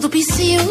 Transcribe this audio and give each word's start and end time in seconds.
Το 0.00 0.08
πισίου. 0.08 0.68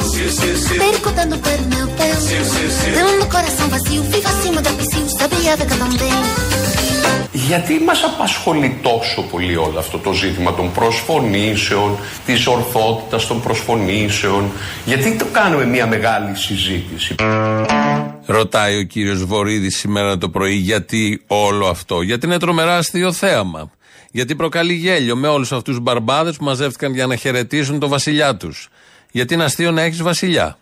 Γιατί 7.31 7.81
μας 7.85 8.03
απασχολεί 8.03 8.79
τόσο 8.81 9.21
πολύ 9.21 9.55
όλο 9.55 9.79
αυτό 9.79 9.97
το 9.97 10.11
ζήτημα 10.11 10.53
των 10.53 10.71
προσφωνήσεων, 10.71 11.97
της 12.25 12.47
ορθότητας 12.47 13.27
των 13.27 13.41
προσφωνήσεων, 13.41 14.51
γιατί 14.85 15.15
το 15.15 15.25
κάνουμε 15.31 15.65
μια 15.65 15.87
μεγάλη 15.87 16.35
συζήτηση; 16.35 17.15
Ρωτάει 18.31 18.77
ο 18.77 18.83
κύριος 18.83 19.25
Βορύδης 19.25 19.77
σήμερα 19.77 20.17
το 20.17 20.29
πρωί 20.29 20.53
γιατί 20.53 21.23
όλο 21.27 21.67
αυτό; 21.67 22.01
Γιατί 22.01 22.25
είναι 22.25 22.39
τρομερά 22.39 22.77
αστείο 22.77 23.11
θέαμα. 23.11 23.71
Γιατί 24.11 24.35
προκαλεί 24.35 24.73
γέλιο 24.73 25.15
με 25.15 25.27
όλους 25.27 25.51
αυτούς 25.51 25.73
τους 25.73 25.83
μπαρμπάδες 25.83 26.37
που 26.37 26.43
μαζεύτηκαν 26.43 26.93
για 26.93 27.07
να 27.07 27.15
χαιρετήσουν 27.15 27.79
το 27.79 27.87
βασιλιά 27.87 28.35
τους. 28.35 28.69
Γιατί 29.11 29.33
είναι 29.33 29.43
αστείο 29.43 29.71
να 29.71 29.81
έχεις 29.81 30.01
βασιλιά. 30.01 30.57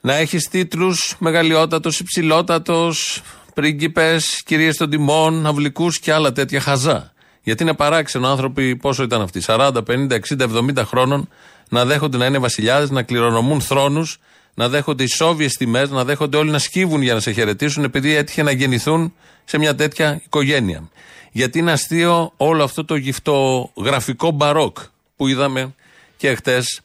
Να 0.00 0.14
έχεις 0.14 0.48
τίτλους 0.48 1.14
μεγαλειότατος, 1.18 2.00
υψηλότατος, 2.00 3.22
πρίγκιπες, 3.54 4.42
κυρίες 4.44 4.76
των 4.76 4.90
τιμών, 4.90 5.46
αυλικούς 5.46 5.98
και 5.98 6.12
άλλα 6.12 6.32
τέτοια 6.32 6.60
χαζά. 6.60 7.12
Γιατί 7.42 7.62
είναι 7.62 7.74
παράξενο 7.74 8.28
άνθρωποι, 8.28 8.76
πόσο 8.76 9.02
ήταν 9.02 9.20
αυτοί, 9.20 9.40
40, 9.40 9.82
50, 9.82 10.14
60, 10.14 10.44
70 10.44 10.84
χρόνων, 10.84 11.28
να 11.68 11.84
δέχονται 11.84 12.16
να 12.16 12.26
είναι 12.26 12.38
βασιλιάδες, 12.38 12.90
να 12.90 13.02
κληρονομούν 13.02 13.60
θρόνους, 13.60 14.18
να 14.60 14.68
δέχονται 14.68 15.02
ισόβιε 15.02 15.48
τιμές, 15.48 15.90
να 15.90 16.04
δέχονται 16.04 16.36
όλοι 16.36 16.50
να 16.50 16.58
σκύβουν 16.58 17.02
για 17.02 17.14
να 17.14 17.20
σε 17.20 17.32
χαιρετήσουν, 17.32 17.84
επειδή 17.84 18.14
έτυχε 18.14 18.42
να 18.42 18.50
γεννηθούν 18.50 19.14
σε 19.44 19.58
μια 19.58 19.74
τέτοια 19.74 20.20
οικογένεια. 20.24 20.88
Γιατί 21.32 21.58
είναι 21.58 21.72
αστείο 21.72 22.32
όλο 22.36 22.64
αυτό 22.64 22.84
το 22.84 23.72
γραφικό 23.76 24.30
μπαρόκ 24.30 24.78
που 25.16 25.28
είδαμε 25.28 25.74
και 26.16 26.34
χτες 26.34 26.80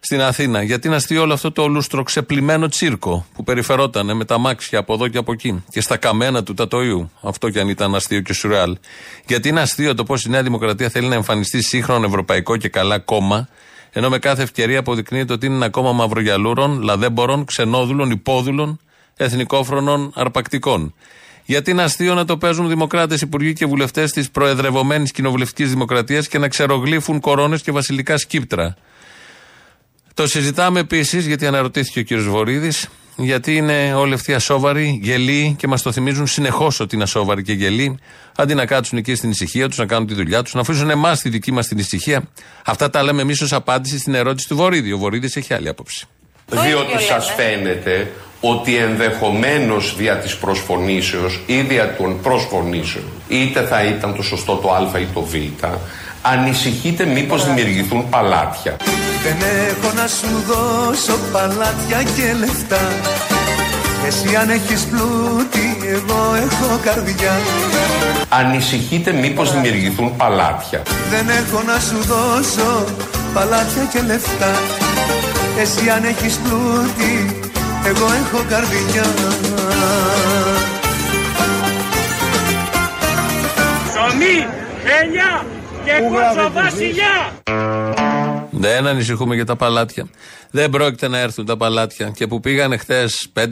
στην 0.00 0.20
Αθήνα. 0.20 0.62
Γιατί 0.62 0.86
είναι 0.86 0.96
αστείο 0.96 1.22
όλο 1.22 1.32
αυτό 1.32 1.52
το 1.52 1.66
λούστρο 1.66 2.02
ξεπλημένο 2.02 2.68
τσίρκο 2.68 3.26
που 3.34 3.44
περιφερόταν 3.44 4.16
με 4.16 4.24
τα 4.24 4.38
μάξια 4.38 4.78
από 4.78 4.94
εδώ 4.94 5.08
και 5.08 5.18
από 5.18 5.32
εκεί 5.32 5.64
και 5.70 5.80
στα 5.80 5.96
καμένα 5.96 6.42
του 6.42 6.54
Τατοϊού. 6.54 7.10
Αυτό 7.20 7.50
κι 7.50 7.60
αν 7.60 7.68
ήταν 7.68 7.94
αστείο 7.94 8.20
και 8.20 8.32
σουρεάλ. 8.32 8.76
Γιατί 9.26 9.48
είναι 9.48 9.60
αστείο 9.60 9.94
το 9.94 10.04
πώς 10.04 10.24
η 10.24 10.28
Νέα 10.28 10.42
Δημοκρατία 10.42 10.88
θέλει 10.88 11.08
να 11.08 11.14
εμφανιστεί 11.14 11.62
σύγχρονο 11.62 12.06
ευρωπαϊκό 12.06 12.56
και 12.56 12.68
καλά 12.68 12.98
κόμμα, 12.98 13.48
ενώ 13.96 14.08
με 14.08 14.18
κάθε 14.18 14.42
ευκαιρία 14.42 14.78
αποδεικνύεται 14.78 15.32
ότι 15.32 15.46
είναι 15.46 15.54
ένα 15.54 15.68
κόμμα 15.68 15.92
μαυρογιαλούρων, 15.92 16.82
λαδέμπορων, 16.82 17.44
ξενόδουλων, 17.44 18.10
υπόδουλων, 18.10 18.80
εθνικόφρονων, 19.16 20.12
αρπακτικών. 20.14 20.94
Γιατί 21.44 21.70
είναι 21.70 21.82
αστείο 21.82 22.14
να 22.14 22.24
το 22.24 22.36
παίζουν 22.36 22.68
δημοκράτες, 22.68 23.20
υπουργοί 23.20 23.52
και 23.52 23.66
βουλευτές 23.66 24.10
της 24.10 24.30
προεδρευομένη 24.30 25.08
κοινοβουλευτικής 25.08 25.70
δημοκρατίας 25.70 26.28
και 26.28 26.38
να 26.38 26.48
ξερογλύφουν 26.48 27.20
κορώνες 27.20 27.62
και 27.62 27.72
βασιλικά 27.72 28.16
σκύπτρα. 28.16 28.76
Το 30.14 30.26
συζητάμε 30.26 30.80
επίσης, 30.80 31.26
γιατί 31.26 31.46
αναρωτήθηκε 31.46 31.98
ο 31.98 32.02
κύριος 32.02 32.28
Βορύδης, 32.28 32.88
γιατί 33.16 33.56
είναι 33.56 33.94
όλοι 33.94 34.14
αυτοί 34.14 34.34
ασόβαροι, 34.34 35.00
γελοί 35.02 35.54
και 35.58 35.66
μας 35.66 35.82
το 35.82 35.92
θυμίζουν 35.92 36.26
συνεχώς 36.26 36.80
ότι 36.80 36.94
είναι 36.94 37.04
ασόβαροι 37.04 37.42
και 37.42 37.52
γελοί, 37.52 37.98
αντί 38.36 38.54
να 38.54 38.66
κάτσουν 38.66 38.98
εκεί 38.98 39.14
στην 39.14 39.30
ησυχία 39.30 39.68
τους, 39.68 39.78
να 39.78 39.86
κάνουν 39.86 40.06
τη 40.06 40.14
δουλειά 40.14 40.42
τους, 40.42 40.54
να 40.54 40.60
αφήσουν 40.60 40.90
εμάς 40.90 41.20
τη 41.20 41.28
δική 41.28 41.52
μας 41.52 41.66
την 41.66 41.78
ησυχία. 41.78 42.22
Αυτά 42.64 42.90
τα 42.90 43.02
λέμε 43.02 43.22
εμείς 43.22 43.40
ως 43.40 43.52
απάντηση 43.52 43.98
στην 43.98 44.14
ερώτηση 44.14 44.48
του 44.48 44.56
Βορύδη. 44.56 44.92
Ο 44.92 44.98
Βορύδης 44.98 45.36
έχει 45.36 45.54
άλλη 45.54 45.68
άποψη. 45.68 46.06
Διότι 46.46 47.02
σας 47.02 47.32
φαίνεται 47.36 48.12
ότι 48.40 48.76
ενδεχομένως 48.76 49.96
δια 49.96 50.16
της 50.16 50.36
προσφωνήσεως 50.36 51.40
ή 51.46 51.60
δια 51.60 51.96
των 51.96 52.20
προσφωνήσεων, 52.20 53.04
είτε 53.28 53.62
θα 53.62 53.84
ήταν 53.84 54.14
το 54.14 54.22
σωστό 54.22 54.56
το 54.56 54.72
Α 54.72 55.00
ή 55.00 55.06
το 55.14 55.20
Β, 55.20 55.34
ανησυχείτε 56.32 57.04
μήπως 57.04 57.44
δημιουργηθούν 57.46 58.08
παλάτια. 58.08 58.76
Δεν 59.22 59.36
έχω 59.68 59.92
να 59.94 60.06
σου 60.06 60.30
δώσω 60.46 61.18
παλάτια 61.32 62.02
και 62.02 62.34
λεφτά. 62.38 62.80
Εσύ 64.06 64.36
αν 64.36 64.50
έχεις 64.50 64.84
πλούτη, 64.84 65.66
εγώ 65.86 66.34
έχω 66.34 66.80
καρδιά. 66.84 67.34
Ανησυχείτε 68.28 69.12
μήπως 69.12 69.52
δημιουργηθούν 69.52 70.16
παλάτια. 70.16 70.82
Δεν 71.10 71.28
έχω 71.28 71.62
να 71.66 71.80
σου 71.80 71.98
δώσω 72.12 72.84
παλάτια 73.34 73.84
και 73.92 74.00
λεφτά. 74.06 74.52
Εσύ 75.60 75.90
αν 75.90 76.04
έχεις 76.04 76.36
πλούτη, 76.36 77.40
εγώ 77.84 78.06
έχω 78.22 78.44
καρδιά. 78.48 79.06
Ψωμί, 83.88 84.46
ελιά, 85.00 85.44
και 85.86 85.92
κότσο 85.92 86.50
βασιλιά. 86.52 87.42
Δεν 88.50 88.86
ανησυχούμε 88.86 89.34
για 89.34 89.44
τα 89.44 89.56
παλάτια. 89.56 90.08
Δεν 90.50 90.70
πρόκειται 90.70 91.08
να 91.08 91.18
έρθουν 91.18 91.46
τα 91.46 91.56
παλάτια. 91.56 92.10
Και 92.10 92.26
που 92.26 92.40
πήγαν 92.40 92.78
χθες 92.78 93.28
5.000 93.34 93.48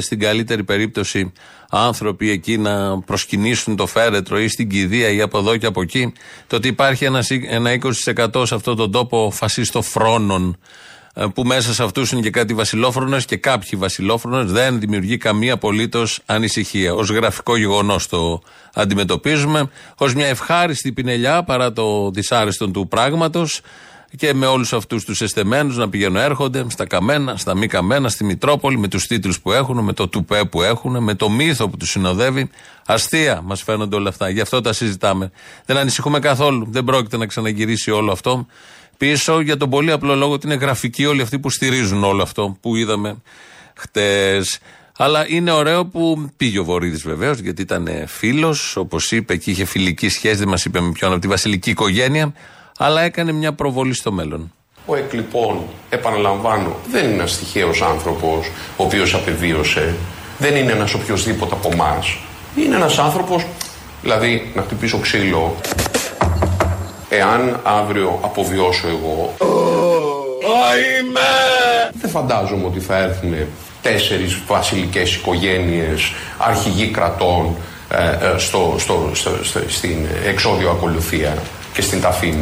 στην 0.00 0.20
καλύτερη 0.20 0.64
περίπτωση 0.64 1.32
άνθρωποι 1.70 2.30
εκεί 2.30 2.58
να 2.58 3.00
προσκυνήσουν 3.00 3.76
το 3.76 3.86
φέρετρο 3.86 4.40
ή 4.40 4.48
στην 4.48 4.68
κηδεία 4.68 5.08
ή 5.08 5.20
από 5.20 5.38
εδώ 5.38 5.56
και 5.56 5.66
από 5.66 5.82
εκεί, 5.82 6.12
το 6.46 6.56
ότι 6.56 6.68
υπάρχει 6.68 7.04
ένα, 7.04 7.24
ένα 7.48 7.70
20% 8.34 8.46
σε 8.46 8.54
αυτόν 8.54 8.76
τον 8.76 8.90
τόπο 8.90 9.30
φασιστοφρόνων 9.30 10.48
ε, 10.50 10.56
που 11.34 11.42
μέσα 11.44 11.74
σε 11.74 11.82
αυτούς 11.82 12.12
είναι 12.12 12.20
και 12.20 12.30
κάτι 12.30 12.54
βασιλόφρονες 12.54 13.24
και 13.24 13.36
κάποιοι 13.36 13.78
βασιλόφρονες, 13.78 14.52
δεν 14.52 14.80
δημιουργεί 14.80 15.16
καμία 15.16 15.54
απολύτως 15.54 16.20
ανησυχία. 16.26 16.94
Ω 16.94 17.02
γραφικό 17.02 17.56
γεγονός 17.56 18.08
το 18.08 18.40
αντιμετωπίζουμε, 18.74 19.70
ως 19.96 20.14
μια 20.14 20.26
ευχάριστη 20.26 20.92
πινελιά 20.92 21.42
παρά 21.42 21.72
το 21.72 22.10
δυσάρεστο 22.10 22.70
του 22.70 22.88
πράγματος 22.88 23.60
και 24.16 24.34
με 24.34 24.46
όλους 24.46 24.72
αυτούς 24.72 25.04
τους 25.04 25.20
εστεμένους 25.20 25.76
να 25.76 25.88
πηγαίνουν 25.88 26.16
έρχονται 26.16 26.64
στα 26.68 26.86
καμένα, 26.86 27.36
στα 27.36 27.56
μη 27.56 27.66
καμένα, 27.66 28.08
στη 28.08 28.24
Μητρόπολη, 28.24 28.78
με 28.78 28.88
τους 28.88 29.06
τίτλους 29.06 29.40
που 29.40 29.52
έχουν, 29.52 29.84
με 29.84 29.92
το 29.92 30.08
τουπέ 30.08 30.44
που 30.44 30.62
έχουν, 30.62 31.02
με 31.02 31.14
το 31.14 31.28
μύθο 31.28 31.68
που 31.68 31.76
τους 31.76 31.90
συνοδεύει. 31.90 32.50
Αστεία 32.86 33.40
μας 33.44 33.62
φαίνονται 33.62 33.96
όλα 33.96 34.08
αυτά. 34.08 34.28
Γι' 34.28 34.40
αυτό 34.40 34.60
τα 34.60 34.72
συζητάμε. 34.72 35.30
Δεν 35.64 35.76
ανησυχούμε 35.76 36.18
καθόλου. 36.18 36.66
Δεν 36.70 36.84
πρόκειται 36.84 37.16
να 37.16 37.26
ξαναγυρίσει 37.26 37.90
όλο 37.90 38.12
αυτό 38.12 38.46
πίσω 38.96 39.40
για 39.40 39.56
τον 39.56 39.70
πολύ 39.70 39.92
απλό 39.92 40.14
λόγο 40.14 40.32
ότι 40.32 40.46
είναι 40.46 40.56
γραφικοί 40.56 41.06
όλοι 41.06 41.22
αυτοί 41.22 41.38
που 41.38 41.50
στηρίζουν 41.50 42.04
όλο 42.04 42.22
αυτό 42.22 42.56
που 42.60 42.76
είδαμε 42.76 43.16
χτες. 43.74 44.58
Αλλά 44.98 45.24
είναι 45.28 45.50
ωραίο 45.50 45.86
που 45.86 46.30
πήγε 46.36 46.58
ο 46.58 46.64
Βορύδης 46.64 47.02
βεβαίως, 47.02 47.38
γιατί 47.38 47.62
ήταν 47.62 47.88
φίλος, 48.06 48.76
όπως 48.76 49.12
είπε, 49.12 49.36
και 49.36 49.50
είχε 49.50 49.64
φιλική 49.64 50.08
σχέση, 50.08 50.34
δεν 50.34 50.48
μας 50.48 50.64
είπε 50.64 50.80
με 50.80 50.92
ποιον 50.92 51.12
από 51.12 51.20
τη 51.20 51.28
βασιλική 51.28 51.70
οικογένεια, 51.70 52.32
αλλά 52.78 53.00
έκανε 53.00 53.32
μια 53.32 53.52
προβολή 53.52 53.94
στο 53.94 54.12
μέλλον. 54.12 54.52
Ο 54.86 54.96
Εκλειπών, 54.96 55.62
επαναλαμβάνω, 55.88 56.76
δεν 56.90 57.04
είναι 57.04 57.12
ένας 57.12 57.38
τυχαίος 57.38 57.82
άνθρωπος 57.82 58.46
ο 58.76 58.84
οποίος 58.84 59.14
απεβίωσε. 59.14 59.94
Δεν 60.38 60.56
είναι 60.56 60.72
ένας 60.72 60.94
οποιοδήποτε 60.94 61.54
από 61.54 61.70
εμάς. 61.72 62.18
Είναι 62.56 62.76
ένας 62.76 62.98
άνθρωπος, 62.98 63.46
δηλαδή 64.02 64.52
να 64.54 64.62
χτυπήσω 64.62 64.98
ξύλο, 64.98 65.56
εάν 67.08 67.60
αύριο 67.62 68.18
αποβιώσω 68.22 68.88
εγώ. 68.88 69.34
Δεν 71.92 72.10
φαντάζομαι 72.10 72.66
ότι 72.66 72.80
θα 72.80 72.98
έρθουν 72.98 73.34
τέσσερις 73.82 74.42
βασιλικές 74.46 75.14
οικογένειες, 75.14 76.12
αρχηγοί 76.38 76.90
κρατών 76.90 77.56
ε, 77.90 78.26
ε, 78.26 78.38
στο, 78.38 78.74
στο, 78.78 79.10
στο, 79.12 79.30
στην 79.68 80.06
εξόδιο 80.26 80.70
ακολουθία 80.70 81.34
και 81.72 81.82
στην 81.82 82.00
ταφή. 82.00 82.34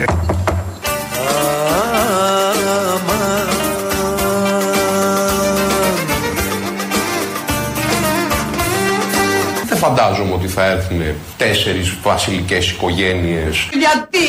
Φαντάζομαι 9.85 10.33
ότι 10.33 10.49
θα 10.49 10.65
έρθουν 10.65 11.03
τέσσερις 11.37 11.97
βασιλικές 12.03 12.71
οικογένειες. 12.71 13.69
Γιατί; 13.73 14.29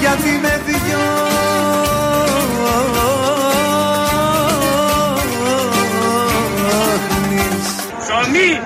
Γιατί 0.00 0.28
με 0.42 0.60
δυο 0.66 0.98
Ψωμί, 7.98 8.60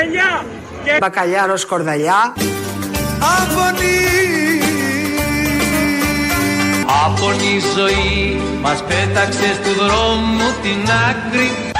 ελιά 0.00 0.44
και 0.84 0.96
μπακαλιάρος 1.00 1.60
σκορδαλιά. 1.60 2.34
Αφωνή 3.20 4.04
Αφωνή 7.06 7.60
ζωή 7.76 8.40
μας 8.62 8.82
πέταξες 8.82 9.58
του 9.64 9.74
δρόμου 9.84 10.48
την 10.62 10.90
άκρη 11.08 11.73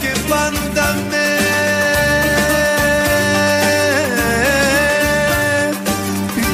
και 0.00 0.20
πάντα 0.28 0.94
με 1.10 1.26
δεις 6.34 6.48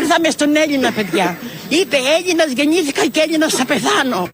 Ήρθαμε 0.00 0.30
στον 0.30 0.56
Έλληνα, 0.56 0.92
παιδιά. 0.92 1.38
Είπε 1.68 1.96
Έλληνας 2.18 2.52
γεννήθηκα 2.52 3.06
και 3.06 3.20
Έλληνας 3.20 3.52
θα 3.54 3.64
πεθάνω. 3.64 4.28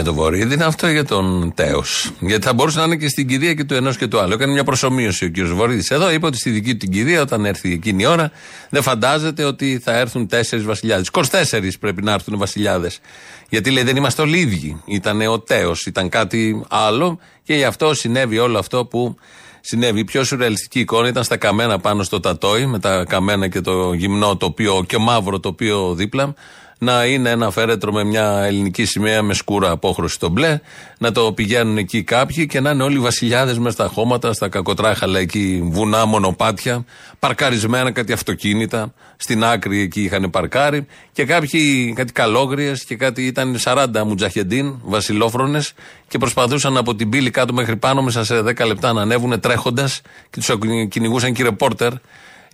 Για 0.00 0.08
τον 0.08 0.18
Βορύδη 0.18 0.54
είναι 0.54 0.64
αυτό 0.64 0.88
για 0.88 1.04
τον 1.04 1.52
Τέος. 1.54 2.10
Γιατί 2.20 2.46
θα 2.46 2.52
μπορούσε 2.52 2.78
να 2.78 2.84
είναι 2.84 2.96
και 2.96 3.08
στην 3.08 3.28
κηδεία 3.28 3.54
και 3.54 3.64
του 3.64 3.74
ενός 3.74 3.96
και 3.96 4.06
του 4.06 4.20
άλλου. 4.20 4.32
Έκανε 4.32 4.52
μια 4.52 4.64
προσωμείωση 4.64 5.24
ο 5.24 5.28
κύριος 5.28 5.52
Βορύδης. 5.52 5.90
Εδώ 5.90 6.10
είπε 6.10 6.26
ότι 6.26 6.36
στη 6.36 6.50
δική 6.50 6.70
του 6.70 6.76
την 6.76 6.90
κηδεία, 6.90 7.20
όταν 7.20 7.44
έρθει 7.44 7.72
εκείνη 7.72 8.02
η 8.02 8.06
ώρα, 8.06 8.30
δεν 8.70 8.82
φαντάζεται 8.82 9.44
ότι 9.44 9.80
θα 9.84 9.98
έρθουν 9.98 10.26
τέσσερις 10.26 10.64
βασιλιάδες. 10.64 11.08
24 11.12 11.78
πρέπει 11.80 12.02
να 12.02 12.12
έρθουν 12.12 12.38
βασιλιάδες. 12.38 13.00
Γιατί 13.48 13.70
λέει 13.70 13.82
δεν 13.82 13.96
είμαστε 13.96 14.22
όλοι 14.22 14.38
ίδιοι. 14.38 14.80
Ήταν 14.84 15.20
ο 15.20 15.40
Τέος, 15.40 15.86
ήταν 15.86 16.08
κάτι 16.08 16.64
άλλο 16.68 17.18
και 17.42 17.54
γι' 17.54 17.64
αυτό 17.64 17.94
συνέβη 17.94 18.38
όλο 18.38 18.58
αυτό 18.58 18.84
που 18.84 19.16
συνέβη. 19.60 20.00
Η 20.00 20.04
πιο 20.04 20.24
σουρεαλιστική 20.24 20.80
εικόνα 20.80 21.08
ήταν 21.08 21.24
στα 21.24 21.36
καμένα 21.36 21.78
πάνω 21.78 22.02
στο 22.02 22.20
τατόι, 22.20 22.66
με 22.66 22.78
τα 22.78 23.04
καμένα 23.08 23.48
και 23.48 23.60
το 23.60 23.92
γυμνό 23.92 24.36
τοπίο 24.36 24.84
και 24.86 24.98
μαύρο 24.98 25.40
τοπίο 25.40 25.94
δίπλα. 25.94 26.34
Να 26.82 27.04
είναι 27.04 27.30
ένα 27.30 27.50
φέρετρο 27.50 27.92
με 27.92 28.04
μια 28.04 28.42
ελληνική 28.44 28.84
σημαία 28.84 29.22
με 29.22 29.34
σκούρα 29.34 29.70
απόχρωση 29.70 30.14
στο 30.14 30.28
μπλε. 30.28 30.58
Να 30.98 31.12
το 31.12 31.32
πηγαίνουν 31.32 31.78
εκεί 31.78 32.02
κάποιοι 32.02 32.46
και 32.46 32.60
να 32.60 32.70
είναι 32.70 32.82
όλοι 32.82 32.98
βασιλιάδες 32.98 33.58
μες 33.58 33.72
στα 33.72 33.86
χώματα, 33.86 34.32
στα 34.32 34.48
κακοτράχαλα 34.48 35.18
εκεί, 35.18 35.68
βουνά, 35.70 36.04
μονοπάτια, 36.04 36.84
παρκαρισμένα 37.18 37.90
κάτι 37.90 38.12
αυτοκίνητα. 38.12 38.92
Στην 39.16 39.44
άκρη 39.44 39.80
εκεί 39.80 40.02
είχαν 40.02 40.30
παρκάρει. 40.30 40.86
Και 41.12 41.24
κάποιοι, 41.24 41.92
κάτι 41.96 42.12
καλόγριες 42.12 42.84
και 42.84 42.96
κάτι 42.96 43.26
ήταν 43.26 43.56
40 43.64 43.86
μουτζαχεντίν, 44.06 44.74
βασιλόφρονες 44.82 45.72
και 46.08 46.18
προσπαθούσαν 46.18 46.76
από 46.76 46.94
την 46.94 47.08
πύλη 47.08 47.30
κάτω 47.30 47.52
μέχρι 47.52 47.76
πάνω 47.76 48.02
μέσα 48.02 48.24
σε 48.24 48.40
10 48.40 48.66
λεπτά 48.66 48.92
να 48.92 49.02
ανέβουν 49.02 49.40
τρέχοντας 49.40 50.00
και 50.30 50.40
τους 50.40 50.50
κυνηγούσαν 50.88 51.32
και 51.32 51.42
ρεπόρτερ 51.42 51.92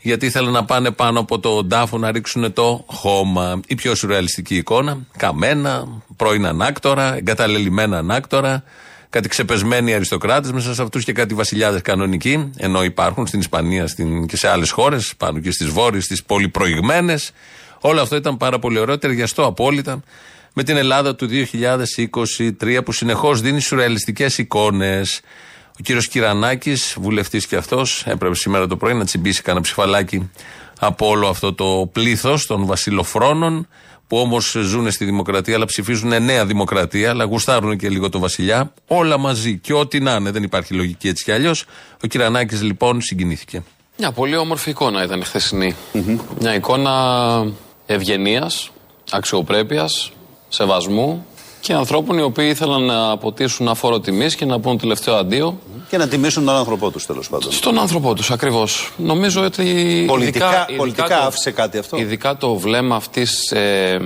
γιατί 0.07 0.27
ήθελαν 0.27 0.53
να 0.53 0.65
πάνε 0.65 0.91
πάνω 0.91 1.21
από 1.21 1.39
το 1.39 1.67
τάφο 1.67 1.99
να 1.99 2.11
ρίξουν 2.11 2.53
το 2.53 2.85
χώμα. 2.87 3.61
Η 3.67 3.75
πιο 3.75 3.95
σουρεαλιστική 3.95 4.57
εικόνα. 4.57 4.99
Καμένα, 5.17 6.03
πρώην 6.17 6.47
ανάκτορα, 6.47 7.17
εγκαταλελειμμένα 7.17 7.99
ανάκτορα, 7.99 8.65
κάτι 9.11 9.29
ξεπεσμένοι 9.29 9.95
αριστοκράτες 9.95 10.53
μέσα 10.53 10.75
σε 10.75 10.83
αυτούς 10.83 11.05
και 11.05 11.13
κάτι 11.13 11.35
βασιλιάδες 11.35 11.83
κανονικοί, 11.83 12.51
ενώ 12.57 12.85
υπάρχουν 12.85 13.27
στην 13.27 13.41
Ισπανία 13.41 13.87
στην, 13.87 14.27
και 14.27 14.37
σε 14.37 14.49
άλλες 14.49 14.71
χώρες, 14.71 15.15
πάνω 15.17 15.39
και 15.39 15.51
στις 15.51 15.69
βόρειες, 15.69 16.05
στις 16.05 16.23
πολυπροηγμένες. 16.23 17.33
Όλο 17.81 18.01
αυτό 18.01 18.17
ήταν 18.17 18.37
πάρα 18.37 18.59
πολύ 18.59 18.79
ωραίο, 18.79 18.99
ταιριαστό 18.99 19.45
απόλυτα 19.45 20.03
με 20.53 20.63
την 20.63 20.77
Ελλάδα 20.77 21.15
του 21.15 21.29
2023 21.29 22.83
που 22.85 22.93
συνεχώς 22.93 23.41
δίνει 23.41 23.61
σουρεαλιστικές 23.61 24.39
εικόνες. 24.39 25.21
Ο 25.79 25.83
κύριος 25.83 26.09
Κυρανάκης, 26.09 26.97
βουλευτής 27.01 27.47
και 27.47 27.57
αυτός, 27.57 28.05
έπρεπε 28.07 28.35
σήμερα 28.35 28.67
το 28.67 28.77
πρωί 28.77 28.95
να 28.95 29.05
τσιμπήσει 29.05 29.43
κανένα 29.43 29.65
ψηφαλάκι 29.65 30.31
από 30.79 31.09
όλο 31.09 31.29
αυτό 31.29 31.55
το 31.55 31.89
πλήθος 31.93 32.47
των 32.47 32.67
βασιλοφρόνων, 32.67 33.69
που 34.07 34.19
όμως 34.19 34.57
ζουν 34.63 34.91
στη 34.91 35.05
δημοκρατία, 35.05 35.55
αλλά 35.55 35.65
ψηφίζουν 35.65 36.23
νέα 36.23 36.47
δημοκρατία, 36.47 37.11
αλλά 37.11 37.25
γουστάρουν 37.25 37.77
και 37.77 37.89
λίγο 37.89 38.09
το 38.09 38.19
βασιλιά. 38.19 38.73
Όλα 38.87 39.19
μαζί 39.19 39.59
και 39.59 39.73
ό,τι 39.73 40.01
να 40.01 40.15
είναι, 40.15 40.31
δεν 40.31 40.43
υπάρχει 40.43 40.75
λογική 40.75 41.09
έτσι 41.09 41.25
κι 41.25 41.33
αλλιώς. 41.33 41.65
Ο 42.05 42.07
Κυρανάκης 42.07 42.63
λοιπόν 42.63 43.01
συγκινήθηκε. 43.01 43.63
Μια 43.99 44.13
πολύ 44.13 44.37
όμορφη 44.37 44.71
εικόνα 44.71 45.05
ήταν 45.05 45.25
χθεσινή. 45.25 45.77
Μια 46.41 46.55
εικόνα 46.55 46.93
ευγενίας, 47.87 48.71
αξιοπρέπειας, 49.11 50.13
σεβασμού 50.49 51.27
και 51.67 51.73
ανθρώπων 51.73 52.19
οι 52.19 52.23
οποίοι 52.23 52.47
ήθελαν 52.51 52.83
να 52.83 53.11
αποτίσουν 53.11 53.69
αφόρο 53.69 54.01
τιμής 54.01 54.35
και 54.35 54.45
να 54.45 54.61
πούν 54.61 54.79
τελευταίο 54.79 55.15
αντίο. 55.15 55.59
Και 55.89 55.97
να 55.97 56.09
τιμήσουν 56.09 56.45
τον 56.45 56.55
άνθρωπό 56.55 56.91
τους 56.91 57.07
τέλος 57.07 57.29
πάντων. 57.29 57.53
Στον 57.53 57.79
άνθρωπό 57.79 58.15
τους, 58.15 58.31
ακριβώς. 58.31 58.93
Νομίζω 58.97 59.43
ότι. 59.45 60.05
Πολιτικά, 60.07 60.47
ειδικά, 60.47 60.77
πολιτικά 60.77 61.05
ειδικά 61.05 61.27
άφησε 61.27 61.51
κάτι 61.51 61.79
αυτό; 61.79 61.97
Ειδικά 61.97 62.37
το 62.37 62.55
βλέμμα 62.55 62.97
αυτής 62.97 63.51
ε, 63.51 63.99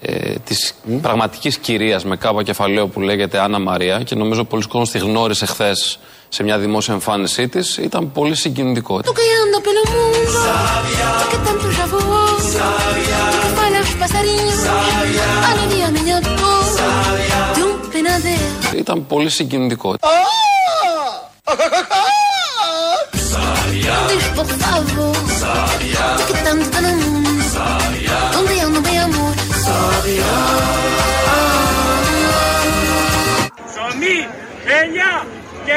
ε, 0.00 0.34
της 0.44 0.74
mm. 0.88 0.98
πραγματικής 1.02 1.58
κυρίας 1.58 2.04
με 2.04 2.16
κάπα 2.16 2.42
κεφαλαίο 2.42 2.86
που 2.86 3.00
λέγεται 3.00 3.40
Άννα 3.40 3.58
Μαρία 3.58 4.02
και 4.02 4.14
νομίζω 4.14 4.44
πολλοί 4.44 4.66
κόσμοι 4.68 5.00
τη 5.00 5.06
γνώρισε 5.06 5.46
χθες 5.46 5.98
σε 6.28 6.42
μια 6.42 6.58
δημόσια 6.58 6.94
εμφάνισή 6.94 7.48
της, 7.48 7.76
ήταν 7.76 8.12
πολύ 8.12 8.34
συγκινητικό 8.34 9.00
ήταν 18.78 19.06
πολύ 19.06 19.30
συγκινητικό. 19.30 19.96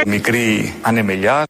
Μικρή, 0.05 0.73
ανεμελιά. 0.81 1.43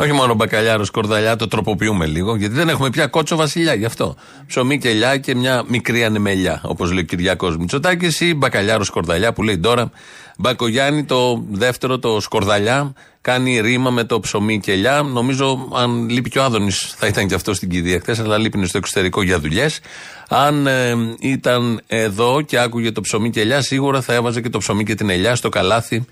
Όχι 0.00 0.12
μόνο 0.12 0.34
μπακαλιάρος 0.34 0.90
κορδαλιά, 0.90 1.36
το 1.36 1.48
τροποποιούμε 1.48 2.06
λίγο, 2.06 2.36
γιατί 2.36 2.54
δεν 2.54 2.68
έχουμε 2.68 2.90
πια 2.90 3.06
κότσο 3.06 3.36
βασιλιά 3.36 3.74
γι' 3.74 3.84
αυτό. 3.84 4.16
Ψωμί 4.46 4.78
και 4.78 4.88
ελιά 4.88 5.16
και 5.16 5.34
μια 5.34 5.64
μικρή 5.68 6.04
ανεμελιά, 6.04 6.60
όπως 6.64 6.90
λέει 6.90 7.02
ο 7.02 7.04
Κυριακό 7.06 7.54
Μητσοτάκης, 7.58 8.20
ή 8.20 8.34
μπακαλιάρος 8.34 8.90
κορδαλιά 8.90 9.32
που 9.32 9.42
λέει 9.42 9.58
τώρα. 9.58 9.90
Μπακογιάννη 10.38 11.04
το 11.04 11.44
δεύτερο, 11.50 11.98
το 11.98 12.20
σκορδαλιά, 12.20 12.92
κάνει 13.20 13.60
ρήμα 13.60 13.90
με 13.90 14.04
το 14.04 14.20
ψωμί 14.20 14.60
και 14.60 14.72
ελιά. 14.72 15.02
Νομίζω, 15.02 15.68
αν 15.74 16.08
λείπει 16.08 16.30
και 16.30 16.38
ο 16.38 16.42
Άδωνης, 16.42 16.94
θα 16.96 17.06
ήταν 17.06 17.28
και 17.28 17.34
αυτό 17.34 17.54
στην 17.54 17.68
κηδεία 17.68 18.00
χθες, 18.00 18.18
αλλά 18.18 18.38
λείπει 18.38 18.66
στο 18.66 18.78
εξωτερικό 18.78 19.22
για 19.22 19.38
δουλειές. 19.38 19.80
Αν 20.28 20.66
ε, 20.66 20.94
ήταν 21.20 21.80
εδώ 21.86 22.42
και 22.42 22.58
άκουγε 22.58 22.92
το 22.92 23.00
ψωμί 23.00 23.30
και 23.30 23.40
ελιά, 23.40 23.60
σίγουρα 23.60 24.00
θα 24.00 24.14
έβαζε 24.14 24.40
και 24.40 24.48
το 24.48 24.58
ψωμί 24.58 24.84
και 24.84 24.94
την 24.94 25.10
ελιά 25.10 25.34
στο 25.34 25.48
καλάθι 25.48 26.04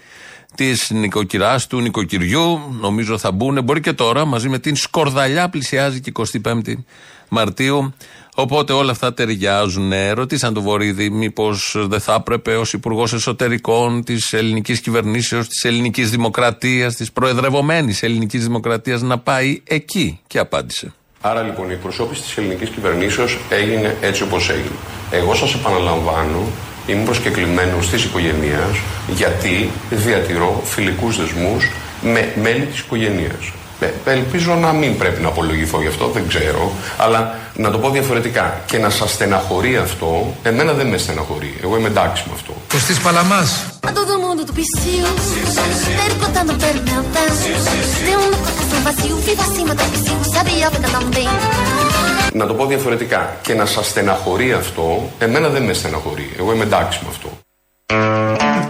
της 0.54 0.90
νοικοκυράς 0.90 1.66
του 1.66 1.81
νοικοκυριού. 1.81 2.60
Νομίζω 2.81 3.19
θα 3.19 3.32
μπουν. 3.32 3.64
Μπορεί 3.64 3.81
και 3.81 3.93
τώρα 3.93 4.24
μαζί 4.24 4.48
με 4.48 4.58
την 4.58 4.76
σκορδαλιά 4.76 5.48
πλησιάζει 5.48 6.00
και 6.00 6.12
25η 6.43 6.74
Μαρτίου. 7.29 7.94
Οπότε 8.34 8.72
όλα 8.72 8.91
αυτά 8.91 9.15
ταιριάζουν. 9.15 9.93
Ρωτήσαν 10.15 10.55
τον 10.55 10.62
Βορύδη 10.62 11.10
μήπως 11.10 11.76
δεν 11.79 12.00
θα 12.00 12.15
έπρεπε 12.15 12.56
ως 12.56 12.72
Υπουργός 12.72 13.12
Εσωτερικών 13.12 14.05
της 14.05 14.32
ελληνικής 14.32 14.81
κυβερνήσεως, 14.81 15.48
της 15.48 15.65
ελληνικής 15.65 16.10
δημοκρατίας, 16.10 16.94
της 16.94 17.12
προεδρευομένης 17.12 18.03
ελληνικής 18.03 18.44
δημοκρατίας 18.44 19.03
να 19.03 19.19
πάει 19.19 19.62
εκεί; 19.65 20.20
Και 20.26 20.38
απάντησε. 20.38 20.93
Άρα 21.20 21.43
λοιπόν 21.43 21.70
η 21.70 21.72
εκπροσώπηση 21.72 22.22
της 22.22 22.36
ελληνικής 22.36 22.69
κυβερνήσεως 22.69 23.38
έγινε 23.50 23.96
έτσι 24.00 24.22
όπως 24.22 24.50
έγινε. 24.50 24.76
Εγώ 25.10 25.34
σας 25.34 25.55
επαναλαμβάνω, 25.55 26.43
είμαι 26.86 27.05
προσκεκλημένος 27.05 27.88
της 27.90 28.05
οικογένειας 28.05 28.76
γιατί 29.08 29.70
διατηρώ 29.90 30.62
φιλικούς 30.64 31.16
δεσμούς 31.16 31.70
με 32.02 32.32
μέλη 32.43 32.64
της 32.64 32.78
οικογένειας. 32.78 33.52
Ελπίζω 34.05 34.55
να 34.55 34.72
μην 34.72 34.98
πρέπει 34.98 35.22
να 35.22 35.28
απολογηθώ 35.28 35.81
γι' 35.81 35.88
αυτό, 35.88 36.06
δεν 36.08 36.28
ξέρω. 36.28 36.72
Αλλά 36.98 37.38
να 37.56 37.70
το 37.70 37.78
πω 37.78 37.90
διαφορετικά. 37.90 38.60
Και 38.66 38.78
να 38.78 38.90
σας 38.90 39.10
στεναχωρεί 39.10 39.76
αυτό, 39.76 40.34
εμένα 40.43 40.72
δεν 40.72 40.86
με 40.86 40.98
στεναχωρεί. 40.98 41.55
Εγώ 41.62 41.76
είμαι 41.76 41.88
εντάξει 41.88 42.22
με 42.26 42.32
αυτό. 42.34 42.52
Κωστής 42.70 42.98
Παλαμάς. 42.98 43.66
A 52.36 52.46
todo 52.46 52.55
mundo 52.55 52.69
do 52.69 52.76
psiu, 52.76 52.84
perguntando 52.86 52.86
pelo 52.86 52.98
meu 52.98 53.00
bem, 53.00 53.00
tem 53.00 53.00
um 53.00 53.00
coração 53.00 53.00
vazio, 53.00 53.00
vivo 53.00 53.00
acima 53.00 53.00
da 53.00 53.00
piscina, 53.00 53.00
sabia 53.00 53.00
ficar 53.00 53.26
tão 53.26 53.26
bem. 53.26 53.26
Να 53.26 53.26
το 53.26 53.34
πω 53.34 53.36
διαφορετικά. 53.36 53.36
Και 53.43 53.55
να 53.55 53.66
σας 53.66 53.86
στεναχωρεί 53.86 54.52
αυτό, 54.52 55.10
εμένα 55.19 55.48
δεν 55.48 55.62
με 55.62 55.72
στεναχωρεί. 55.72 56.31
Εγώ 56.38 56.52
είμαι 56.52 56.64
εντάξει 56.64 57.00
με 57.02 57.08
αυτό. 57.08 57.38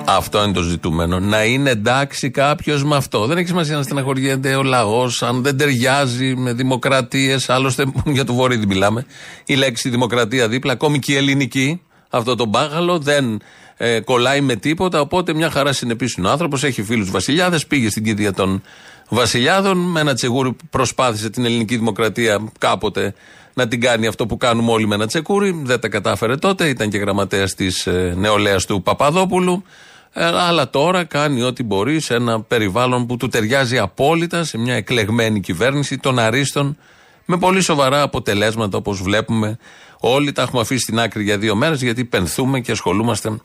Αυτό 0.09 0.45
είναι 0.45 0.53
το 0.53 0.63
ζητούμενο. 0.63 1.21
Να 1.21 1.45
είναι 1.45 1.71
εντάξει 1.71 2.31
κάποιος 2.31 2.85
με 2.85 2.97
αυτό. 2.97 3.27
Δεν 3.27 3.37
έχει 3.37 3.47
σημασία 3.47 3.77
να 3.77 3.83
στεναχωριέται 3.83 4.55
ο 4.55 4.63
λαός, 4.63 5.23
αν 5.23 5.43
δεν 5.43 5.57
ταιριάζει 5.57 6.37
με 6.37 6.53
δημοκρατίες. 6.53 7.51
Άλλωστε, 7.51 7.85
για 8.17 8.25
το 8.25 8.35
Βορύδι 8.35 8.67
μιλάμε. 8.67 9.07
Η 9.45 9.55
λέξη 9.55 9.89
δημοκρατία 9.89 10.49
δίπλα, 10.49 10.73
ακόμη 10.73 10.99
και 10.99 11.13
η 11.13 11.17
ελληνική, 11.17 11.83
αυτό 12.11 12.35
το 12.35 12.47
μπάγαλο 12.47 12.99
δεν 12.99 13.41
ε, 13.77 14.01
κολλάει 14.01 14.41
με 14.41 14.57
τίποτα. 14.57 15.01
Οπότε 15.01 15.35
μια 15.35 15.51
χαρά 15.51 15.73
συνεπής 15.73 16.15
είναι 16.15 16.27
ο 16.27 16.31
άνθρωπος, 16.31 16.65
έχει 16.65 16.83
φίλους 16.83 17.11
βασιλιάδες, 17.11 17.67
πήγε 17.67 17.91
στην 17.91 18.05
κηδεία 18.05 18.33
των 18.33 18.63
βασιλιάδων. 19.09 19.79
Με 19.79 20.01
ένα 20.01 20.15
τσεγούρι 20.15 20.53
που 20.53 20.65
προσπάθησε 20.71 21.31
την 21.31 21.45
ελληνική 21.45 21.77
δημοκρατία 21.77 22.53
κάποτε 22.59 23.15
να 23.59 23.69
την 23.69 23.81
κάνει 23.81 24.07
αυτό 24.07 24.27
που 24.27 24.37
κάνουμε 24.37 24.71
όλοι 24.71 24.87
με 24.87 24.95
ένα 24.95 25.07
τσεκούρι. 25.07 25.61
Δεν 25.63 25.81
τα 25.81 25.89
κατάφερε 25.89 26.37
τότε, 26.37 26.69
ήταν 26.69 26.91
και 26.91 26.99
γραμματέας 26.99 27.55
της 27.55 27.87
ε, 27.87 28.15
νεολαίας 28.17 28.65
του 28.65 28.83
Παπαδόπουλου. 28.83 29.63
Ε, 30.13 30.25
αλλά 30.25 30.71
τώρα 30.71 31.05
κάνει 31.05 31.43
ό,τι 31.43 31.63
μπορεί 31.63 32.01
σε 32.01 32.15
ένα 32.15 32.41
περιβάλλον 32.41 33.07
που 33.07 33.17
του 33.17 33.29
ταιριάζει 33.29 33.79
απόλυτα 33.79 34.45
σε 34.45 34.59
μια 34.59 34.75
εκλεγμένη 34.75 35.41
κυβέρνηση 35.41 35.99
των 35.99 36.19
αρίστων 36.19 36.77
με 37.25 37.39
πολύ 37.39 37.61
σοβαρά 37.61 38.03
αποτελέσματα 38.03 38.79
όπως 38.79 39.03
βλέπουμε. 39.03 39.59
Όλοι 40.01 40.33
τα 40.33 40.43
έχουμε 40.43 40.61
αφήσει 40.61 40.81
στην 40.81 40.99
άκρη 40.99 41.23
για 41.23 41.39
δύο 41.39 41.55
μέρες 41.55 41.83
γιατί 41.83 42.05
πενθούμε 42.05 42.61
και 42.61 42.73
ασχολούμαστε 42.73 43.41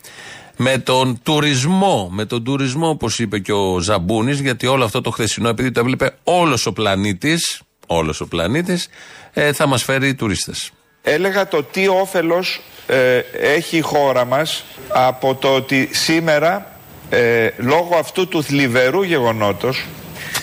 με 0.58 0.78
τον 0.78 1.20
τουρισμό. 1.24 2.10
Με 2.12 2.26
τον 2.26 2.44
τουρισμό, 2.44 2.90
όπως 2.90 3.20
είπε 3.20 3.40
και 3.40 3.54
ο 3.54 3.80
Ζαμπούνης, 3.80 4.40
γιατί 4.40 4.68
όλο 4.68 4.84
αυτό 4.84 5.02
το 5.02 5.10
χθεσινό, 5.12 5.50
επειδή 5.50 5.72
το 5.72 5.80
έβλεπε 5.80 6.16
όλος 6.24 6.66
ο 6.66 6.74
πλανήτης, 6.74 7.62
όλος 7.88 8.22
ο 8.22 8.28
πλανήτης, 8.28 8.90
ε, 9.34 9.54
θα 9.54 9.66
μας 9.66 9.84
φέρει 9.84 10.16
τουρίστες. 10.16 10.72
Έλεγα 11.02 11.48
το 11.48 11.64
τι 11.64 11.88
όφελος 11.88 12.62
ε, 12.88 13.18
έχει 13.40 13.78
η 13.78 13.82
χώρα 13.82 14.26
μας 14.26 14.64
από 14.88 15.36
το 15.36 15.56
ότι 15.56 15.90
σήμερα 15.92 16.72
ε, 17.10 17.50
λόγω 17.58 17.96
αυτού 18.00 18.28
του 18.28 18.44
θλιβερού 18.44 19.02
γεγονότος 19.02 19.86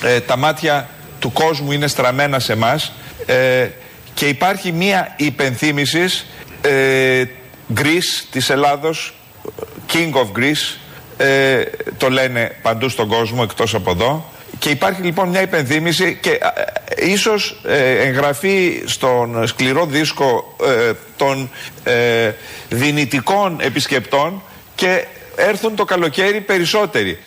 ε, 0.04 0.21
τα 0.21 0.37
μάτια 0.37 0.88
του 1.18 1.33
κόσμου 1.33 1.73
είναι 1.73 1.87
στραμμένα 1.87 2.38
σε 2.38 2.57
μας 2.57 2.92
και 4.14 4.28
υπάρχει 4.28 4.73
μία 4.73 5.14
υπενθύμηση 5.16 6.04
ε, 6.61 7.25
Greece 7.75 8.26
της 8.30 8.50
Ελλάδος 8.50 9.14
King 9.92 10.12
of 10.12 10.38
Greece 10.38 10.76
το 11.97 12.11
λένε 12.11 12.57
παντού 12.62 12.88
στον 12.88 13.09
κόσμο 13.09 13.40
εκτός 13.45 13.75
από 13.75 13.90
εδώ 13.90 14.33
και 14.59 14.71
υπάρχει 14.71 15.03
λοιπόν 15.03 15.29
μια 15.29 15.43
υπενθύμηση 15.43 16.19
και 16.21 16.31
ε, 16.31 17.11
ίσως 17.11 17.61
ε, 17.65 18.07
εγγραφεί 18.07 18.83
στον 18.87 19.47
σκληρό 19.47 19.87
δίσκο 19.87 20.57
ε, 20.67 20.93
των 21.17 21.50
ε, 21.83 22.33
δυνητικών 22.69 23.57
επισκεπτών 23.61 24.43
και 24.75 25.05
έρθουν 25.37 25.77
το 25.77 25.85
καλοκαίρι 25.85 26.41
περισσότεροι. 26.41 27.19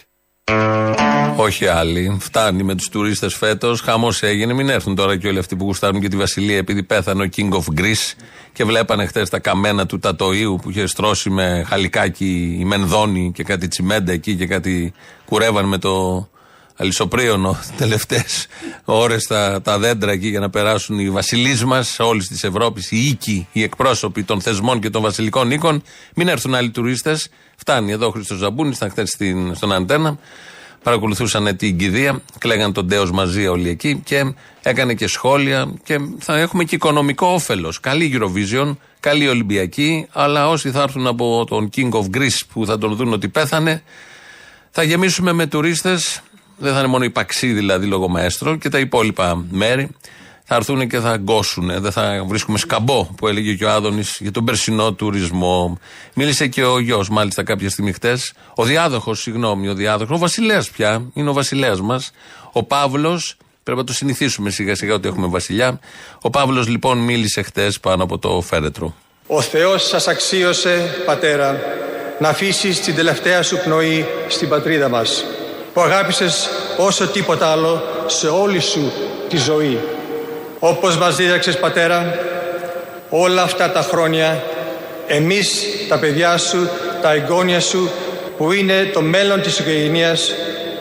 Όχι 1.36 1.68
άλλοι. 1.68 2.18
Φτάνει 2.20 2.64
με 2.64 2.76
τους 2.76 2.90
τουρίστες 2.90 3.36
φέτος. 3.36 3.82
Χαμός 3.82 4.24
έγινε. 4.24 4.54
Μην 4.54 4.70
έρθουν 4.70 4.96
τώρα 4.96 5.18
και 5.18 5.28
όλοι 5.28 5.40
αυτοί 5.40 5.56
που 5.56 5.64
γουστάρουν 5.64 6.02
και 6.02 6.08
τη 6.08 6.18
Βασιλεία 6.18 6.58
επειδή 6.58 6.84
πέθανε 6.84 7.24
ο 7.24 7.30
King 7.36 7.50
of 7.50 7.80
Greece 7.80 8.14
και 8.54 8.64
βλέπανε 8.64 9.06
χθες 9.06 9.30
τα 9.30 9.40
καμένα 9.40 9.86
του 9.86 10.00
Τατοίου 10.00 10.60
που 10.62 10.70
είχε 10.70 10.86
στρώσει 10.86 11.30
με 11.30 11.64
χαλικάκι 11.68 12.58
η 12.60 12.66
Μενδόνη 12.66 13.32
και 13.36 13.44
κάτι 13.44 13.68
τσιμέντα 13.68 14.12
εκεί 14.12 14.36
και 14.36 14.48
κάτι 14.48 14.94
κουρεύαν 15.26 15.66
με 15.66 15.78
το 15.78 16.28
αλυσοπρίωνο 16.82 17.60
τελευταίες 17.78 18.48
ώρες 18.86 19.28
τα, 19.28 19.62
τα 19.62 19.80
δέντρα 19.80 20.12
εκεί 20.12 20.28
για 20.28 20.40
να 20.40 20.50
περάσουν 20.50 21.00
οι 21.00 21.10
βασιλείς 21.10 21.66
μας 21.66 22.00
όλη 22.00 22.24
της 22.24 22.44
Ευρώπης, 22.44 22.92
οι 22.92 23.08
οίκοι, 23.08 23.48
οι 23.52 23.64
εκπρόσωποι 23.64 24.24
των 24.24 24.42
θεσμών 24.42 24.80
και 24.80 24.90
των 24.90 25.02
βασιλικών 25.02 25.52
οίκων. 25.52 25.84
Μην 26.16 26.28
έρθουν 26.28 26.56
άλλοι 26.56 26.70
τουρίστες. 26.70 27.30
Φτάνει 27.56 27.92
εδώ 27.92 28.08
ο 28.08 28.10
Χρήστος 28.10 28.38
Ζαμπούνης, 28.38 28.76
ήταν 28.76 28.90
χθες 28.90 29.18
στον 29.54 29.74
Αντένα. 29.74 30.18
Παρακολουθούσαν 30.84 31.56
την 31.56 31.78
κηδεία, 31.78 32.22
κλαίγαν 32.38 32.74
τον 32.74 32.88
Τέος 32.88 33.12
μαζί 33.12 33.48
όλοι 33.48 33.70
εκεί 33.70 34.02
και 34.04 34.34
έκανε 34.62 34.94
και 34.94 35.08
σχόλια 35.08 35.74
και 35.84 36.00
θα 36.20 36.38
έχουμε 36.38 36.64
και 36.64 36.76
οικονομικό 36.76 37.28
όφελος. 37.28 37.80
Καλή 37.80 38.20
Eurovision, 38.20 38.76
καλή 39.00 39.28
Ολυμπιακή, 39.28 40.08
αλλά 40.12 40.50
όσοι 40.50 40.72
θα 40.72 40.82
έρθουν 40.82 41.08
από 41.08 41.46
τον 41.48 41.70
King 41.76 41.90
of 41.90 42.18
Greece 42.18 42.40
που 42.54 42.66
θα 42.66 42.78
τον 42.78 42.96
δουν 42.96 43.14
ότι 43.14 43.28
πέθανε, 43.28 43.84
θα 44.72 44.84
γεμίσουμε 44.84 45.34
με 45.34 45.48
τουρίστες 45.48 46.22
δεν 46.62 46.74
θα 46.74 46.80
είναι 46.80 46.88
μόνο 46.88 47.04
η 47.04 47.10
Παξί 47.10 47.48
δηλαδή 47.48 47.86
λόγω 47.86 48.08
μαέστρο 48.08 48.56
και 48.56 48.70
τα 48.70 48.80
υπόλοιπα 48.80 49.46
μέρη 49.50 49.90
θα 50.44 50.56
έρθουν 50.56 50.88
και 50.88 51.00
θα 51.00 51.18
γκώσουν. 51.18 51.82
Δεν 51.82 51.92
θα 51.92 52.24
βρίσκουμε 52.28 52.58
σκαμπό 52.58 53.04
που 53.18 53.28
έλεγε 53.28 53.54
και 53.54 53.66
ο 53.66 53.70
Άδωνης 53.70 54.18
για 54.20 54.32
τον 54.32 54.46
περσινό 54.46 54.94
τουρισμό. 54.94 55.80
Μίλησε 56.14 56.48
και 56.48 56.64
ο 56.64 56.80
γιος, 56.80 57.10
μάλιστα, 57.10 57.44
κάποια 57.44 57.70
στιγμή 57.70 57.92
χτες. 57.92 58.34
Ο 58.56 58.64
διάδοχος, 58.64 59.22
συγγνώμη, 59.22 59.68
ο 59.68 59.74
διάδοχος. 59.74 60.16
Ο 60.16 60.20
βασιλέας 60.20 60.70
πια. 60.70 61.02
Είναι 61.14 61.30
ο 61.30 61.34
βασιλέας 61.34 61.82
μας. 61.82 62.12
Ο 62.52 62.64
Παύλος. 62.64 63.38
Πρέπει 63.64 63.80
να 63.80 63.86
το 63.86 63.94
συνηθίσουμε 63.94 64.50
σιγά 64.50 64.76
σιγά 64.76 64.94
ότι 64.94 65.08
έχουμε 65.08 65.28
βασιλιά. 65.28 65.80
Ο 66.22 66.30
Παύλος 66.30 66.68
λοιπόν 66.68 66.98
μίλησε 66.98 67.42
χτες 67.42 67.80
πάνω 67.80 68.04
από 68.04 68.18
το 68.18 68.42
φέρετρο. 68.42 68.96
Ο 69.28 69.42
Θεός 69.42 69.88
σας 69.88 70.08
αξίωσε, 70.08 71.04
πατέρα, 71.06 71.60
να 72.20 72.30
αφήσεις 72.30 72.80
την 72.82 72.96
τελευταία 72.96 73.44
σου 73.44 73.58
πνοή 73.64 74.06
στην 74.28 74.50
πατρίδα 74.50 74.90
μας 74.90 75.26
που 75.74 75.82
αγάπησες 75.82 76.50
όσο 76.78 77.08
τίποτα 77.08 77.52
άλλο 77.52 77.84
σε 78.06 78.28
όλη 78.28 78.60
σου 78.60 78.92
τη 79.30 79.38
ζωή. 79.38 79.80
Όπως 80.60 80.98
μας 80.98 81.16
δίδαξες 81.16 81.58
πατέρα, 81.58 82.20
όλα 83.10 83.42
αυτά 83.42 83.72
τα 83.72 83.82
χρόνια 83.82 84.44
εμείς 85.08 85.66
τα 85.90 86.00
παιδιά 86.00 86.38
σου, 86.38 86.70
τα 87.02 87.12
εγγόνια 87.12 87.60
σου 87.60 87.90
που 88.38 88.52
είναι 88.52 88.90
το 88.94 89.02
μέλλον 89.02 89.42
της 89.42 89.60
οικογένειας 89.60 90.34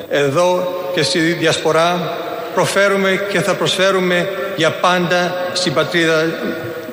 εδώ 0.08 0.74
και 0.94 1.02
στη 1.02 1.18
διασπορά 1.18 2.16
προφέρουμε 2.54 3.26
και 3.30 3.40
θα 3.40 3.54
προσφέρουμε 3.54 4.28
για 4.56 4.70
πάντα 4.70 5.34
στην 5.52 5.74
πατρίδα 5.74 6.24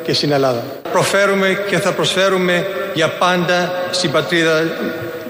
και 0.04 0.14
στην 0.14 0.32
Ελλάδα. 0.32 0.64
Προφέρουμε 0.92 1.64
και 1.70 1.78
θα 1.78 1.92
προσφέρουμε 1.92 2.68
για 2.94 3.08
πάντα 3.08 3.72
στην 3.92 4.12
πατρίδα 4.12 4.64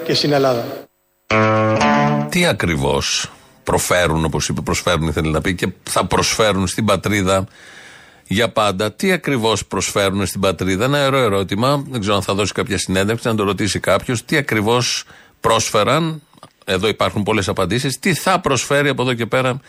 και 0.03 0.13
στην 0.13 0.33
Ελλάδα 0.33 0.65
τι 2.37 2.45
ακριβώς 2.45 3.31
προφέρουν, 3.63 4.25
όπως 4.25 4.49
είπε, 4.49 4.61
προσφέρουν 4.61 5.07
ήθελε 5.07 5.29
να 5.29 5.41
πει, 5.41 5.55
και 5.55 5.67
θα 5.83 6.05
προσφέρουν 6.05 6.67
στην 6.67 6.85
πατρίδα 6.85 7.47
για 8.27 8.49
πάντα. 8.49 8.93
Τι 8.93 9.11
ακριβώς 9.11 9.65
προσφέρουν 9.65 10.25
στην 10.25 10.39
πατρίδα, 10.39 10.85
ένα 10.85 11.05
ωραίο 11.05 11.23
ερώτημα. 11.23 11.83
Δεν 11.89 11.99
ξέρω 11.99 12.15
αν 12.15 12.21
θα 12.21 12.33
δώσει 12.33 12.53
κάποια 12.53 12.77
συνέντευξη, 12.77 13.27
να 13.27 13.35
το 13.35 13.43
ρωτήσει 13.43 13.79
κάποιος. 13.79 14.25
Τι 14.25 14.37
ακριβώς 14.37 15.03
πρόσφεραν, 15.39 16.21
εδώ 16.65 16.87
υπάρχουν 16.87 17.23
πολλές 17.23 17.47
απαντήσεις, 17.47 17.99
τι 17.99 18.13
θα 18.13 18.39
προσφέρει 18.39 18.89
από 18.89 19.01
εδώ 19.01 19.13
και 19.13 19.25
πέρα 19.25 19.59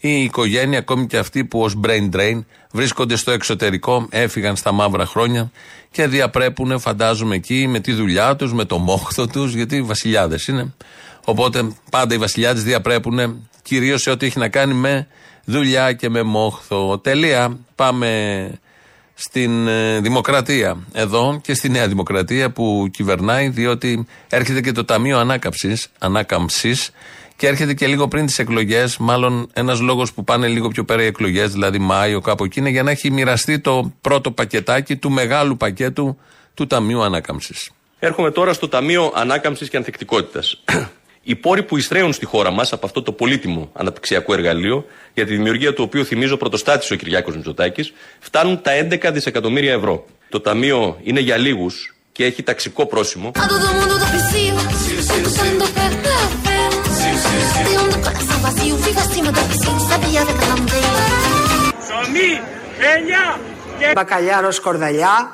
η 0.00 0.22
οικογένεια, 0.22 0.78
ακόμη 0.78 1.06
και 1.06 1.18
αυτοί 1.18 1.44
που 1.44 1.60
ως 1.60 1.80
brain 1.84 2.16
drain 2.16 2.44
βρίσκονται 2.70 3.16
στο 3.16 3.30
εξωτερικό, 3.30 4.06
έφυγαν 4.10 4.56
στα 4.56 4.72
μαύρα 4.72 5.06
χρόνια 5.06 5.50
και 5.90 6.06
διαπρέπουν, 6.06 6.80
φαντάζομαι 6.80 7.34
εκεί, 7.34 7.66
με 7.66 7.80
τη 7.80 7.92
δουλειά 7.92 8.36
τους, 8.36 8.52
με 8.52 8.64
το 8.64 8.78
μόχθο 8.78 9.26
τους, 9.26 9.54
γιατί 9.54 9.82
βασιλιάδες 9.82 10.46
είναι. 10.46 10.74
Οπότε 11.30 11.72
πάντα 11.90 12.14
οι 12.14 12.18
βασιλιάδες 12.18 12.62
διαπρέπουν 12.62 13.48
κυρίως 13.62 14.02
σε 14.02 14.10
ό,τι 14.10 14.26
έχει 14.26 14.38
να 14.38 14.48
κάνει 14.48 14.74
με 14.74 15.06
δουλειά 15.44 15.92
και 15.92 16.08
με 16.08 16.22
μόχθο. 16.22 16.98
Τελεία. 16.98 17.58
Πάμε 17.74 18.60
στην 19.14 19.68
ε, 19.68 20.00
Δημοκρατία 20.00 20.76
εδώ 20.92 21.40
και 21.42 21.54
στη 21.54 21.68
Νέα 21.68 21.88
Δημοκρατία 21.88 22.50
που 22.50 22.88
κυβερνάει, 22.92 23.48
διότι 23.48 24.06
έρχεται 24.28 24.60
και 24.60 24.72
το 24.72 24.84
Ταμείο 24.84 25.18
Ανάκαμψης, 25.18 25.88
Ανάκαμψης 25.98 26.90
και 27.36 27.46
έρχεται 27.46 27.74
και 27.74 27.86
λίγο 27.86 28.08
πριν 28.08 28.26
τις 28.26 28.38
εκλογές. 28.38 28.96
Μάλλον 28.96 29.48
ένας 29.52 29.80
λόγος 29.80 30.12
που 30.12 30.24
πάνε 30.24 30.46
λίγο 30.46 30.68
πιο 30.68 30.84
πέρα 30.84 31.02
οι 31.02 31.06
εκλογές, 31.06 31.52
δηλαδή 31.52 31.78
Μάιο, 31.78 32.20
κάπου 32.20 32.44
εκεί, 32.44 32.58
είναι 32.58 32.70
για 32.70 32.82
να 32.82 32.90
έχει 32.90 33.10
μοιραστεί 33.10 33.58
το 33.58 33.92
πρώτο 34.00 34.30
πακετάκι 34.30 34.96
του 34.96 35.10
μεγάλου 35.10 35.56
πακέτου 35.56 36.18
του 36.54 36.66
Ταμείου 36.66 37.02
Ανάκαμψης. 37.02 37.70
Έρχομαι 37.98 38.30
τώρα 38.30 38.52
στο 38.52 38.68
Ταμείο 38.68 39.12
Ανάκαμψης 39.14 39.68
και 39.68 39.76
Ανθεκτικότητας. 39.76 40.62
Οι 41.22 41.34
πόροι 41.34 41.62
που 41.62 41.76
ειστρέουν 41.76 42.12
στη 42.12 42.24
χώρα 42.24 42.50
μας 42.50 42.72
από 42.72 42.86
αυτό 42.86 43.02
το 43.02 43.12
πολύτιμο 43.12 43.70
αναπτυξιακό 43.72 44.32
εργαλείο, 44.32 44.86
για 45.14 45.26
τη 45.26 45.32
δημιουργία 45.34 45.74
του 45.74 45.82
οποίου 45.86 46.04
θυμίζω 46.04 46.36
πρωτοστάτησε 46.36 46.92
ο 46.92 46.96
Κυριάκος 46.96 47.36
Μητσοτάκης, 47.36 47.92
φτάνουν 48.18 48.62
τα 48.62 48.72
11 48.72 49.10
δισεκατομμύρια 49.12 49.72
ευρώ. 49.72 50.06
Το 50.28 50.40
Ταμείο 50.40 50.98
είναι 51.02 51.20
για 51.20 51.36
λίγους 51.36 51.94
και 52.12 52.24
έχει 52.24 52.42
ταξικό 52.42 52.86
πρόσημο. 52.86 53.30
Μπακαλιάρος 63.94 64.54
σκορδαλιά. 64.54 65.32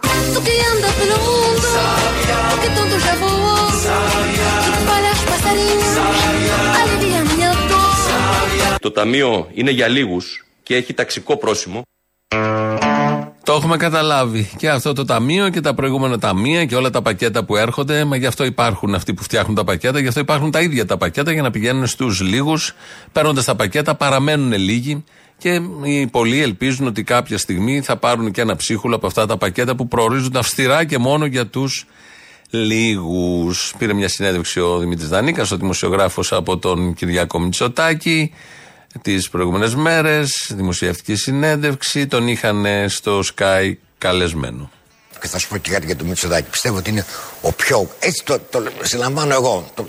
Το 8.80 8.90
ταμείο 8.90 9.48
είναι 9.54 9.70
για 9.70 9.88
λίγους 9.88 10.46
και 10.62 10.76
έχει 10.76 10.94
ταξικό 10.94 11.36
πρόσημο. 11.36 11.82
Το 13.46 13.52
έχουμε 13.52 13.76
καταλάβει. 13.76 14.50
Και 14.56 14.70
αυτό 14.70 14.92
το 14.92 15.04
ταμείο 15.04 15.48
και 15.48 15.60
τα 15.60 15.74
προηγούμενα 15.74 16.18
ταμεία 16.18 16.64
και 16.64 16.76
όλα 16.76 16.90
τα 16.90 17.02
πακέτα 17.02 17.44
που 17.44 17.56
έρχονται. 17.56 18.04
Μα 18.04 18.16
γι' 18.16 18.26
αυτό 18.26 18.44
υπάρχουν 18.44 18.94
αυτοί 18.94 19.14
που 19.14 19.22
φτιάχνουν 19.22 19.54
τα 19.54 19.64
πακέτα, 19.64 19.98
γι' 19.98 20.08
αυτό 20.08 20.20
υπάρχουν 20.20 20.50
τα 20.50 20.60
ίδια 20.60 20.86
τα 20.86 20.96
πακέτα 20.96 21.32
για 21.32 21.42
να 21.42 21.50
πηγαίνουν 21.50 21.86
στους 21.86 22.20
λίγους. 22.20 22.74
Παίρνοντας 23.12 23.44
τα 23.44 23.54
πακέτα, 23.54 23.94
παραμένουν 23.94 24.52
λίγοι. 24.52 25.04
Και 25.38 25.60
οι 25.82 26.06
πολλοί 26.06 26.42
ελπίζουν 26.42 26.86
ότι 26.86 27.02
κάποια 27.02 27.38
στιγμή 27.38 27.80
θα 27.80 27.96
πάρουν 27.96 28.30
και 28.30 28.40
ένα 28.40 28.56
ψίχουλο 28.56 28.94
από 28.94 29.06
αυτά 29.06 29.26
τα 29.26 29.36
πακέτα 29.36 29.76
που 29.76 29.88
προορίζονται 29.88 30.38
αυστηρά 30.38 30.84
και 30.84 30.98
μόνο 30.98 31.24
για 31.24 31.46
τους 31.46 31.86
λίγους. 32.50 33.74
Πήρε 33.78 33.92
μια 33.92 34.08
συνέντευξη 34.08 34.60
ο 34.60 34.78
Δημήτρης 34.78 35.08
Δανίκα, 35.08 35.46
ο 35.52 35.56
δημοσιογράφος 35.56 36.32
από 36.32 36.58
τον 36.58 36.94
Κυριακό 36.94 37.38
Μητσοτάκη 37.38 38.32
τις 39.02 39.28
προηγούμενες 39.28 39.74
μέρες. 39.74 40.50
Δημοσιεύτηκε 40.54 41.16
συνέντευξη, 41.16 42.06
τον 42.06 42.28
είχαν 42.28 42.66
στο 42.88 43.22
Sky 43.36 43.72
καλεσμένο. 43.98 44.70
Και 45.20 45.28
θα 45.28 45.38
σου 45.38 45.48
πω 45.48 45.56
και 45.56 45.70
κάτι 45.70 45.86
για 45.86 45.96
τον 45.96 46.06
Μητσοτάκη. 46.06 46.50
Πιστεύω 46.50 46.76
ότι 46.76 46.90
είναι 46.90 47.04
ο 47.40 47.52
πιο. 47.52 47.90
Έτσι 47.98 48.22
το, 48.24 48.40
το 48.50 48.64
συλλαμβάνω 48.82 49.34
εγώ. 49.34 49.70
Το, 49.74 49.88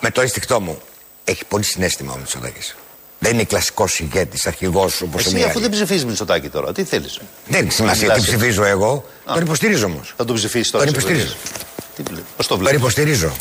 με 0.00 0.10
το 0.10 0.20
αίσθηκτό 0.20 0.60
μου. 0.60 0.78
Έχει 1.24 1.44
πολύ 1.44 1.64
συνέστημα 1.64 2.12
ο 2.12 2.16
Μητσοτάκης. 2.16 2.76
Δεν 3.18 3.34
είναι 3.34 3.44
κλασικός 3.44 3.98
ηγέτης, 3.98 4.46
αρχηγός 4.46 5.00
όπως 5.00 5.26
Εσύ 5.26 5.42
αφού 5.42 5.60
δεν 5.60 5.70
ψηφίζεις 5.70 6.04
Μητσοτάκη 6.04 6.48
τώρα, 6.48 6.72
τι 6.72 6.84
θέλεις; 6.84 7.20
Δεν 7.46 7.64
έχει 7.64 7.72
σημασία 7.72 8.12
τι 8.12 8.20
ψηφίζω 8.20 8.64
εγώ. 8.64 9.04
Α. 9.24 9.34
Τον 9.34 9.42
υποστηρίζω 9.42 9.86
όμως. 9.86 10.14
Θα 10.16 10.24
τον 10.24 10.36
ψηφίσεις 10.36 10.70
τώρα. 10.70 10.84
Τον 10.84 10.94
υποστηρίζω. 10.94 11.34
Πώς 12.36 12.46
το 12.46 12.58
βλέπεις; 12.58 12.70
Περιποστηρίζω. 12.70 13.32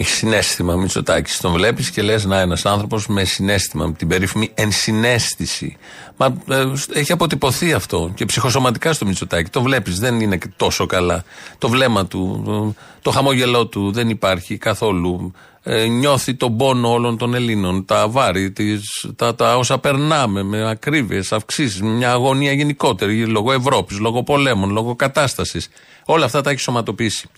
Έχει 0.00 0.10
συνέστημα 0.10 0.74
Μητσοτάκης. 0.74 1.40
Τον 1.40 1.52
βλέπεις 1.52 1.90
και 1.90 2.02
λες 2.02 2.24
να 2.24 2.40
ένας 2.40 2.66
άνθρωπος 2.66 3.06
με 3.06 3.24
συνέστημα, 3.24 3.86
με 3.86 3.92
την 3.92 4.08
περίφημη 4.08 4.50
ενσυναίσθηση. 4.54 5.76
Μα 6.16 6.36
ε, 6.48 6.64
έχει 6.92 7.12
αποτυπωθεί 7.12 7.72
αυτό 7.72 8.12
και 8.14 8.24
ψυχοσωματικά 8.24 8.92
στο 8.92 9.06
Μητσοτάκη. 9.06 9.50
Το 9.50 9.62
βλέπεις, 9.62 9.98
δεν 9.98 10.20
είναι 10.20 10.36
και 10.36 10.50
τόσο 10.56 10.86
καλά. 10.86 11.24
Το 11.58 11.68
βλέμμα 11.68 12.06
του, 12.06 12.42
το, 12.44 12.74
το 13.02 13.10
χαμόγελό 13.10 13.66
του 13.66 13.92
δεν 13.92 14.08
υπάρχει 14.08 14.56
καθόλου. 14.58 15.32
Ε, 15.62 15.86
νιώθει 15.86 16.34
τον 16.34 16.56
πόνο 16.56 16.92
όλων 16.92 17.18
των 17.18 17.34
Ελλήνων, 17.34 17.84
τα 17.84 18.08
βάρη, 18.08 18.50
τις, 18.50 19.06
τα, 19.16 19.34
τα 19.34 19.56
όσα 19.56 19.78
περνάμε 19.78 20.42
με 20.42 20.70
ακρίβειες, 20.70 21.32
αυξήσεις, 21.32 21.82
με 21.82 21.90
μια 21.90 22.10
αγωνία 22.10 22.52
γενικότερη 22.52 23.26
λόγω 23.26 23.52
Ευρώπης, 23.52 23.98
λόγω 23.98 24.22
πολέμων, 24.22 24.70
λόγω 24.70 24.96
κατάστασης. 24.96 25.68
Όλα 26.04 26.24
αυτά 26.24 26.40
τα 26.40 26.50
έχει 26.50 26.60
σωματοποιήσει. 26.60 27.28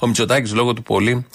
Ο 0.00 0.06
Μητσοτάκης 0.06 0.54
λόγω 0.54 0.72
του 0.72 0.82
πολύ 0.82 1.26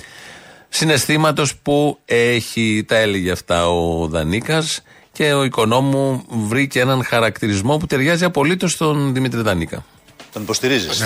συναισθήματος 0.70 1.56
που 1.56 2.00
έχει, 2.06 2.86
τα 2.88 2.96
έλεγε 2.96 3.32
αυτά 3.32 3.70
ο 3.70 4.08
Δανίκας 4.08 4.82
και 5.12 5.34
ο 5.34 5.44
οικονόμου 5.44 6.26
βρήκε 6.30 6.80
έναν 6.80 7.04
χαρακτηρισμό 7.04 7.78
που 7.78 7.86
ταιριάζει 7.86 8.24
απολύτως 8.24 8.72
στον 8.72 9.14
Δημήτρη 9.14 9.42
Δανίκα. 9.42 9.86
Τον 10.34 10.42
υποστηρίζεις. 10.42 11.00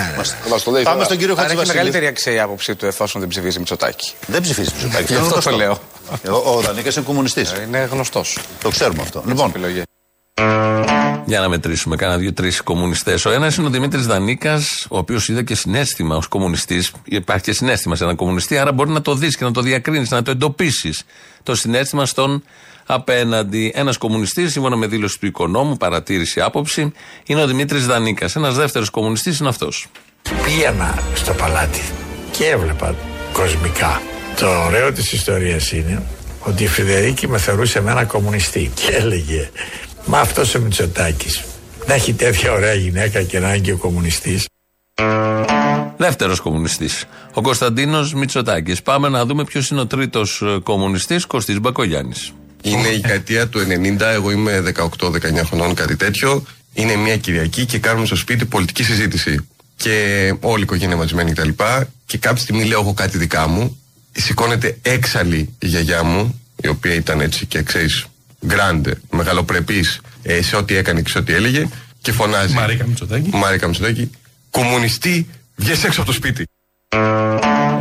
λέει 0.72 0.84
Πάμε 0.84 1.04
στον 1.04 1.18
κύριο 1.18 1.34
Άρα 1.34 1.42
έχει 1.42 1.50
Χατζηβασίλη. 1.50 1.68
μεγαλύτερη 1.68 2.08
αξία 2.08 2.34
η 2.34 2.40
άποψή 2.40 2.76
του 2.76 2.86
εφόσον 2.86 3.22
δεν 3.22 3.30
ψηφίζει 3.30 3.60
Μητσοτάκη. 3.60 4.12
Δεν 4.28 4.42
ψηφίζει 4.42 4.70
Μητσοτάκη. 4.74 5.14
Γι' 5.14 5.20
αυτό 5.20 5.50
το 5.50 5.56
λέω. 5.56 5.80
Ο, 6.30 6.52
ο 6.56 6.62
Δανίκας 6.62 6.96
είναι 6.96 7.06
κομμουνιστής. 7.06 7.54
Είναι 7.68 7.90
γνωστός. 7.92 8.38
Το 8.62 8.70
ξέρουμε 8.70 9.02
αυτό. 9.02 9.24
Λοιπόν, 9.28 9.52
Για 11.26 11.40
να 11.40 11.50
μετρήσουμε 11.50 11.96
κάνα 11.96 12.18
δύο-τρει 12.18 12.52
κομμουνιστές. 12.64 13.26
Ο 13.26 13.32
ένας 13.32 13.56
είναι 13.56 13.68
ο 13.68 13.70
Δημήτρης 13.70 14.06
Δανίκας, 14.06 14.86
ο 14.90 14.98
οποίος 14.98 15.30
είδε 15.30 15.44
και 15.44 15.56
συνέστημα 15.56 16.16
ως 16.16 16.28
κομμουνιστής. 16.28 16.92
Υπάρχει 17.04 17.44
και 17.44 17.54
συνέστημα 17.54 17.96
σε 17.96 18.04
έναν 18.04 18.16
κομμουνιστή, 18.16 18.58
άρα 18.58 18.72
μπορεί 18.72 18.90
να 18.90 19.02
το 19.02 19.16
δεις 19.16 19.38
και 19.38 19.44
να 19.44 19.52
το 19.52 19.62
διακρίνεις, 19.62 20.10
να 20.10 20.22
το 20.22 20.32
εντοπίσεις. 20.32 21.04
Το 21.44 21.56
συνέστημα 21.56 22.06
στον 22.06 22.44
απέναντι. 22.86 23.72
Ένας 23.76 23.98
κομμουνιστής, 23.98 24.52
σύμφωνα 24.52 24.76
με 24.76 24.88
δήλωση 24.88 25.20
του 25.20 25.26
οικονόμου, 25.26 25.78
παρατήρηση, 25.78 26.42
άποψη, 26.42 26.92
είναι 27.26 27.42
ο 27.42 27.48
Δημήτρης 27.48 27.86
Δανίκας. 27.86 28.36
Ένας 28.36 28.56
δεύτερος 28.56 28.90
κομμουνιστής 28.90 29.40
είναι 29.40 29.50
αυτός. 29.50 29.88
Πήγαινα 30.46 31.00
στο 31.14 31.34
παλάτι 31.34 31.82
και 32.32 32.46
έβλεπα 32.46 32.96
κοσμικά. 33.34 34.02
Το 34.40 34.64
ωραίο 34.66 34.92
της 34.92 35.14
ιστορίας 35.14 35.72
είναι 35.72 36.04
ότι 36.40 36.64
η 36.64 36.68
Φιδερίκη 36.68 37.28
με 37.28 37.38
θεωρούσε 37.38 37.78
εμένα 37.78 38.06
κομμουνιστή 38.06 38.72
και 38.74 38.92
έλεγε 38.92 39.50
«Μα 40.06 40.20
αυτός 40.20 40.56
ο 40.56 40.60
Μητσοτάκης 40.60 41.44
να 41.88 41.94
έχει 41.94 42.14
τέτοια 42.14 42.52
ωραία 42.52 42.74
γυναίκα 42.74 43.22
και 43.22 43.40
να 43.40 43.48
είναι 43.48 43.58
και 43.58 43.72
ο 43.72 43.78
κομμουνιστής». 43.78 44.46
Δεύτερος 45.98 46.40
κομμουνιστής. 46.40 47.06
Ο 47.34 47.42
Κωνσταντίνος 47.42 48.14
Μητσοτάκης. 48.14 48.82
Πάμε 48.82 49.10
να 49.10 49.26
δούμε 49.26 49.44
ποιος 49.44 49.70
είναι 49.70 49.80
ο 49.80 49.88
τρίτος 49.88 50.44
κομμουνιστής, 50.64 51.26
Κωστής 51.26 51.60
Μπακογιάννης. 51.60 52.34
Είναι 52.62 52.88
η 52.88 52.92
δεκαετία 52.92 53.48
του 53.48 53.60
90, 53.60 54.12
εγώ 54.12 54.32
είμαι 54.32 54.60
18-19 54.60 55.44
χρονών, 55.46 55.74
κάτι 55.74 55.96
τέτοιο. 55.96 56.44
Είναι 56.74 56.96
μια 56.96 57.18
Κυριακή 57.18 57.66
και 57.66 57.80
κάνουμε 57.80 58.06
στο 58.06 58.16
σπίτι 58.16 58.46
πολιτική 58.46 58.84
συζήτηση. 58.84 59.48
Και 59.76 60.36
όλη 60.40 60.60
η 60.60 60.64
οικογένεια 60.64 60.96
μαζεμένη 60.96 61.32
κτλ. 61.32 61.50
Και, 61.50 61.86
και 62.06 62.18
κάποια 62.18 62.42
στιγμή 62.42 62.64
λέω 62.64 62.80
εγώ 62.80 62.94
κάτι 62.94 63.18
δικά 63.18 63.48
μου. 63.48 63.78
Σηκώνεται 64.12 64.78
έξαλλη 64.82 65.54
η 65.60 65.68
γιαγιά 65.68 66.04
μου, 66.04 66.42
η 66.62 66.68
οποία 66.68 66.94
ήταν 66.94 67.22
έτσι 67.22 67.46
και 67.46 67.62
ξέρεις, 67.62 68.06
γκράντε, 68.46 69.02
μεγαλοπρεπής 69.12 70.02
ε, 70.24 70.42
σε 70.42 70.56
ό,τι 70.56 70.76
έκανε 70.76 71.02
και 71.02 71.10
σε 71.10 71.18
ό,τι 71.18 71.34
έλεγε. 71.34 71.68
Και 72.02 72.12
φωνάζει. 72.12 72.54
Μαρίκα 72.54 72.88
Μητσοτάκη. 72.88 73.30
Μαρίκα 73.34 73.68
Μητσοτάκη. 73.68 74.10
Κομμουνιστή, 74.50 75.30
βγες 75.56 75.84
έξω 75.84 76.02
από 76.02 76.10
το 76.10 76.16
σπίτι. 76.16 76.46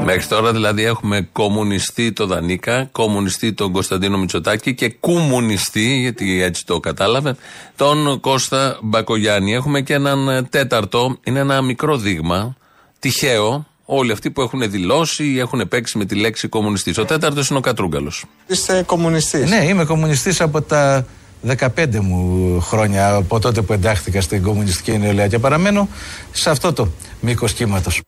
Μέχρι 0.05 0.27
τώρα 0.29 0.53
δηλαδή 0.53 0.85
έχουμε 0.85 1.29
κομμουνιστή 1.33 2.13
το 2.13 2.27
Δανίκα, 2.27 2.89
κομμουνιστή 2.93 3.53
τον 3.53 3.73
Κωνσταντίνο 3.73 4.19
Μητσοτάκη 4.19 4.75
και 4.75 4.89
κομμουνιστή, 4.89 6.01
γιατί 6.01 6.43
έτσι 6.43 6.67
το 6.67 6.81
κατάλαβε, 6.81 7.37
τον 7.77 8.21
Κώστα 8.21 8.79
Μπακογιάννη. 8.83 9.55
Έχουμε 9.55 9.81
και 9.81 9.95
έναν 9.95 10.47
τέταρτο, 10.51 11.19
είναι 11.23 11.39
ένα 11.39 11.63
μικρό 11.63 11.97
δείγμα, 11.97 12.57
τυχαίο, 12.99 13.67
όλοι 13.93 14.13
αυτοί 14.13 14.31
που 14.31 14.41
έχουν 14.41 14.71
δηλώσει 14.71 15.25
ή 15.25 15.39
έχουν 15.39 15.69
παίξει 15.69 15.99
με 15.99 16.05
τη 16.05 16.15
λέξη 16.15 16.49
κομμουνιστής. 16.49 16.99
Ο 16.99 17.05
τέταρτος 17.05 17.49
είναι 17.49 17.59
ο 17.59 17.63
Κατρούγκαλος. 17.63 18.25
Είστε 18.47 18.83
κομμουνιστής. 18.87 19.51
Ναι, 19.51 19.65
είμαι 19.65 19.85
κομμουνιστής 19.85 20.41
από 20.41 20.63
τα 20.63 21.07
15 21.47 22.01
μου 22.01 22.61
χρόνια, 22.61 23.15
από 23.15 23.39
τότε 23.39 23.63
που 23.63 23.73
εντάχθηκα 23.73 24.21
στην 24.21 24.43
κομμουνιστική 24.43 24.99
νεολαία 24.99 25.29
και 25.29 25.39
παραμένω 25.39 25.89
σε 26.33 26.51
αυτό 26.51 26.73
το 26.73 26.89
μήκος 27.21 27.53
κύματος. 27.53 28.01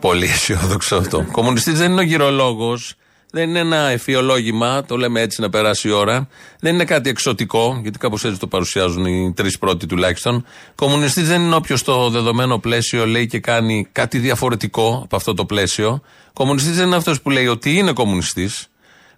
Πολύ 0.00 0.24
αισιόδοξο 0.24 0.96
αυτό. 0.96 1.26
Κομμουνιστής 1.32 1.78
δεν 1.78 1.90
είναι 1.90 2.00
ο 2.00 2.04
γυρολόγος. 2.04 2.94
Δεν 3.32 3.48
είναι 3.48 3.58
ένα 3.58 3.76
εφιολόγημα, 3.76 4.84
το 4.84 4.96
λέμε 4.96 5.20
έτσι 5.20 5.40
να 5.40 5.50
περάσει 5.50 5.88
η 5.88 5.90
ώρα. 5.90 6.28
Δεν 6.60 6.74
είναι 6.74 6.84
κάτι 6.84 7.10
εξωτικό, 7.10 7.78
γιατί 7.82 7.98
κάπως 7.98 8.24
έτσι 8.24 8.38
το 8.38 8.46
παρουσιάζουν 8.46 9.04
οι 9.04 9.32
τρεις 9.36 9.58
πρώτοι 9.58 9.86
τουλάχιστον. 9.86 10.44
Κομμουνιστής 10.74 11.28
δεν 11.28 11.40
είναι 11.40 11.54
όποιος 11.54 11.80
στο 11.80 12.10
δεδομένο 12.10 12.58
πλαίσιο 12.58 13.06
λέει 13.06 13.26
και 13.26 13.40
κάνει 13.40 13.88
κάτι 13.92 14.18
διαφορετικό 14.18 15.00
από 15.04 15.16
αυτό 15.16 15.34
το 15.34 15.44
πλαίσιο. 15.44 16.02
Κομμουνιστής 16.32 16.76
δεν 16.76 16.86
είναι 16.86 16.96
αυτός 16.96 17.20
που 17.22 17.30
λέει 17.30 17.46
ότι 17.46 17.76
είναι 17.76 17.92
κομμουνιστής. 17.92 18.66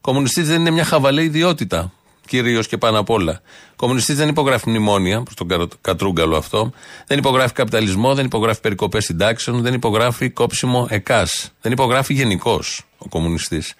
Κομμουνιστής 0.00 0.48
δεν 0.48 0.60
είναι 0.60 0.70
μια 0.70 0.84
χαβαλέ 0.84 1.22
ιδιότητα. 1.22 1.92
Κυρίως 2.32 2.66
και 2.66 2.78
πάνω 2.78 2.98
απ' 2.98 3.10
όλα. 3.10 3.40
Κομμουνιστής 3.76 4.16
δεν 4.16 4.28
υπογράφει 4.28 4.68
μνημόνια, 4.68 5.22
προς 5.22 5.34
τον 5.34 5.48
Κα- 5.48 5.68
Κατρούγκαλο 5.80 6.36
αυτό. 6.36 6.72
Δεν 7.06 7.18
υπογράφει 7.18 7.52
καπιταλισμό, 7.52 8.14
δεν 8.14 8.24
υπογράφει 8.24 8.60
περικοπές 8.60 9.04
συντάξεων, 9.04 9.62
δεν 9.62 9.74
υπογράφει 9.74 10.30
κόψιμο 10.30 10.86
ΕΚΑΣ. 10.90 11.50
Δεν 11.60 11.72
υπογράφει 11.72 12.14
γενικώς 12.14 12.82
ο 12.98 13.08
κομμουνιστής. 13.08 13.74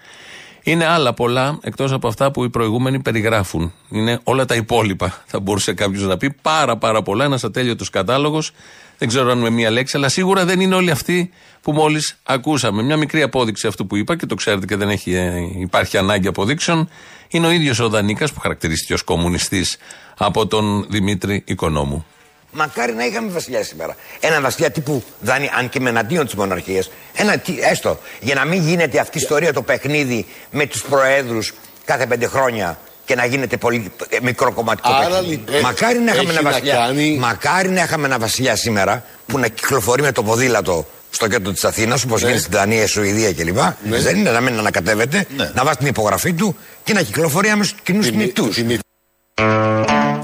Είναι 0.63 0.85
άλλα 0.85 1.13
πολλά 1.13 1.59
εκτός 1.61 1.91
από 1.91 2.07
αυτά 2.07 2.31
που 2.31 2.43
οι 2.43 2.49
προηγούμενοι 2.49 2.99
περιγράφουν. 2.99 3.73
Είναι 3.89 4.19
όλα 4.23 4.45
τα 4.45 4.55
υπόλοιπα, 4.55 5.23
θα 5.25 5.39
μπορούσε 5.39 5.73
κάποιος 5.73 6.03
να 6.03 6.17
πει. 6.17 6.33
Πάρα 6.41 6.77
πάρα 6.77 7.01
πολλά, 7.01 7.25
ένας 7.25 7.43
ατέλειωτος 7.43 7.89
κατάλογος. 7.89 8.51
Δεν 8.97 9.07
ξέρω 9.07 9.31
αν 9.31 9.37
με 9.37 9.49
μία 9.49 9.69
λέξη, 9.71 9.97
αλλά 9.97 10.09
σίγουρα 10.09 10.45
δεν 10.45 10.59
είναι 10.59 10.75
όλοι 10.75 10.91
αυτοί 10.91 11.29
που 11.61 11.71
μόλις 11.71 12.17
ακούσαμε. 12.23 12.83
Μια 12.83 12.97
μικρή 12.97 13.21
απόδειξη 13.21 13.67
αυτού 13.67 13.87
που 13.87 13.95
είπα 13.95 14.17
και 14.17 14.25
το 14.25 14.35
ξέρετε 14.35 14.65
και 14.65 14.75
δεν 14.75 14.89
έχει, 14.89 15.13
ε, 15.13 15.31
υπάρχει 15.59 15.97
ανάγκη 15.97 16.27
αποδείξεων. 16.27 16.89
Είναι 17.33 17.47
ο 17.47 17.51
ίδιος 17.51 17.79
ο 17.79 17.89
Δανίκα 17.89 18.25
που 18.33 18.39
χαρακτηρίστηκε 18.39 18.93
ως 18.93 19.01
κομμουνιστής 19.03 19.77
από 20.17 20.47
τον 20.47 20.85
Δημήτρη 20.89 21.43
Οικονόμου. 21.45 22.05
Μακάρι 22.51 22.93
να 22.93 23.05
είχαμε 23.05 23.29
βασιλιά 23.31 23.63
σήμερα. 23.63 23.95
Ένα 24.19 24.41
βασιλιά 24.41 24.71
τύπου 24.71 25.03
Δανή, 25.19 25.49
αν 25.57 25.69
και 25.69 25.79
με 25.79 25.89
εναντίον 25.89 26.25
της 26.25 26.33
μοναρχίας. 26.35 26.89
Ένα 27.13 27.37
τι- 27.37 27.59
έστω. 27.61 27.99
Για 28.21 28.35
να 28.35 28.45
μην 28.45 28.61
γίνεται 28.67 28.99
αυτή 28.99 29.17
η 29.17 29.21
ιστορία 29.21 29.53
το 29.53 29.61
παιχνίδι 29.61 30.25
με 30.51 30.65
τους 30.65 30.81
προέδρους 30.81 31.53
κάθε 31.85 32.05
πέντε 32.05 32.27
χρόνια 32.27 32.77
και 33.05 33.15
να 33.15 33.25
γίνεται 33.25 33.57
πολύ 33.57 33.91
ε, 34.09 34.17
μικροκομματικό 34.21 34.89
Άρα, 34.93 35.07
παιχνίδι. 35.09 35.29
λοιπόν, 35.29 35.59
μακάρι, 35.61 35.99
να 35.99 36.11
είχαμε 36.11 36.29
έχει 36.29 36.37
ένα 36.37 36.41
να 36.41 36.49
βασιλιά, 36.51 36.73
κάνει- 36.75 37.17
μακάρι 37.17 37.69
να 37.69 37.83
είχαμε 37.83 38.05
ένα 38.05 38.19
βασιλιά 38.19 38.55
σήμερα 38.55 39.05
που 39.25 39.37
να 39.39 39.47
κυκλοφορεί 39.47 40.01
με 40.01 40.11
το 40.11 40.23
ποδήλατο 40.23 40.85
στο 41.13 41.27
κέντρο 41.27 41.51
της 41.51 41.63
Αθήνας, 41.63 42.03
όπως 42.03 42.21
γίνεται 42.21 42.39
στην 42.39 42.51
Δανία, 42.51 42.87
Σουηδία 42.87 43.33
κλπ. 43.33 43.57
Δεν 43.83 44.17
είναι 44.17 44.31
να 44.31 44.41
μην 44.41 44.57
ανακατεύεται, 44.57 45.27
να 45.53 45.63
βάζει 45.63 45.77
την 45.77 45.87
υπογραφή 45.87 46.33
του 46.33 46.55
και 46.83 46.93
να 46.93 47.01
κυκλοφορεί 47.01 47.49
άμεσα 47.49 47.69
στους 47.69 47.81
κοινούς 47.81 48.09
κινητούς. 48.09 48.57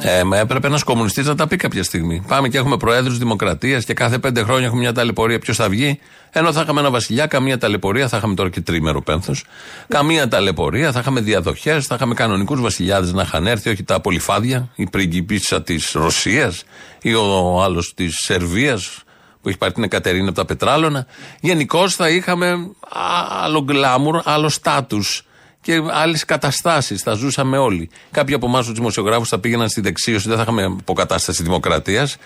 Ε, 0.02 0.23
μα 0.23 0.38
έπρεπε 0.38 0.67
ένας 0.67 0.84
κομμουνιστής 0.84 1.25
να 1.25 1.36
τα 1.36 1.47
πει 1.47 1.56
κάποια 1.56 1.84
στιγμή. 1.84 2.23
Πάμε 2.28 2.47
και 2.47 2.58
έχουμε 2.58 2.78
προέδρους 2.78 3.17
δημοκρατίας 3.17 3.86
και 3.86 3.93
κάθε 3.93 4.17
πέντε 4.17 4.43
χρόνια 4.43 4.65
έχουμε 4.65 4.82
μια 4.82 4.93
ταλαιπωρία. 4.93 5.39
Ποιος 5.39 5.58
θα 5.58 5.69
βγει. 5.69 5.99
Ενώ 6.32 6.54
θα 6.54 6.62
είχαμε 6.62 6.80
ένα 6.80 6.89
βασιλιά, 6.89 7.25
καμία 7.25 7.58
ταλαιπωρία, 7.58 8.08
θα 8.08 8.17
είχαμε 8.17 8.36
τώρα 8.36 8.49
και 8.49 8.62
τρίμερο 8.62 9.02
πένθος. 9.02 9.43
Καμία 9.88 10.28
ταλαιπωρία, 10.28 10.91
θα 10.91 10.99
είχαμε 10.99 11.21
διαδοχές, 11.21 11.86
θα 11.86 11.95
είχαμε 11.95 12.13
κανονικούς 12.13 12.62
βασιλιάδες 12.62 13.13
να 13.13 13.21
είχαν 13.21 13.47
έρθει, 13.47 13.69
όχι 13.69 13.84
τα 13.84 13.99
πολυφάδια, 13.99 14.69
η 14.75 14.89
πριγκιπίτσα 14.89 15.62
της 15.62 15.91
Ρωσίας 15.93 16.63
ή 17.02 17.13
ο 17.13 17.62
άλλος 17.63 17.93
της 17.95 18.15
Σερβίας 18.15 19.04
που 19.41 19.49
έχει 19.49 19.58
πάρει 19.58 19.73
την 19.73 19.84
Εκατερίνη 19.84 20.28
από 20.28 20.36
τα 20.36 20.45
πετράλωνα. 20.45 21.06
Γενικώς 21.39 21.95
θα 21.95 22.10
είχαμε 22.10 22.69
άλλο 23.43 23.62
γκλάμουρ, 23.62 24.21
άλλο 24.23 24.49
στάτους 24.49 25.23
και 25.62 25.82
άλλες 25.91 26.25
καταστάσεις. 26.25 27.02
Θα 27.02 27.13
ζούσαμε 27.13 27.58
όλοι. 27.58 27.89
Κάποιοι 28.12 28.36
από 28.36 28.45
εμάς 28.45 28.65
τους 28.65 28.73
δημοσιογράφους 28.73 29.30
θα 29.30 29.39
πήγαιναν 29.39 29.69
στη 29.69 29.82
δεξίωση, 29.82 30.28
δεν 30.28 30.38
θα 30.38 30.43
είχαμε 30.43 30.63
αποκατάσταση 30.63 31.43
δημοκρατίας, 31.43 32.17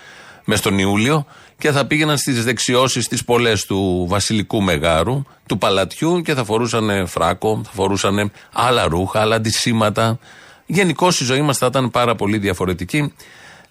μες 0.44 0.58
στον 0.58 0.78
Ιούλιο, 0.78 1.26
και 1.58 1.70
θα 1.70 1.86
πήγαιναν 1.86 2.18
στις 2.18 2.44
δεξιώσεις 2.44 3.08
τις 3.08 3.24
πολλές 3.24 3.66
του 3.66 4.06
Βασιλικού 4.08 4.62
Μεγάρου, 4.62 5.22
του 5.46 5.58
Παλατιού 5.58 6.20
και 6.20 6.34
θα 6.34 6.44
φορούσαν 6.44 7.06
φράκο, 7.06 7.60
θα 7.64 7.70
φορούσαν 7.72 8.32
άλλα 8.52 8.88
ρούχα, 8.88 9.20
άλλα 9.20 9.34
αντισήματα. 9.34 10.18
Γενικώς 10.66 11.20
η 11.20 11.24
ζωή 11.24 11.40
μας 11.40 11.58
θα 11.58 11.66
ήταν 11.66 11.90
πάρα 11.90 12.14
πολύ 12.14 12.38
διαφορετική. 12.38 13.12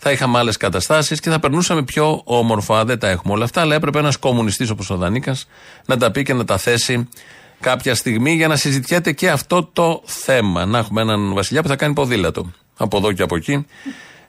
Θα 0.06 0.12
είχαμε 0.12 0.38
άλλες 0.38 0.58
καταστάσεις 0.58 1.20
και 1.20 1.30
θα 1.30 1.39
περνούσαμε 1.39 1.84
πιο 1.84 2.22
όμορφα. 2.24 2.86
Δεν 2.86 3.00
τα 3.00 3.08
έχουμε 3.10 3.34
όλα 3.34 3.44
αυτά, 3.44 3.62
αλλά 3.62 3.76
έπρεπε 3.76 4.00
ένας 4.00 4.18
κομμουνιστής 4.18 4.70
όπως 4.70 4.89
ο 4.89 4.96
Δανίκας 4.96 5.48
να 5.86 5.98
τα 5.98 6.12
πει 6.12 6.24
και 6.24 6.34
να 6.34 6.46
τα 6.46 6.58
θέσει 6.58 7.10
κάποια 7.60 7.96
στιγμή 7.96 8.34
για 8.34 8.48
να 8.48 8.56
συζητιέται 8.56 9.12
και 9.12 9.30
αυτό 9.30 9.70
το 9.74 10.02
θέμα. 10.06 10.66
Να 10.66 10.78
έχουμε 10.78 11.02
έναν 11.02 11.34
βασιλιά 11.34 11.62
που 11.62 11.68
θα 11.68 11.76
κάνει 11.76 11.94
ποδήλατο 11.94 12.52
από 12.78 12.98
εδώ 12.98 13.12
και 13.12 13.22
από 13.22 13.36
εκεί. 13.36 13.66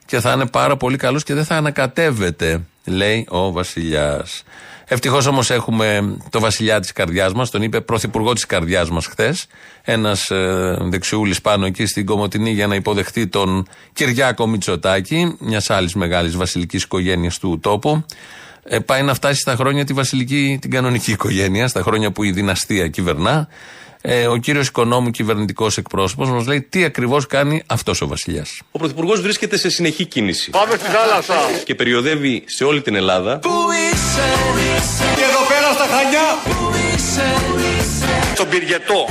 και 0.07 0.21
θα 0.21 0.33
είναι 0.33 0.47
πάρα 0.47 0.77
πολύ 0.77 0.97
καλός 0.97 1.23
και 1.23 1.35
δεν 1.35 1.45
θα 1.45 1.57
ανακατεύεται, 1.57 2.65
λέει 2.85 3.27
ο 3.29 3.53
Βασιλιάς. 3.53 4.43
Ευτυχώς 4.87 5.27
όμως 5.27 5.51
έχουμε 5.51 6.17
το 6.31 6.41
βασιλιά 6.41 6.81
της 6.81 6.93
καρδιάς 6.93 7.33
μας, 7.33 7.51
τον 7.51 7.63
είπε 7.63 7.81
πρωθυπουργό 7.81 8.33
της 8.33 8.47
καρδιάς 8.47 8.91
μας 8.91 9.07
χθες. 9.07 9.47
Ένας 9.83 10.31
ε, 10.31 10.77
δεξιούλης 10.81 11.41
πάνω 11.41 11.67
εκεί 11.67 11.87
στην 11.87 12.07
Κομωτινή 12.07 12.51
για 12.51 12.67
να 12.67 12.75
υποδεχτεί 12.75 13.27
τον 13.27 13.69
Κυριάκο 13.93 14.47
Μητσοτάκη, 14.47 15.37
μιας 15.39 15.71
άλλης 15.71 15.95
μεγάλης 15.95 16.37
βασιλικής 16.37 16.83
οικογένειας 16.83 17.39
του 17.39 17.59
τόπου. 17.61 18.05
Ε, 18.65 18.79
πάει 18.79 19.03
να 19.03 19.15
φτάσει 19.15 19.41
στα 19.41 19.57
χρόνια 19.57 19.85
τη 19.85 19.93
βασιλική, 19.93 20.59
την 20.61 20.71
κανονική 20.71 21.11
οικογένεια, 21.11 21.69
στα 21.69 21.83
χρόνια 21.83 22.11
που 22.11 22.23
η 22.23 22.31
δυναστεία 22.31 22.89
κυβερνά. 22.89 23.49
Ε, 24.07 24.27
ο 24.27 24.37
κύριος 24.37 24.67
Οικονόμου, 24.69 25.11
κυβερνητικός 25.11 25.77
εκπρόσωπος, 25.79 26.31
μας 26.31 26.47
λέει 26.47 26.63
τι 26.63 26.85
ακριβώς 26.85 27.27
κάνει 27.27 27.63
αυτός 27.67 28.01
ο 28.01 28.07
βασιλιάς. 28.07 28.61
Ο 28.71 28.79
Πρωθυπουργός 28.79 29.21
βρίσκεται 29.21 29.57
σε 29.59 29.71
συνεχή 29.71 30.05
κίνηση 30.07 30.51
Πάμε 30.51 30.75
στη 30.77 30.91
θάλασσα. 30.91 31.35
και 31.65 31.75
περιοδεύει 31.75 32.43
σε 32.47 32.65
όλη 32.65 32.83
την 32.83 32.95
Ελλάδα 32.95 33.39
Και 33.39 35.23
εδώ 35.23 35.43
πέρα 35.49 35.73
στα 35.73 35.87
Χανιά. 35.97 36.39
Στον 38.35 38.49
Πυργετό. 38.49 39.07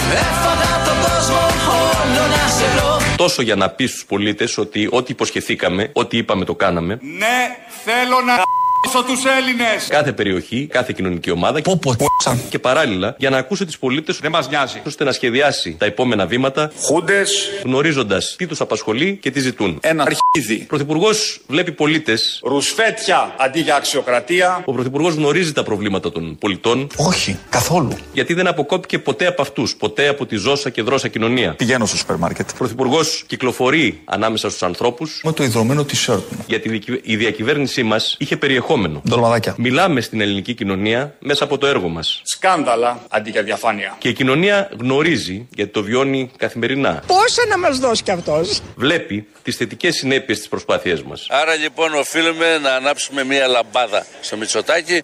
τόσο 3.15 3.41
για 3.41 3.55
να 3.55 3.69
πεις 3.69 3.89
στους 3.89 4.05
πολίτες 4.05 4.57
ότι 4.57 4.87
ό,τι 4.91 5.11
υποσχεθήκαμε, 5.11 5.89
ό,τι 5.93 6.17
είπαμε 6.17 6.45
το 6.45 6.55
κάναμε. 6.55 6.99
Ναι, 7.01 7.57
θέλω 7.83 8.21
να 8.25 8.52
***σω 8.93 9.03
τους 9.03 9.25
Έλληνες. 9.37 9.87
Κάθε 9.89 10.11
περιοχή, 10.11 10.67
κάθε 10.71 10.93
κοινωνική 10.95 11.31
ομάδα 11.31 11.61
και 12.49 12.59
παράλληλα 12.59 13.15
για 13.17 13.29
να 13.29 13.37
ακούσω 13.37 13.65
τι 13.65 13.75
πολίτες 13.79 14.17
Δεν 14.17 14.31
μας 14.31 14.49
νοιάζει. 14.49 14.81
ώστε 14.87 15.03
να 15.03 15.11
σχεδιάσει 15.11 15.75
τα 15.79 15.85
επόμενα 15.85 16.25
βήματα 16.25 16.71
Χούντες. 16.81 17.49
γνωρίζοντας 17.63 18.35
τι 18.37 18.47
τους 18.47 18.61
απασχολεί 18.61 19.17
και 19.21 19.31
τι 19.31 19.39
ζητούν. 19.39 19.77
Ένα 19.81 20.03
αρχίδι. 20.03 20.61
Ο 20.61 20.65
Πρωθυπουργός 20.67 21.41
βλέπει 21.47 21.71
πολίτες. 21.71 22.39
Ρουσφέτια 22.43 23.35
αντί 23.39 23.59
για 23.59 23.75
αξιοκρατία. 23.75 24.61
Ο 24.65 24.73
Πρωθυπουργός 24.73 25.13
γνωρίζει 25.13 25.51
τα 25.53 25.63
προβλήματα 25.63 26.11
των 26.11 26.37
πολιτών. 26.39 26.87
Όχι, 26.95 27.37
καθόλου. 27.49 27.97
Γιατί 28.13 28.33
δεν 28.33 28.47
αποκόπηκε 28.47 28.99
ποτέ 28.99 29.25
από 29.27 29.41
αυτούς, 29.41 29.75
ποτέ 29.75 30.07
από 30.07 30.25
τη 30.25 30.35
ζώσα 30.35 30.69
και 30.69 30.81
δρώσα 30.81 31.07
κοινωνία. 31.07 31.53
Πηγαίνω 31.53 31.85
στο 31.85 31.97
σούπερ 31.97 32.15
μάρκετ. 32.15 32.49
Ο 32.49 32.53
Πρωθυπουργός 32.57 33.23
κυκλοφορεί 33.27 34.01
ανάμεσα 34.05 34.49
στους 34.49 34.63
ανθρώπους. 34.63 35.21
Με 35.23 35.31
το 35.31 35.43
ιδρωμένο 35.43 35.81
t-shirt 35.81 36.21
μου. 36.29 36.43
Γιατί 36.47 36.67
η 36.67 36.71
δικη- 36.71 36.99
η 37.03 37.15
διακυβέρνησή 37.15 37.83
μας 37.83 38.15
είχε 38.19 38.37
περιεχόμενο. 38.37 38.82
Ντολμαδάκια. 39.09 39.55
Μιλάμε 39.57 40.01
στην 40.01 40.21
ελληνική 40.21 40.53
κοινωνία 40.53 41.15
μέσα 41.19 41.43
από 41.43 41.57
το 41.57 41.67
έργο 41.67 41.87
μας. 41.87 42.21
Σκάνδαλα 42.23 43.01
αντί 43.09 43.29
για 43.29 43.43
διαφάνεια. 43.43 43.95
Και 43.97 44.07
η 44.09 44.13
κοινωνία 44.13 44.69
γνωρίζει, 44.79 45.47
γιατί 45.55 45.71
το 45.71 45.83
βιώνει 45.83 46.31
καθημερινά. 46.37 47.03
Πόσα 47.07 47.41
να 47.49 47.57
μας 47.57 47.79
δώσει 47.79 48.03
κι 48.03 48.11
αυτός; 48.11 48.61
Βλέπει 48.75 49.27
τις 49.43 49.55
θετικές 49.55 49.95
συνέπειες 49.95 50.37
της 50.37 50.47
προσπάθειά 50.47 50.97
μας. 51.07 51.27
Άρα 51.29 51.55
λοιπόν 51.55 51.93
οφείλουμε 51.93 52.57
να 52.57 52.75
ανάψουμε 52.75 53.23
μία 53.23 53.47
λαμπάδα 53.47 54.05
στο 54.21 54.37
Μητσοτάκι. 54.37 55.01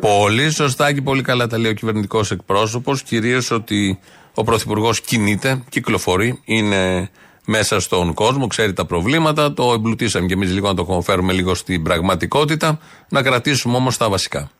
Πολύ 0.00 0.50
σωστά 0.50 0.92
και 0.92 1.02
πολύ 1.02 1.22
καλά 1.22 1.46
τα 1.46 1.58
λέει 1.58 1.70
ο 1.70 1.74
κυβερνητικός 1.74 2.30
εκπρόσωπος. 2.30 3.02
Κυρίως 3.02 3.50
ότι 3.50 3.98
ο 4.34 4.44
Πρωθυπουργός 4.44 5.00
κινείται, 5.00 5.64
κυκλοφορεί, 5.68 6.40
είναι 6.44 7.10
μέσα 7.46 7.80
στον 7.80 8.14
κόσμο, 8.14 8.46
ξέρει 8.46 8.72
τα 8.72 8.84
προβλήματα. 8.84 9.52
Το 9.52 9.72
εμπλουτίσαμε 9.72 10.26
κι 10.26 10.32
εμείς 10.32 10.52
λίγο 10.52 10.68
να 10.68 10.74
το 10.74 11.00
φέρουμε 11.04 11.32
λίγο 11.32 11.54
στην 11.54 11.82
πραγματικότητα. 11.82 12.78
Να 13.08 13.22
κρατήσουμε 13.22 13.76
όμως 13.76 13.96
τα 13.96 14.08
βασικά. 14.08 14.50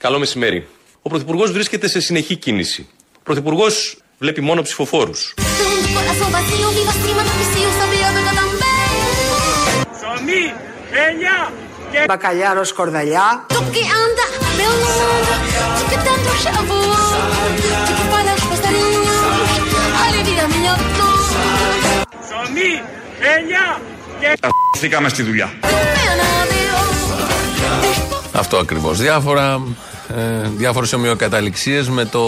Καλό 0.03 0.19
μεσημέρι. 0.19 0.67
Ο 1.01 1.09
Πρωθυπουργός 1.09 1.51
βρίσκεται 1.51 1.87
σε 1.87 1.99
συνεχή 1.99 2.35
κίνηση. 2.35 2.87
Ο 3.17 3.21
Πρωθυπουργός 3.23 3.97
βλέπει 4.17 4.41
μόνο 4.41 4.61
ψηφοφόρους. 4.61 5.33
Tengo 18.73 19.07
un 19.07 19.12
Ψωμί, 22.43 22.81
ελιά 23.19 23.81
και... 24.19 24.37
Στήκαμε 24.77 25.09
στη 25.09 25.23
δουλειά. 25.23 25.53
Αυτό 28.31 28.57
ακριβώς. 28.57 28.97
Διάφορα. 28.97 29.61
Ε, 30.17 30.49
Διάφορες 30.55 30.93
ομοιοκαταληξίες 30.93 31.89
με 31.89 32.05
το 32.05 32.21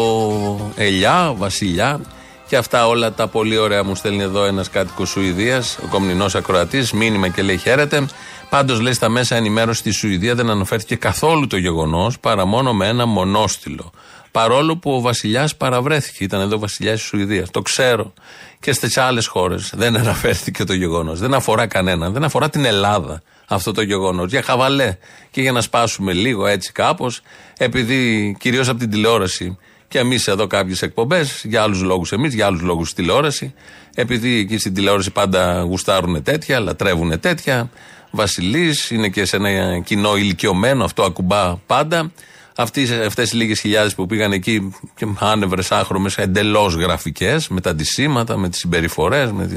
Ελιά, 0.75 1.33
Βασιλιά 1.37 1.99
και 2.47 2.57
αυτά 2.57 2.87
όλα 2.87 3.13
τα 3.13 3.27
πολύ 3.27 3.57
ωραία 3.57 3.83
μου 3.83 3.95
στέλνει 3.95 4.23
εδώ 4.23 4.43
ένας 4.43 4.69
κάτοικος 4.69 5.09
Σουηδίας, 5.09 5.77
ο 5.83 5.87
κομνηνός 5.87 6.35
ακροατής, 6.35 6.91
μήνυμα 6.91 7.27
και 7.27 7.41
λέει 7.41 7.57
χαίρετε. 7.57 8.05
Πάντως 8.49 8.79
λέει 8.79 8.93
στα 8.93 9.09
μέσα 9.09 9.35
ενημέρωσης 9.35 9.79
στη 9.79 9.91
Σουηδία 9.91 10.35
δεν 10.35 10.49
αναφέρθηκε 10.49 10.95
καθόλου 10.95 11.47
το 11.47 11.57
γεγονός 11.57 12.19
παρά 12.19 12.45
μόνο 12.45 12.73
με 12.73 12.87
ένα 12.87 13.05
μονόστιλο. 13.05 13.91
Παρόλο 14.35 14.77
που 14.77 14.91
ο 14.91 15.01
Βασιλιάς 15.01 15.55
παραβρέθηκε, 15.55 16.23
ήταν 16.23 16.41
εδώ 16.41 16.55
ο 16.55 16.59
Βασιλιάς 16.59 16.99
της 16.99 17.07
Σουηδίας. 17.07 17.51
Το 17.51 17.61
ξέρω. 17.61 18.13
Και 18.59 18.73
στις 18.73 18.97
άλλες 18.97 19.27
χώρες 19.27 19.73
δεν 19.75 19.95
αναφέρθηκε 20.01 20.63
το 20.63 20.73
γεγονός. 20.73 21.19
Δεν 21.19 21.33
αφορά 21.33 21.67
κανέναν. 21.67 22.13
Δεν 22.13 22.23
αφορά 22.23 22.49
την 22.49 22.65
Ελλάδα 22.65 23.21
αυτό 23.47 23.71
το 23.71 23.81
γεγονός. 23.81 24.29
Για 24.31 24.41
χαβαλέ. 24.41 24.97
Και 25.31 25.41
για 25.41 25.51
να 25.51 25.61
σπάσουμε 25.61 26.13
λίγο 26.13 26.47
έτσι 26.47 26.71
κάπως, 26.71 27.21
επειδή 27.57 28.35
κυρίως 28.39 28.69
από 28.69 28.79
την 28.79 28.89
τηλεόραση 28.89 29.57
και 29.87 29.99
εμείς 29.99 30.27
εδώ 30.27 30.47
κάποιες 30.47 30.81
εκπομπές, 30.81 31.41
για 31.43 31.61
άλλους 31.61 31.81
λόγους 31.81 32.11
εμείς, 32.11 32.33
για 32.33 32.45
άλλους 32.45 32.61
λόγους 32.61 32.93
τηλεόραση, 32.93 33.53
επειδή 33.95 34.39
εκεί 34.39 34.57
στην 34.57 34.73
τηλεόραση 34.73 35.11
πάντα 35.11 35.61
γουστάρουν 35.61 36.23
τέτοια, 36.23 36.59
λατρεύουν 36.59 37.19
τέτοια. 37.19 37.69
Βασιλής, 38.11 38.89
είναι 38.91 39.09
και 39.09 39.25
σε 39.25 39.35
ένα 39.35 39.79
κοινό 39.79 40.17
ηλικιωμένο, 40.17 40.83
αυτό 40.83 41.03
ακουμπά 41.03 41.55
πάντα. 41.55 42.11
Αυτές 42.57 43.31
οι 43.31 43.35
λίγες 43.35 43.59
χιλιάδες 43.59 43.95
που 43.95 44.05
πήγαν 44.05 44.31
εκεί 44.31 44.73
και 44.95 45.05
άνευρες 45.19 45.71
άχρωμες, 45.71 46.17
εντελώς 46.17 46.73
γραφικές, 46.73 47.47
με 47.47 47.61
τα 47.61 47.69
αντισήματα, 47.69 48.37
με 48.37 48.49
τις 48.49 48.59
συμπεριφορές, 48.59 49.31
με 49.31 49.47
τη- 49.47 49.55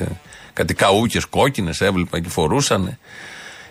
κάτι 0.52 0.74
καούκες 0.74 1.24
κόκκινες 1.24 1.80
έβλεπα 1.80 2.20
και 2.20 2.28
φορούσαν. 2.28 2.98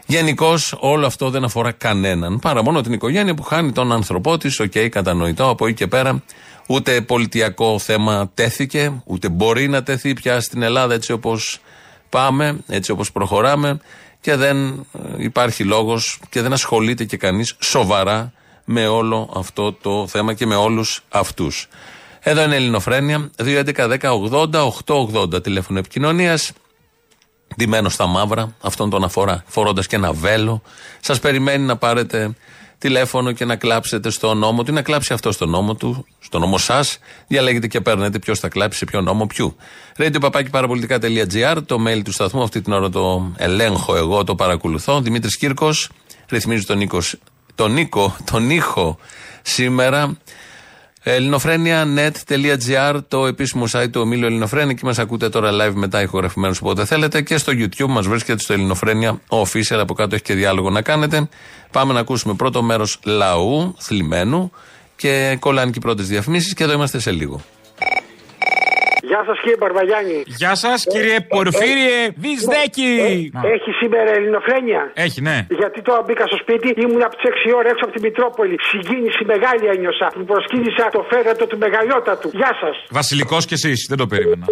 Γενικώς 0.05 0.75
όλο 0.79 1.05
αυτό 1.05 1.29
δεν 1.29 1.43
αφορά 1.43 1.71
κανέναν. 1.71 2.39
Παρά 2.39 2.63
μόνο 2.63 2.81
την 2.81 2.93
οικογένεια 2.93 3.33
που 3.33 3.43
χάνει 3.43 3.71
τον 3.71 3.91
άνθρωπό 3.91 4.37
της. 4.37 4.59
Οκ, 4.59 4.71
κατανοητό. 4.89 5.49
Από 5.49 5.65
εκεί 5.67 5.75
και 5.75 5.87
πέρα 5.87 6.23
ούτε 6.67 7.01
πολιτειακό 7.01 7.79
θέμα 7.79 8.31
τέθηκε, 8.33 9.01
ούτε 9.05 9.29
μπορεί 9.29 9.67
να 9.67 9.83
τεθεί 9.83 10.13
πια 10.13 10.41
στην 10.41 10.61
Ελλάδα 10.61 10.93
έτσι 10.93 11.11
όπως 11.11 11.59
πάμε, 12.09 12.57
έτσι 12.67 12.91
όπως 12.91 13.11
προχωράμε. 13.11 13.79
Και 14.21 14.35
δεν 14.35 14.67
ε, 14.67 14.77
υπάρχει 15.17 15.63
λόγος 15.63 16.19
και 16.29 16.41
δεν 16.41 16.53
ασχολείται 16.53 17.03
και 17.03 17.17
κανείς 17.17 17.55
σοβαρά 17.59 18.31
με 18.69 18.87
όλο 18.87 19.29
αυτό 19.35 19.73
το 19.73 20.07
θέμα 20.07 20.33
και 20.33 20.45
με 20.45 20.55
όλους 20.55 21.03
αυτούς. 21.09 21.67
Εδώ 22.19 22.43
είναι 22.43 22.53
η 22.53 22.57
Ελληνοφρένεια. 22.57 23.29
2.11.10.80.880 23.37 25.43
τηλέφωνο 25.43 25.79
επικοινωνίας. 25.79 26.51
Ντυμένος 27.55 27.93
στα 27.93 28.07
μαύρα, 28.07 28.55
αυτόν 28.61 28.89
τον 28.89 29.03
αφορά, 29.03 29.43
φορώντας 29.47 29.87
και 29.87 29.95
ένα 29.95 30.13
βέλο. 30.13 30.61
Σας 30.99 31.19
περιμένει 31.19 31.65
να 31.65 31.77
πάρετε 31.77 32.35
τηλέφωνο 32.77 33.31
και 33.31 33.45
να 33.45 33.55
κλάψετε 33.55 34.09
στο 34.09 34.33
νόμο 34.33 34.63
του 34.63 34.71
ή 34.71 34.73
να 34.73 34.81
κλάψει 34.81 35.13
αυτό 35.13 35.31
στο 35.31 35.45
νόμο 35.45 35.75
του, 35.75 36.05
στο 36.19 36.39
νόμο 36.39 36.57
σας. 36.57 36.99
Διαλέγετε 37.27 37.67
και 37.67 37.81
παίρνετε 37.81 38.19
ποιος 38.19 38.39
θα 38.39 38.47
κλάψει 38.47 38.77
σε 38.77 38.85
ποιο 38.85 39.01
νόμο 39.01 39.25
ποιου. 39.25 39.55
Radio 39.97 40.17
παπάκι 40.19 40.49
παραπολιτικά.gr, 40.49 41.57
το 41.65 41.77
mail 41.87 42.01
του 42.03 42.11
σταθμού. 42.11 42.43
Αυτή 42.43 42.61
την 42.61 42.73
ώρα 42.73 42.89
το 42.89 43.31
ελέγχω 43.37 43.95
εγώ, 43.95 44.23
το 44.23 44.35
παρακολουθώ. 44.35 45.01
Δημήτρης 45.01 45.37
Κύρκος 45.37 45.89
ρυθμίζει 46.29 46.65
τον 46.65 46.77
Νίκος, 46.77 47.15
τον 47.57 47.71
Νίκο, 47.71 48.15
τον 48.31 48.49
ήχο 48.49 48.97
σήμερα. 49.41 50.17
ελληνοφρένια.net.gr 51.03 52.99
το 53.07 53.25
επίσημο 53.25 53.65
site 53.71 53.89
του 53.91 54.01
ομίλου 54.01 54.25
Ελληνοφρένια 54.25 54.73
και 54.73 54.81
μας 54.83 54.99
ακούτε 54.99 55.29
τώρα 55.29 55.49
live 55.51 55.73
μετά 55.73 56.01
ηχογραφημένους 56.01 56.59
όποτε 56.59 56.85
θέλετε 56.85 57.21
και 57.21 57.37
στο 57.37 57.51
YouTube 57.55 57.87
μας 57.87 58.07
βρίσκεται 58.07 58.39
στο 58.39 58.53
Ελληνοφρένια 58.53 59.21
official. 59.27 59.77
Από 59.79 59.93
κάτω 59.93 60.15
έχει 60.15 60.23
και 60.23 60.33
διάλογο 60.33 60.69
να 60.69 60.81
κάνετε. 60.81 61.29
Πάμε 61.71 61.93
να 61.93 61.99
ακούσουμε 61.99 62.33
πρώτο 62.33 62.61
μέρος 62.61 62.99
λαού 63.03 63.75
θλιμμένου 63.79 64.51
και 64.95 65.37
κολλάνε 65.39 65.71
και 65.71 65.77
οι 65.77 65.81
πρώτες 65.81 66.07
διαφημίσεις 66.07 66.53
και 66.53 66.63
εδώ 66.63 66.73
είμαστε 66.73 66.99
σε 66.99 67.11
λίγο 67.11 67.41
Γεια 69.09 69.21
σας 69.27 69.37
κύριε 69.41 69.57
Μπαρβαγιάννη. 69.61 70.19
Γεια 70.41 70.53
σας 70.63 70.77
κύριε 70.93 71.19
Πορφύριε 71.33 71.97
Βυσδέκη. 72.23 72.93
Έχει 73.55 73.71
σήμερα 73.81 74.11
ελληνοφρένεια; 74.17 74.81
Έχει, 75.05 75.19
ναι. 75.27 75.37
Γιατί 75.61 75.79
τώρα 75.87 76.01
μπήκα 76.05 76.25
στο 76.31 76.37
σπίτι, 76.43 76.67
ήμουν 76.83 77.01
από 77.07 77.15
τις 77.17 77.25
6 77.51 77.53
ώρα 77.59 77.67
έξω 77.73 77.83
από 77.87 77.93
τη 77.95 78.01
Μητρόπολη. 78.07 78.55
Συγκίνηση 78.71 79.21
μεγάλη 79.33 79.65
ένιωσα. 79.75 80.07
Που 80.17 80.23
προσκύνησα 80.31 80.85
το 80.97 81.01
φέρετο 81.09 81.43
του 81.49 81.57
μεγαλιότατου. 81.63 82.29
Γεια 82.41 82.51
σας. 82.61 82.75
Βασιλικός 82.99 83.41
κι 83.49 83.55
εσείς, 83.59 83.79
δεν 83.89 83.97
το 84.01 84.07
περίμενα. 84.11 84.45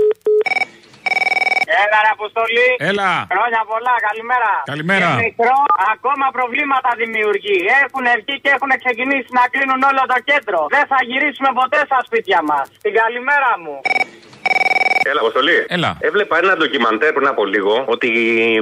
Έλα, 1.84 1.98
ρε 2.06 2.12
Αποστολή. 2.18 2.68
Έλα. 2.89 3.12
Χρόνια 3.34 3.62
πολλά, 3.72 3.96
καλημέρα. 4.08 4.52
Καλημέρα. 4.74 5.10
Και 5.12 5.24
μικρό, 5.30 5.58
ακόμα 5.94 6.28
προβλήματα 6.38 6.89
δημιουργεί. 7.02 7.60
Έχουν 7.84 8.06
βγει 8.20 8.36
και 8.44 8.52
έχουν 8.56 8.72
ξεκινήσει 8.84 9.30
να 9.39 9.44
κλείνουν 9.54 9.82
όλο 9.89 10.02
το 10.13 10.18
κέντρο. 10.30 10.60
Δεν 10.76 10.86
θα 10.91 11.00
γυρίσουμε 11.10 11.50
ποτέ 11.60 11.80
στα 11.89 12.00
σπίτια 12.08 12.39
μας. 12.50 12.65
Την 12.84 12.94
καλημέρα 13.02 13.52
μου. 13.63 13.76
Έλα, 15.10 15.19
Αποστολή. 15.19 15.58
Έλα. 15.67 15.97
Έβλεπα 15.99 16.36
ένα 16.43 16.54
ντοκιμαντέρ 16.58 17.12
πριν 17.17 17.28
από 17.28 17.45
λίγο 17.45 17.73
ότι 17.88 18.10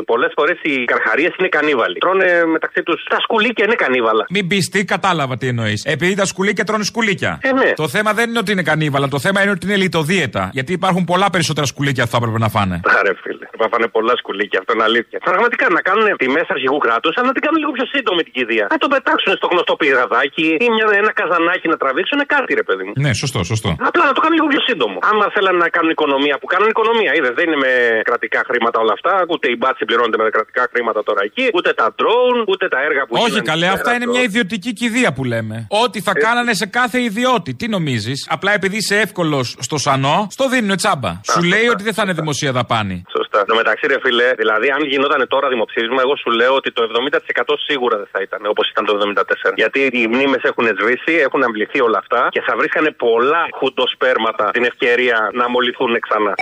πολλές 0.05 0.31
φορές 0.37 0.57
οι 0.61 0.73
καρχαρίες 0.91 1.31
είναι 1.39 1.49
κανίβαλοι. 1.57 1.97
Τρώνε 1.97 2.29
μεταξύ 2.55 2.81
τους. 2.83 2.99
Τα 3.09 3.19
σκουλίκια 3.25 3.63
είναι 3.67 3.75
κανίβαλα. 3.75 4.23
Μην 4.29 4.47
πεις 4.47 4.69
τι, 4.69 4.85
κατάλαβα 4.85 5.37
τι 5.37 5.47
εννοείς. 5.47 5.79
Επειδή 5.95 6.13
τα 6.15 6.25
σκουλίκια 6.25 6.63
τρώνε 6.63 6.83
σκουλίκια. 6.83 7.31
Ε, 7.41 7.51
ναι. 7.51 7.69
Το 7.81 7.87
θέμα 7.87 8.13
δεν 8.13 8.29
είναι 8.29 8.39
ότι 8.43 8.51
είναι 8.51 8.63
κανίβαλα, 8.71 9.07
το 9.07 9.19
θέμα 9.25 9.41
είναι 9.41 9.51
ότι 9.51 9.65
είναι 9.65 9.75
λιτοδίαιτα. 9.75 10.49
Γιατί 10.57 10.71
υπάρχουν 10.79 11.03
πολλά 11.11 11.27
περισσότερα 11.29 11.65
σκουλίκια 11.71 12.03
που 12.05 12.11
θα 12.13 12.17
έπρεπε 12.21 12.39
να 12.45 12.49
φάνε. 12.55 12.75
Άρε 12.99 13.13
φίλε. 13.23 13.45
Θα 13.61 13.67
φάνε 13.71 13.87
πολλά 13.97 14.13
σκουλίκια, 14.21 14.57
αυτό 14.61 14.71
είναι 14.75 14.85
αλήθεια. 14.89 15.17
Πραγματικά 15.29 15.65
να 15.77 15.81
κάνουν 15.87 16.05
τιμές 16.21 16.47
αρχηγού 16.55 16.77
κράτους, 16.85 17.13
αλλά 17.17 17.27
να 17.31 17.33
την 17.37 17.43
κάνουν 17.45 17.59
λίγο 17.63 17.71
πιο 17.77 17.85
σύντομη 17.93 18.21
την 18.27 18.33
κηδεία. 18.37 18.65
Να 18.73 18.77
το 18.83 18.87
πετάξουν 18.93 19.31
στο 19.39 19.47
γνωστό 19.51 19.73
πηγαδάκι 19.81 20.47
ή 20.65 20.67
μια, 20.75 20.85
ένα 21.01 21.11
καζανάκι 21.19 21.67
να 21.73 21.77
τραβήξουν 21.81 22.19
κάτι, 22.33 22.51
ρε 22.59 22.63
παιδί 22.67 22.83
μου. 22.87 22.93
Ναι, 23.03 23.11
σωστό, 23.21 23.39
σωστό. 23.51 23.69
Απλά 23.89 24.03
να 24.09 24.13
το 24.17 24.21
κάνουν 24.23 24.35
λίγο 24.39 24.47
πιο 24.53 24.61
σύντομο. 24.69 24.97
Άμα 25.11 25.25
θέλανε 25.35 25.59
να 25.65 25.69
κάνουν 25.75 25.92
οικονομία 25.95 26.35
που 26.41 26.47
κάνουν 26.53 26.67
οικονομία, 26.75 27.11
είδε, 27.17 27.29
δεν 27.39 27.45
είναι 27.47 27.59
με 27.65 27.71
κρατικά 28.09 28.39
χρήματα 28.49 28.77
όλα 28.83 28.93
αυτά, 28.97 29.13
ούτε 29.33 29.45
οι 29.51 29.55
μπάτσι 29.59 29.83
πληρώνονται 29.89 30.17
με 30.23 30.29
κρατικά 30.37 30.63
χρήματα 30.71 30.99
τώρα 31.09 31.21
εκεί, 31.29 31.45
ούτε 31.57 31.69
τα 31.81 31.87
drone, 31.99 32.39
ούτε 32.51 32.65
τα 32.73 32.79
έργα 32.87 33.01
που 33.07 33.13
Όχι 33.17 33.25
γίνανε 33.29 33.49
καλέ, 33.51 33.65
εκεί 33.65 33.73
αυτά 33.77 33.83
πέρα, 33.89 33.95
είναι 33.95 34.05
το- 34.05 34.11
μια 34.11 34.21
ιδιωτική 34.29 34.71
κηδεία 34.79 35.09
που 35.15 35.23
λέμε. 35.33 35.55
Ό,τι 35.83 35.99
θα 36.07 36.13
κάνανε 36.25 36.53
σε 36.61 36.65
κάθε 36.77 36.97
ιδιώτη. 37.09 37.51
Τι 37.59 37.65
νομίζεις, 37.67 38.19
απλά 38.35 38.51
επειδή 38.59 38.77
είσαι 38.81 38.95
εύκολος 39.05 39.47
στο 39.67 39.77
σανό, 39.85 40.17
στο 40.35 40.49
δίνουν 40.49 40.77
τσάμπα. 40.77 41.11
Σου 41.33 41.41
λέει 41.43 41.67
ότι 41.73 41.83
δεν 41.83 41.93
θα 41.93 42.01
είναι 42.03 42.13
δημοσία 42.13 42.51
δαπάνη. 42.51 42.97
Σωστά. 43.33 43.39
Εν 43.39 43.45
τω 43.51 43.55
μεταξύ, 43.55 43.87
ρε 43.87 43.99
φίλε, 44.03 44.33
δηλαδή, 44.41 44.67
αν 44.69 44.81
γινόταν 44.91 45.27
τώρα 45.27 45.47
δημοψήφισμα, 45.49 46.01
εγώ 46.01 46.15
σου 46.15 46.29
λέω 46.31 46.53
ότι 46.55 46.71
το 46.71 46.81
70% 46.83 47.53
σίγουρα 47.67 47.97
δεν 47.97 48.07
θα 48.11 48.19
ήταν 48.21 48.41
όπως 48.45 48.69
ήταν 48.69 48.85
το 48.85 48.93
74. 49.15 49.23
Γιατί 49.55 49.79
οι 49.93 50.07
μνήμες 50.07 50.43
έχουν 50.43 50.65
σβήσει, 50.79 51.13
έχουν 51.25 51.43
αμβληθεί 51.43 51.81
όλα 51.81 51.97
αυτά 51.97 52.27
και 52.31 52.41
θα 52.41 52.55
βρίσκανε 52.55 52.91
πολλά 52.91 53.47
χουντοσπέρματα 53.57 54.51
την 54.51 54.63
ευκαιρία 54.63 55.29
να 55.33 55.49
μολυθούν 55.49 55.99
ξανά. 55.99 56.33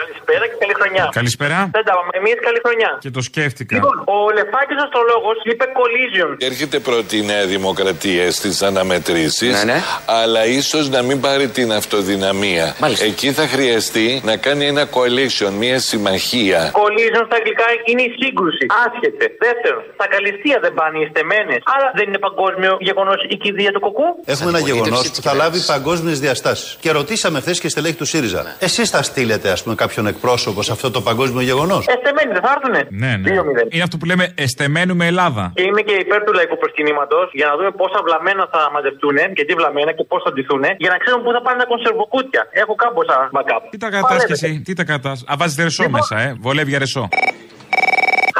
Καλησπέρα 0.00 0.44
και 0.50 0.56
καλή 0.64 0.74
χρονιά. 0.80 1.08
Καλησπέρα. 1.12 1.58
Δεν 1.72 1.84
τα 1.84 1.92
πάμε 1.98 2.10
εμείς, 2.20 2.34
καλή 2.46 2.60
χρονιά. 2.66 2.90
Και 3.04 3.10
το 3.10 3.20
σκέφτηκα. 3.28 3.74
Λοιπόν, 3.74 3.96
ο 4.14 4.16
Λεφάκης 4.38 4.76
Αστρολόγος 4.84 5.36
είπε 5.50 5.64
collision. 5.80 6.30
Έρχεται 6.50 6.78
πρώτη 6.78 7.16
η 7.16 7.22
Νέα 7.22 7.44
Δημοκρατία 7.46 8.32
στις 8.32 8.62
αναμετρήσεις, 8.62 9.64
Ναι, 9.64 9.72
ναι. 9.72 9.78
αλλά 10.06 10.46
ίσως 10.46 10.88
να 10.88 11.02
μην 11.02 11.20
πάρει 11.20 11.48
την 11.48 11.72
αυτοδυναμία. 11.72 12.76
Εκεί 13.10 13.32
θα 13.32 13.46
χρειαστεί 13.46 14.20
να 14.24 14.36
κάνει 14.36 14.64
ένα 14.66 14.84
coalition, 14.96 15.50
μια 15.58 15.78
συμμαχία. 15.78 16.60
Collision 16.82 17.22
στα 17.26 17.36
αγγλικά 17.40 17.64
είναι 17.84 18.02
η 18.02 18.12
σύγκρουση. 18.22 18.64
Άσχετε. 18.86 19.24
Δεύτερον, 19.46 19.82
στα 19.94 20.06
καλυστία 20.14 20.58
δεν 20.64 20.72
πάνε 20.74 20.98
οι 20.98 21.06
στεμένες. 21.12 21.58
Άρα 21.76 21.90
δεν 21.94 22.04
είναι 22.08 22.18
παγκόσμιο 22.18 22.76
γεγονός 22.80 23.18
η 23.28 23.36
κηδεία 23.36 23.70
του 23.72 23.80
κοκκού; 23.80 24.08
Έχουμε 24.24 24.48
ένα 24.54 24.58
γεγονός 24.58 25.10
που 25.10 25.22
θα 25.22 25.34
λάβει 25.34 25.60
παγκόσμιες 25.66 26.20
διαστάσεις. 26.20 26.76
Και 26.80 26.90
ρωτήσαμε 26.90 27.40
χθες 27.40 27.60
και 27.60 27.68
στελέχη 27.68 27.94
του 27.94 28.04
ΣΥΡΙΖΑ. 28.04 28.56
Εσείς 28.58 28.90
θα 28.90 29.02
στείλετε, 29.02 29.29
ας 29.56 29.62
πούμε, 29.62 29.74
κάποιον 29.74 30.06
εκπρόσωπο 30.06 30.62
σε 30.62 30.72
αυτό 30.72 30.90
το 30.90 31.00
παγκόσμιο 31.00 31.42
γεγονός; 31.50 31.82
Εστεμένοι 31.86 32.30
δεν 32.36 32.42
θα 32.46 32.50
έρθουνε; 32.56 32.80
Ναι, 33.02 33.12
ναι. 33.16 33.30
Είναι 33.68 33.82
αυτό 33.82 33.96
που 33.98 34.06
λέμε 34.10 34.24
εστεμένου 34.34 34.94
με 34.96 35.06
Ελλάδα. 35.06 35.52
Και 35.54 35.62
είμαι 35.62 35.80
και 35.88 35.94
υπέρ 36.04 36.20
του 36.24 36.32
λαϊκού 36.32 36.56
προσκυνήματος 36.62 37.30
για 37.32 37.46
να 37.50 37.54
δούμε 37.56 37.70
πόσα 37.70 38.00
βλαμμένα 38.06 38.48
θα 38.52 38.60
μαζευτούν 38.74 39.16
και 39.36 39.44
τι 39.44 39.52
βλαμμένα 39.54 39.92
και 39.92 40.04
πώς 40.10 40.20
θα 40.24 40.30
ντυθούν 40.32 40.64
για 40.82 40.90
να 40.90 40.96
ξέρουμε 41.02 41.22
πού 41.24 41.32
θα 41.36 41.42
πάνε 41.42 41.58
τα 41.62 41.66
κονσερβοκούτια. 41.72 42.42
Έχω 42.62 42.74
κάμποσα 42.74 43.14
backup. 43.36 43.62
Τι 43.70 43.78
τα 43.84 43.88
κρατάς 43.94 44.24
κι 44.24 44.32
εσύ, 44.32 44.50
τι 44.64 44.72
τα 44.78 44.84
κρατάς. 44.84 45.18
Α, 45.30 45.34
βάζεις 45.38 45.56
ρεσό 45.56 45.88
μέσα, 45.96 46.14
ε. 46.20 46.36
Βολεύει 46.40 46.70
για 46.70 46.78
ρεσό. 46.78 47.08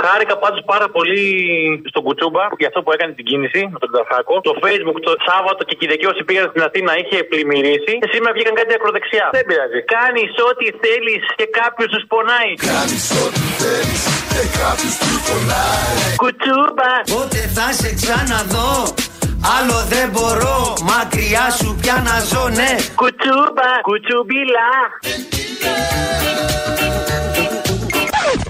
Χάρηκα 0.05 0.35
πάντως 0.43 0.63
πάρα 0.73 0.87
πολύ 0.97 1.23
στον 1.91 2.03
Κουτσούμπα 2.07 2.45
για 2.61 2.69
αυτό 2.71 2.81
που 2.85 2.91
έκανε 2.97 3.13
την 3.19 3.25
κίνηση 3.31 3.61
με 3.73 3.79
τον 3.83 3.91
Ταρχάκο. 3.95 4.35
Το 4.49 4.55
Facebook 4.65 4.99
το 5.09 5.13
Σάββατο 5.29 5.61
και 5.69 5.75
Κυριακή 5.81 6.07
όσοι 6.13 6.23
πήγαν 6.29 6.47
στην 6.53 6.63
Αθήνα 6.69 6.91
είχε 7.01 7.17
πλημμυρίσει. 7.31 7.93
Και 8.03 8.11
σήμερα 8.15 8.33
βγήκαν 8.37 8.55
κάτι 8.61 8.73
ακροδεξιά. 8.79 9.27
Δεν 9.39 9.45
πειράζει. 9.49 9.79
Κάνεις 9.97 10.31
ό,τι 10.49 10.67
θέλεις 10.83 11.23
και 11.39 11.47
κάποιος 11.61 11.89
σου 11.95 12.01
πονάει. 12.13 12.53
Κάνεις 12.73 13.05
ό,τι 13.25 13.45
θέλεις 13.61 14.03
και 14.35 14.45
κάποιος 14.61 14.95
σου 15.01 15.17
πονάει. 15.27 16.17
Κουτσούμπα. 16.23 16.93
Πότε 17.15 17.41
θα 17.57 17.67
σε 17.81 17.91
ξαναδώ 18.01 18.73
Άλλο 19.57 19.79
δεν 19.89 20.11
μπορώ 20.11 20.75
Μακριά 20.83 21.51
σου 21.59 21.79
πια 21.81 22.03
να 22.07 22.21
ζω 22.31 22.49
ναι 22.49 22.77
Κουτσούμπα. 22.95 23.71
Κουτσουμπίλα. 23.89 24.69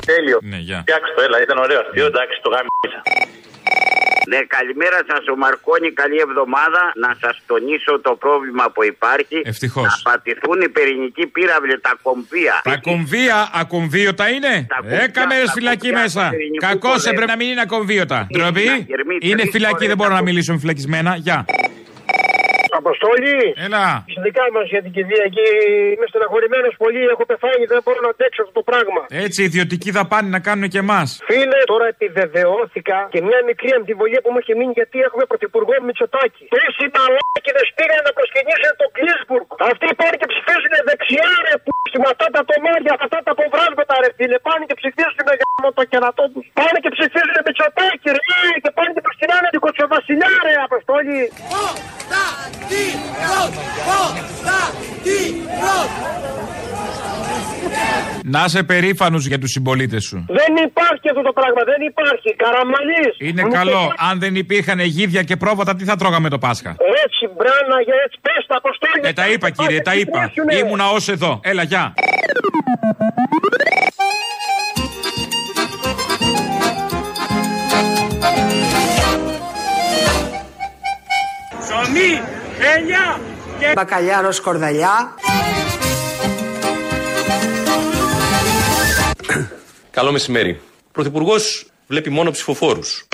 Τέλειο. 0.07 0.39
Ναι, 0.43 0.57
γεια. 0.57 0.79
Φτιάξτε 0.81 1.15
το, 1.17 1.23
έλα, 1.23 1.43
ήταν 1.43 1.59
ωραίος 1.59 1.81
αστείο. 1.87 2.07
Εντάξει, 2.07 2.37
το 2.43 2.49
γάμισα. 2.55 3.01
Ναι, 4.33 4.39
καλημέρα 4.57 4.99
σας, 5.09 5.23
ο 5.33 5.37
Μαρκόνη. 5.37 5.89
Καλή 5.93 6.19
εβδομάδα. 6.27 6.83
Να 7.05 7.11
σας 7.21 7.35
τονίσω 7.47 8.01
το 8.01 8.13
πρόβλημα 8.25 8.65
που 8.75 8.85
υπάρχει. 8.85 9.39
Ευτυχώς. 9.45 9.83
Να 10.05 10.11
πατηθούν 10.11 10.61
οι 10.61 10.69
πυρηνικοί 10.69 11.27
πύραυλοι, 11.27 11.81
τα 11.81 11.93
κομβία. 12.03 12.61
Τα 12.65 12.77
κομβία, 12.89 13.51
ακομβίωτα 13.63 14.29
είναι; 14.29 14.67
κομβιά, 14.77 15.01
Έκαμε 15.03 15.35
τα 15.47 15.53
φυλακή 15.53 15.79
κομβιά 15.89 16.01
μέσα. 16.03 16.29
του 16.29 16.35
ελληνικού 16.35 16.57
Κακός 16.67 16.91
πολέμου. 16.91 17.11
έπρεπε 17.13 17.31
να 17.31 17.37
μην 17.37 17.49
είναι 17.51 17.61
ακομβίωτα. 17.61 18.27
Ντροπή. 18.33 18.61
Γερμή, 18.91 19.17
Είναι 19.21 19.41
τρεις 19.41 19.51
φυλακή, 19.51 19.73
φορές 19.75 19.89
δεν 19.89 19.97
μπορώ 19.97 20.11
να 20.11 20.15
ακο- 20.17 20.25
μιλήσω 20.25 20.53
με 20.53 20.59
φυλακισμένα. 20.59 21.17
Γεια. 21.17 21.45
Αποστόλη. 22.83 23.37
Έλα. 23.67 23.85
Συνδικά 24.15 24.45
μας 24.55 24.67
για 24.75 24.83
την 24.85 24.93
κηδεία 24.97 25.23
εκεί 25.31 25.47
είμαι 25.95 26.07
στεναχωρημένος 26.13 26.75
πολύ. 26.83 27.03
Έχω 27.15 27.25
πεθάνει, 27.31 27.65
δεν 27.73 27.81
μπορώ 27.85 28.01
να 28.07 28.11
αντέξω 28.15 28.41
αυτό 28.45 28.55
το 28.61 28.65
πράγμα. 28.71 29.03
Έτσι, 29.27 29.39
ιδιωτική 29.49 29.91
δαπάνη 29.99 30.29
να 30.37 30.41
κάνουν 30.47 30.67
και 30.73 30.81
εμάς. 30.87 31.09
Φίλε, 31.29 31.61
τώρα 31.73 31.87
επιβεβαιώθηκα 31.95 32.99
και 33.15 33.21
μια 33.29 33.41
μικρή 33.51 33.71
αμφιβολία 33.79 34.21
που 34.25 34.31
μου 34.33 34.41
είχε 34.43 34.55
μείνει 34.59 34.75
γιατί 34.81 34.97
έχουμε 35.09 35.25
πρωθυπουργό 35.31 35.75
Μητσοτάκη. 35.87 36.45
Τρεις 36.55 36.75
μαλάκιδε 36.97 37.63
πήγαν 37.77 38.01
να 38.09 38.13
προσκυνήσουν 38.19 38.73
το 38.83 38.87
Κλίσμπουργκ. 38.97 39.49
Αυτοί 39.71 39.87
πάνε 40.01 40.17
και 40.21 40.29
ψηφίζουν 40.33 40.75
δεξιά, 40.89 41.31
ρε 41.47 41.55
που 41.65 41.71
με 42.03 42.09
αυτά 42.15 42.27
τα 42.37 42.43
τομάρια, 42.51 42.93
αυτά 43.07 43.19
τα 43.27 43.31
αποβράσματα, 43.37 43.95
ρε 44.05 44.11
φίλε. 44.17 44.39
Πάνε 44.47 44.65
και 44.69 44.77
ψηφίζουν 44.81 45.29
γάμο 45.41 45.69
το 45.79 45.83
κερατό 45.91 46.25
τους. 46.33 46.47
Πάνε 46.59 46.79
και 46.85 46.91
ψηφίζουν 46.97 47.37
Μητσοτάκη, 47.47 48.09
ρε. 48.17 48.23
Και 48.63 48.71
πάνε 48.77 48.91
και 48.97 49.03
προσκυνάνε 49.07 49.49
την 49.55 49.61
κοτσοβασιλιά, 49.65 50.33
ρε, 50.47 50.55
Αποστόλη. 50.69 51.21
Να 58.25 58.45
είσαι 58.47 58.63
περήφανος 58.63 59.27
για 59.27 59.39
τους 59.39 59.51
συμπολίτες 59.51 60.05
σου. 60.05 60.25
Δεν 60.29 60.65
υπάρχει 60.69 61.09
αυτό 61.11 61.23
το 61.23 61.33
πράγμα, 61.33 61.63
δεν 61.65 61.81
υπάρχει. 61.91 62.35
Καραμαλής. 62.37 63.15
Είναι 63.19 63.43
Μου 63.45 63.51
καλό. 63.53 63.71
το- 63.73 63.93
Αν 64.11 64.19
δεν 64.19 64.35
υπήρχαν 64.35 64.79
γίδια 64.81 65.23
και 65.23 65.37
πρόβατα, 65.37 65.75
τι 65.77 65.85
θα 65.85 65.97
τρώγαμε 65.97 66.29
το 66.29 66.39
Πάσχα; 66.39 66.71
Έτσι, 67.05 67.23
μπράνα, 67.37 67.77
για 67.85 67.95
έτσι, 68.05 68.19
πες 68.23 68.47
τα 68.47 68.57
αποστόλια. 68.57 69.09
Ε, 69.09 69.13
τα 69.13 69.27
είπα 69.29 69.51
κύριε, 69.51 69.81
τα 69.81 69.95
είπα. 69.95 70.33
Ήμουνα 70.65 70.91
ως 70.91 71.09
εδώ. 71.09 71.41
Έλα, 71.43 71.63
γεια. 71.63 71.95
Ψωμί, 81.61 82.11
ελιά 82.77 83.21
και... 83.59 83.73
Μπακαλιάρος 83.75 84.37
σκορδαλιά. 84.37 85.15
Καλό 89.91 90.13
μεσημέρι. 90.13 90.61
Ο 90.79 90.91
Πρωθυπουργός 90.93 91.67
βλέπει 91.87 92.11
μόνο 92.11 92.31
ψηφοφόρους. 92.31 93.07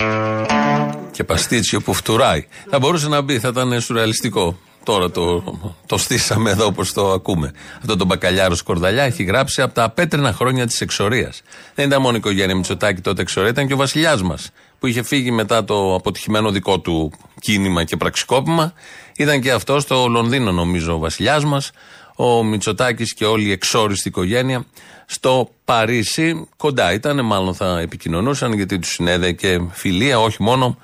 Και 1.11 1.23
παστίτσιο 1.23 1.81
που 1.81 1.93
φτουράει. 1.93 2.47
Θα 2.69 2.79
μπορούσε 2.79 3.07
να 3.07 3.21
μπει, 3.21 3.39
θα 3.39 3.47
ήταν 3.47 3.81
σουρεαλιστικό. 3.81 4.59
Τώρα 4.87 5.11
το, 5.11 5.43
το 5.85 5.97
στήσαμε 5.97 6.49
εδώ 6.49 6.65
όπως 6.65 6.93
το 6.93 7.11
ακούμε. 7.11 7.53
Αυτό 7.77 7.95
το 7.95 8.05
μπακαλιάρο 8.05 8.55
Σκορδαλιά 8.55 9.03
έχει 9.03 9.23
γράψει 9.23 9.61
από 9.61 9.73
τα 9.73 9.89
πέτρινα 9.89 10.33
χρόνια 10.33 10.67
της 10.67 10.81
εξορίας. 10.81 11.41
Δεν 11.75 11.85
ήταν 11.85 12.01
μόνο 12.01 12.15
η 12.15 12.17
οικογένεια 12.17 12.55
Μητσοτάκη 12.55 13.01
τότε 13.01 13.21
εξορία, 13.21 13.49
ήταν 13.49 13.67
και 13.67 13.73
ο 13.73 13.77
βασιλιάς 13.77 14.21
μας 14.21 14.49
που 14.79 14.87
είχε 14.87 15.03
φύγει 15.03 15.31
μετά 15.31 15.63
το 15.63 15.95
αποτυχημένο 15.95 16.51
δικό 16.51 16.79
του 16.79 17.11
κίνημα 17.39 17.83
και 17.83 17.97
πραξικόπημα. 17.97 18.73
Ήταν 19.17 19.41
και 19.41 19.51
αυτό 19.51 19.79
στο 19.79 20.07
Λονδίνο, 20.07 20.51
νομίζω, 20.51 20.93
ο 20.93 20.97
βασιλιάς 20.97 21.45
μας. 21.45 21.71
Ο 22.15 22.43
Μητσοτάκης 22.43 23.13
και 23.13 23.25
όλη 23.25 23.47
η 23.47 23.51
εξόριστη 23.51 24.07
οικογένεια 24.07 24.65
στο 25.05 25.49
Παρίσι. 25.65 26.47
Κοντά 26.57 26.93
ήταν, 26.93 27.25
μάλλον 27.25 27.53
θα 27.53 27.79
επικοινωνούσαν 27.79 28.53
γιατί 28.53 28.79
τους 28.79 28.91
συνέδε 28.91 29.31
και 29.31 29.59
φιλία, 29.71 30.19
όχι 30.19 30.43
μόνο 30.43 30.77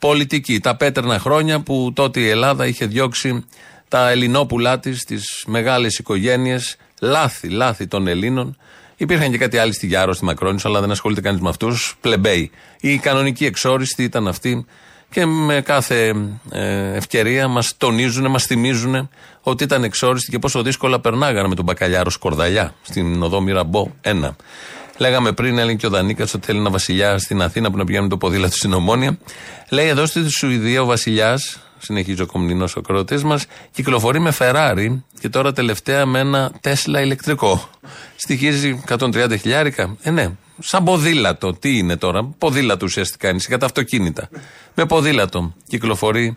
πολιτική. 0.00 0.60
Τα 0.60 0.76
πέτρινα 0.76 1.18
χρόνια 1.18 1.60
που 1.60 1.92
τότε 1.94 2.20
η 2.20 2.28
Ελλάδα 2.28 2.66
είχε 2.66 2.86
διώξει 2.86 3.44
τα 3.88 4.10
ελληνόπουλά 4.10 4.78
της, 4.78 5.04
τις 5.04 5.44
μεγάλες 5.46 5.98
οικογένειες, 5.98 6.76
λάθη, 7.00 7.48
λάθη 7.48 7.86
των 7.86 8.06
Ελλήνων. 8.06 8.56
Υπήρχαν 8.96 9.30
και 9.30 9.38
κάτι 9.38 9.58
άλλοι 9.58 9.72
στη 9.72 9.86
Γιάρο, 9.86 10.12
στη 10.12 10.24
Μακρόνισο, 10.24 10.68
αλλά 10.68 10.80
δεν 10.80 10.90
ασχολείται 10.90 11.20
κανείς 11.20 11.40
με 11.40 11.48
αυτούς. 11.48 11.96
Πλεμπέοι. 12.00 12.50
Η 12.80 12.98
κανονική 12.98 13.44
εξόριστη 13.44 14.02
ήταν 14.02 14.28
αυτή 14.28 14.66
και 15.10 15.26
με 15.26 15.60
κάθε 15.60 16.14
ε, 16.50 16.94
ευκαιρία 16.96 17.48
μας 17.48 17.76
τονίζουν, 17.76 18.30
μας 18.30 18.44
θυμίζουν 18.44 19.08
ότι 19.40 19.64
ήταν 19.64 19.84
εξόριστοι 19.84 20.30
και 20.30 20.38
πόσο 20.38 20.62
δύσκολα 20.62 21.00
περνάγανε 21.00 21.48
με 21.48 21.54
τον 21.54 21.64
μπακαλιάρος 21.64 22.14
Σκορδαλιά 22.14 22.74
στην 22.82 23.22
οδό 23.22 23.40
Μυραμπό 23.40 23.90
1. 24.02 24.30
Λέγαμε 25.00 25.32
πριν, 25.32 25.58
έλεγε 25.58 25.76
και 25.76 25.86
ο 25.86 25.90
Δανίκας 25.90 26.34
ότι 26.34 26.46
θέλει 26.46 26.58
ένα 26.58 26.70
βασιλιά 26.70 27.18
στην 27.18 27.42
Αθήνα 27.42 27.70
που 27.70 27.76
να 27.76 27.84
πηγαίνει 27.84 28.08
το 28.08 28.16
ποδήλατο 28.16 28.56
στην 28.56 28.72
Ομόνια. 28.72 29.18
Λέει 29.68 29.86
εδώ 29.86 30.06
στη 30.06 30.28
Σουηδία 30.28 30.82
ο 30.82 30.84
βασιλιάς, 30.84 31.58
συνεχίζει 31.78 32.22
ο 32.22 32.26
κομμουνινός 32.26 32.76
ακροατή 32.76 33.26
μας, 33.26 33.46
κυκλοφορεί 33.72 34.20
με 34.20 34.32
Ferrari 34.38 35.00
και 35.20 35.28
τώρα 35.28 35.52
τελευταία 35.52 36.06
με 36.06 36.18
ένα 36.18 36.52
Τέσλα 36.60 37.00
ηλεκτρικό. 37.00 37.68
Στοιχίζει 38.16 38.82
130 38.88 39.38
χιλιάρικα. 39.40 39.96
Ε, 40.02 40.10
ναι, 40.10 40.30
σαν 40.58 40.84
ποδήλατο. 40.84 41.52
Τι 41.52 41.78
είναι 41.78 41.96
τώρα, 41.96 42.24
ποδήλατο 42.38 42.86
ουσιαστικά 42.86 43.28
είναι, 43.28 43.40
κατά 43.48 43.66
αυτοκίνητα. 43.66 44.28
Με 44.74 44.86
ποδήλατο 44.86 45.54
κυκλοφορεί 45.68 46.36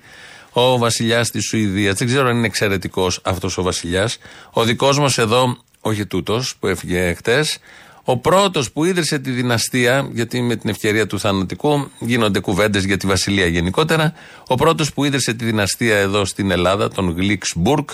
ο 0.52 0.78
βασιλιάς 0.78 1.32
τη 1.32 1.40
Σουηδία. 1.40 1.94
Δεν 1.94 2.08
ξέρω 2.08 2.28
αν 2.28 2.38
είναι 2.38 2.46
εξαιρετικός 2.46 3.20
αυτός 3.24 3.58
ο 3.58 3.62
βασιλιάς. 3.62 4.18
Ο 4.52 4.64
δικός 4.64 5.00
μας 5.00 5.18
εδώ, 5.18 5.58
όχι 5.80 6.06
τούτος 6.06 6.56
που 6.60 6.68
έφυγε 6.68 7.14
χτες, 7.14 7.60
ο 8.06 8.18
πρώτος 8.18 8.72
που 8.72 8.86
ίδρυσε 8.86 9.20
τη 9.20 9.32
δυναστεία, 9.32 10.10
γιατί 10.14 10.42
με 10.42 10.56
την 10.56 10.70
ευκαιρία 10.70 11.08
του 11.08 11.20
θανατικού 11.20 11.92
γίνονται 12.00 12.40
κουβέντες 12.40 12.84
για 12.84 12.98
τη 12.98 13.08
βασιλεία 13.08 13.48
γενικότερα. 13.48 14.14
Ο 14.48 14.56
πρώτος 14.56 14.94
που 14.94 15.04
ίδρυσε 15.04 15.34
τη 15.34 15.46
δυναστεία 15.46 15.98
εδώ 15.98 16.26
στην 16.26 16.52
Ελλάδα, 16.52 16.90
τον 16.90 17.16
Γλίξμπουργκ, 17.18 17.86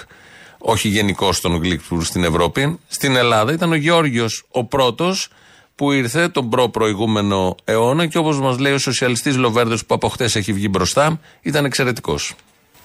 όχι 0.58 0.88
γενικώ 0.88 1.34
τον 1.42 1.62
Γλίξμπουργκ 1.62 2.04
στην 2.04 2.24
Ευρώπη, 2.24 2.80
στην 2.88 3.16
Ελλάδα 3.16 3.52
ήταν 3.54 3.72
ο 3.72 3.76
Γεώργιος 3.76 4.46
ο 4.52 4.64
πρώτος 4.64 5.30
που 5.76 5.92
ήρθε 5.92 6.28
τον 6.28 6.50
προ-προηγούμενο 6.50 7.56
αιώνα 7.64 8.06
και 8.06 8.18
όπως 8.18 8.40
μας 8.40 8.60
λέει 8.60 8.74
ο 8.74 8.78
σοσιαλιστής 8.78 9.36
Λοβέρδος 9.36 9.86
που 9.86 9.94
από 9.94 10.08
χτες 10.10 10.36
έχει 10.36 10.54
βγει 10.54 10.68
μπροστά, 10.70 11.20
ήταν 11.42 11.66
εξαιρετικός. 11.66 12.36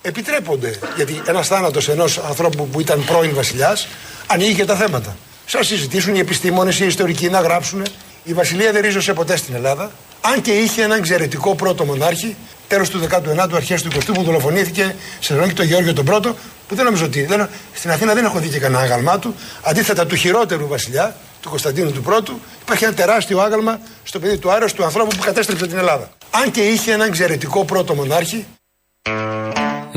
Επιτρέπονται, 0.03 0.79
γιατί 0.97 1.23
ένας 1.27 1.47
θάνατος 1.47 1.89
ενός 1.89 2.19
ανθρώπου 2.19 2.69
που 2.69 2.81
ήταν 2.81 3.05
πρώην 3.05 3.35
βασιλιάς 3.35 3.89
ανοίγει 4.27 4.55
και 4.55 4.65
τα 4.65 4.77
θέματα. 4.77 5.17
Σας 5.47 5.67
συζητήσουν 5.67 6.15
οι 6.15 6.19
επιστήμονες, 6.19 6.81
οι 6.81 6.87
ιστορικοί 6.87 7.29
να 7.29 7.41
γράψουν. 7.41 7.83
Η 8.25 8.33
Βασιλεία 8.33 8.73
δεν 8.73 8.83
ρίζωσε 8.83 9.13
ποτέ 9.13 9.37
στην 9.37 9.55
Ελλάδα. 9.55 9.91
Αν 10.21 10.41
και 10.41 10.53
είχε 10.53 10.83
έναν 10.83 10.99
εξαιρετικό 10.99 11.55
πρώτο 11.55 11.85
μονάρχη, 11.85 12.37
τέλος 12.69 12.91
του 12.91 13.01
19ου, 13.11 13.55
αρχές 13.55 13.83
του 13.83 13.91
20ου, 13.95 14.13
που 14.15 14.23
δολοφονήθηκε 14.23 14.83
σε 14.83 14.95
Θεσσαλονίκη 15.19 15.55
τον 15.55 15.67
Γεώργιο 15.67 15.93
τον 15.93 16.05
Πρώτο, 16.05 16.37
που 16.69 16.75
δεν 16.75 16.85
νομίζω 16.85 17.05
ότι. 17.05 17.25
Δεν, 17.25 17.49
στην 17.75 17.91
Αθήνα 17.91 18.15
δεν 18.15 18.25
έχω 18.25 18.39
δει 18.39 18.49
και 18.49 18.59
κανένα 18.59 18.83
άγαλμά 18.83 19.19
του. 19.19 19.35
Αντίθετα 19.63 20.07
του 20.07 20.17
χειρότερου 20.17 20.69
βασιλιά, 20.69 21.17
του 21.41 21.49
Κωνσταντίνου 21.49 21.93
του 21.93 22.03
Πρώτου, 22.03 22.41
υπάρχει 22.63 22.85
ένα 22.85 22.95
τεράστιο 22.95 23.41
άγαλμα 23.41 23.81
στο 24.05 24.19
παιδί 24.19 24.39
του 24.39 24.51
Άρεο 24.53 24.69
του 24.71 24.85
ανθρώπου 24.85 25.17
που 25.17 25.23
κατέστρεψε 25.23 25.67
την 25.67 25.79
Ελλάδα. 25.79 26.11
Αν 26.31 26.51
και 26.51 26.61
είχε 26.61 26.93
έναν 26.93 27.09
εξαιρετικό 27.09 27.65
πρώτο 27.65 27.95
μονάρχη. 27.95 28.47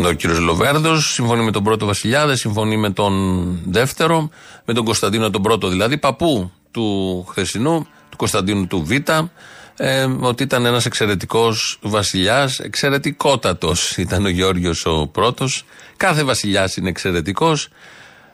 Ο 0.05 0.11
κύριος 0.11 0.39
Λοβέρδος 0.39 1.13
συμφωνεί 1.13 1.43
με 1.43 1.51
τον 1.51 1.63
πρώτο 1.63 1.85
Βασιλιά, 1.85 2.25
δεν 2.25 2.35
συμφωνεί 2.35 2.77
με 2.77 2.89
τον 2.89 3.13
δεύτερο, 3.65 4.29
με 4.65 4.73
τον 4.73 4.85
Κωνσταντίνο 4.85 5.29
τον 5.29 5.41
πρώτο 5.41 5.67
δηλαδή, 5.67 5.97
παππού 5.97 6.51
του 6.71 7.25
χθεσινού, 7.29 7.87
του 8.09 8.17
Κωνσταντίνου 8.17 8.67
του 8.67 8.83
Β, 8.85 8.91
ε, 9.77 10.03
ότι 10.19 10.43
ήταν 10.43 10.65
ένας 10.65 10.85
εξαιρετικός 10.85 11.79
βασιλιάς, 11.81 12.59
εξαιρετικότατος 12.59 13.97
ήταν 13.97 14.25
ο 14.25 14.29
Γιώργο 14.29 14.71
ο 14.83 15.07
πρώτος. 15.07 15.65
Κάθε 15.97 16.23
βασιλιάς 16.23 16.77
είναι 16.77 16.89
εξαιρετικός. 16.89 17.69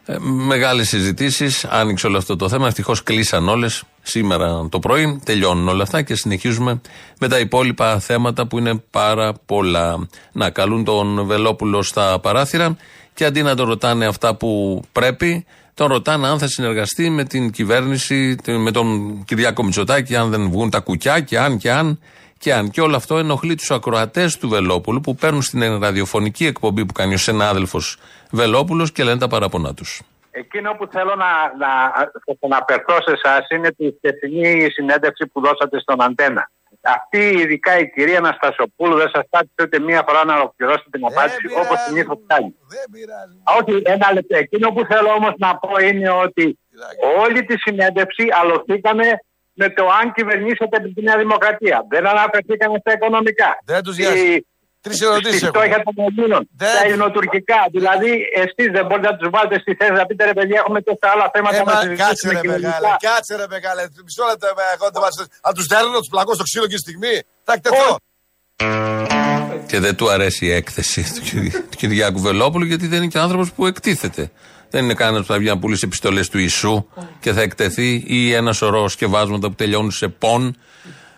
Ε, 0.05 0.15
Μεγάλες 0.19 0.87
συζητήσεις, 0.87 1.65
άνοιξε 1.65 2.07
όλο 2.07 2.17
αυτό 2.17 2.35
το 2.35 2.49
θέμα. 2.49 2.67
Ευτυχώς 2.67 3.03
κλείσαν 3.03 3.49
όλες 3.49 3.83
σήμερα 4.01 4.67
το 4.69 4.79
πρωί. 4.79 5.21
Τελειώνουν 5.23 5.67
όλα 5.67 5.83
αυτά 5.83 6.01
και 6.01 6.15
συνεχίζουμε 6.15 6.81
με 7.19 7.27
τα 7.27 7.39
υπόλοιπα 7.39 7.99
θέματα 7.99 8.47
που 8.47 8.57
είναι 8.57 8.83
πάρα 8.89 9.33
πολλά. 9.45 10.07
Να 10.31 10.49
καλούν 10.49 10.83
τον 10.83 11.25
Βελόπουλο 11.25 11.83
στα 11.83 12.19
παράθυρα 12.19 12.77
και 13.13 13.25
αντί 13.25 13.41
να 13.41 13.55
τον 13.55 13.67
ρωτάνε 13.67 14.05
αυτά 14.05 14.35
που 14.35 14.81
πρέπει, 14.91 15.45
τον 15.73 15.87
ρωτάνε 15.87 16.27
αν 16.27 16.39
θα 16.39 16.47
συνεργαστεί 16.47 17.09
με 17.09 17.23
την 17.23 17.51
κυβέρνηση, 17.51 18.35
με 18.45 18.71
τον 18.71 19.17
Κυριάκο 19.25 19.63
Μητσοτάκη, 19.63 20.15
αν 20.15 20.29
δεν 20.29 20.49
βγουν 20.49 20.69
τα 20.69 20.79
κουκιά 20.79 21.19
και 21.19 21.39
αν 21.39 21.57
και 21.57 21.71
αν 21.71 21.99
και 22.43 22.53
αν. 22.53 22.69
Και 22.69 22.81
όλο 22.81 22.95
αυτό 22.95 23.17
ενοχλεί 23.17 23.55
τους 23.55 23.71
ακροατές 23.71 24.37
του 24.37 24.49
Βελόπουλου 24.49 24.99
που 25.01 25.15
παίρνουν 25.15 25.41
στην 25.41 25.79
ραδιοφωνική 25.81 26.45
εκπομπή 26.45 26.85
που 26.85 26.93
κάνει 26.93 27.13
ο 27.13 27.17
συνάδελφος 27.17 27.97
Βελόπουλος 28.31 28.91
και 28.91 29.03
λένε 29.03 29.19
τα 29.19 29.27
παράπονά 29.27 29.73
τους. 29.73 30.01
Εκείνο 30.31 30.69
που 30.77 30.87
θέλω 30.91 31.15
να, 31.15 31.31
να, 31.63 31.71
να 32.25 32.35
αναφερθώ 32.47 32.95
σε 33.05 33.11
εσάς 33.17 33.47
είναι 33.49 33.71
τη 33.71 33.85
χθεσινή 33.97 34.69
συνέντευξη 34.71 35.27
που 35.27 35.41
δώσατε 35.41 35.79
στον 35.79 36.01
Αντένα. 36.01 36.49
Αυτή 36.81 37.23
ειδικά 37.41 37.79
η 37.79 37.89
κυρία 37.89 38.17
Αναστασοπούλου 38.17 38.95
δεν 38.95 39.09
σας 39.13 39.23
πάτησε 39.29 39.61
ούτε 39.63 39.79
μία 39.79 40.03
φορά 40.07 40.25
να 40.25 40.33
ολοκληρώσετε 40.35 40.89
την 40.91 41.05
απάντηση 41.05 41.45
όπως 41.61 41.77
συνήθω 41.87 42.19
κάνει. 42.27 42.55
Όχι, 43.57 43.81
ένα 43.83 44.07
λεπτό. 44.13 44.37
Εκείνο 44.37 44.67
που 44.71 44.85
θέλω 44.91 45.09
όμως 45.19 45.33
να 45.37 45.55
πω 45.55 45.71
είναι 45.89 46.09
ότι 46.09 46.59
όλη 47.23 47.45
τη 47.45 47.55
συνέντευξη 47.57 48.23
αλωθήκαμε 48.41 49.05
με 49.61 49.67
το 49.77 49.83
αν 49.99 50.05
κυβερνήσετε 50.17 50.77
την 50.95 51.03
Νέα 51.07 51.17
Δημοκρατία. 51.23 51.77
Δεν 51.93 52.03
αναφερθήκαμε 52.13 52.77
στα 52.83 52.91
οικονομικά. 52.95 53.49
Δεν 53.71 53.81
του 53.85 53.91
διάσει. 53.91 54.45
Τρει 54.85 54.95
ερωτήσει. 55.07 55.37
Στη 55.37 55.47
φτώχεια 55.53 55.79
των 55.87 55.95
Ελλήνων. 56.09 56.41
Τα 56.57 56.81
ελληνοτουρκικά. 56.83 57.59
Δηλαδή, 57.77 58.11
εσεί 58.43 58.63
δεν 58.75 58.83
μπορείτε 58.85 59.07
να 59.11 59.15
του 59.19 59.29
βάλετε 59.35 59.57
στη 59.63 59.71
θέση 59.79 59.91
να 60.01 60.05
πείτε 60.05 60.23
ρε 60.29 60.33
παιδιά, 60.37 60.57
έχουμε 60.63 60.79
τόσα 60.87 61.07
άλλα 61.13 61.27
θέματα 61.33 61.57
ε, 61.57 61.63
να 61.63 61.95
Κάτσε 62.03 62.27
ρε 62.35 62.41
μεγάλε, 62.53 62.89
κάτσε 63.07 63.33
ρε 63.41 63.47
μεγάλε. 63.55 63.81
Μισό 64.05 64.23
λεπτό, 64.29 64.47
εγώ 64.75 64.87
δεν 64.93 65.01
Αν 65.47 65.53
του 65.57 65.63
δέρνω, 65.71 65.99
του 66.03 66.11
πλακώ 66.13 66.33
στο 66.37 66.43
ξύλο 66.49 66.67
και 66.71 66.77
τη 66.79 66.83
στιγμή. 66.87 67.15
Θα 67.47 67.53
εκτεθώ. 67.57 67.91
Και 69.69 69.79
δεν 69.79 69.95
του 69.95 70.09
αρέσει 70.09 70.45
η 70.45 70.51
έκθεση 70.51 71.01
του 71.69 71.77
Κυριάκου 71.77 72.19
Βελόπουλου 72.19 72.65
γιατί 72.65 72.87
δεν 72.87 72.97
είναι 72.97 73.11
και 73.13 73.19
άνθρωπο 73.19 73.45
που 73.55 73.65
εκτίθεται. 73.65 74.31
Δεν 74.73 74.83
είναι 74.83 74.93
κανένας 74.93 75.25
που 75.25 75.31
θα 75.31 75.39
βγει 75.39 75.47
να 75.47 75.57
πουλήσει 75.57 75.81
επιστολές 75.85 76.29
του 76.29 76.37
Ιησού 76.37 76.85
και 77.19 77.31
θα 77.33 77.41
εκτεθεί 77.41 78.03
ή 78.07 78.33
ένα 78.33 78.53
σωρό 78.53 78.87
σκευάσματα 78.87 79.47
που 79.47 79.55
τελειώνουν 79.55 79.91
σε 79.91 80.07
πον 80.07 80.55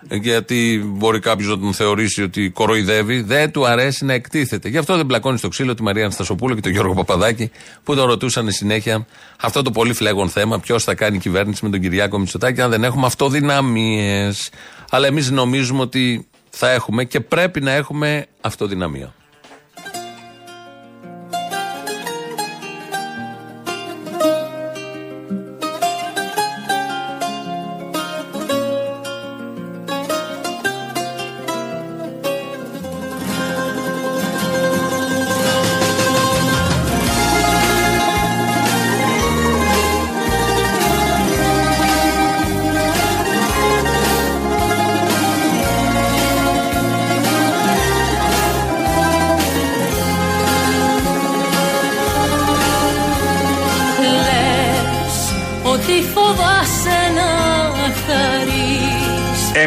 γιατί 0.09 0.83
μπορεί 0.85 1.19
κάποιος 1.19 1.49
να 1.49 1.59
τον 1.59 1.73
θεωρήσει 1.73 2.23
ότι 2.23 2.49
κοροϊδεύει. 2.49 3.21
Δεν 3.21 3.51
του 3.51 3.67
αρέσει 3.67 4.05
να 4.05 4.13
εκτίθεται. 4.13 4.69
Γι' 4.69 4.77
αυτό 4.77 4.95
δεν 4.95 5.05
πλακώνει 5.05 5.37
στο 5.37 5.47
ξύλο 5.47 5.73
τη 5.73 5.83
Μαρία 5.83 6.03
Αναστασοπούλου 6.03 6.55
και 6.55 6.61
τον 6.61 6.71
Γιώργο 6.71 6.93
Παπαδάκη 6.93 7.51
που 7.83 7.95
τον 7.95 8.05
ρωτούσαν 8.05 8.51
συνέχεια 8.51 9.05
αυτό 9.41 9.61
το 9.61 9.71
πολύ 9.71 9.93
φλέγον 9.93 10.29
θέμα. 10.29 10.59
Ποιος 10.59 10.83
θα 10.83 10.95
κάνει 10.95 11.17
κυβέρνηση 11.17 11.65
με 11.65 11.71
τον 11.71 11.79
Κυριάκο 11.79 12.19
Μητσοτάκη 12.19 12.61
αν 12.61 12.69
δεν 12.69 12.83
έχουμε 12.83 13.05
αυτοδυναμίες. 13.05 14.49
Αλλά 14.89 15.07
εμείς 15.07 15.31
νομίζουμε 15.31 15.81
ότι 15.81 16.27
θα 16.49 16.71
έχουμε 16.71 17.03
και 17.03 17.19
πρέπει 17.19 17.61
να 17.61 17.71
έχουμε 17.71 18.25
αυτοδυναμία. 18.41 19.13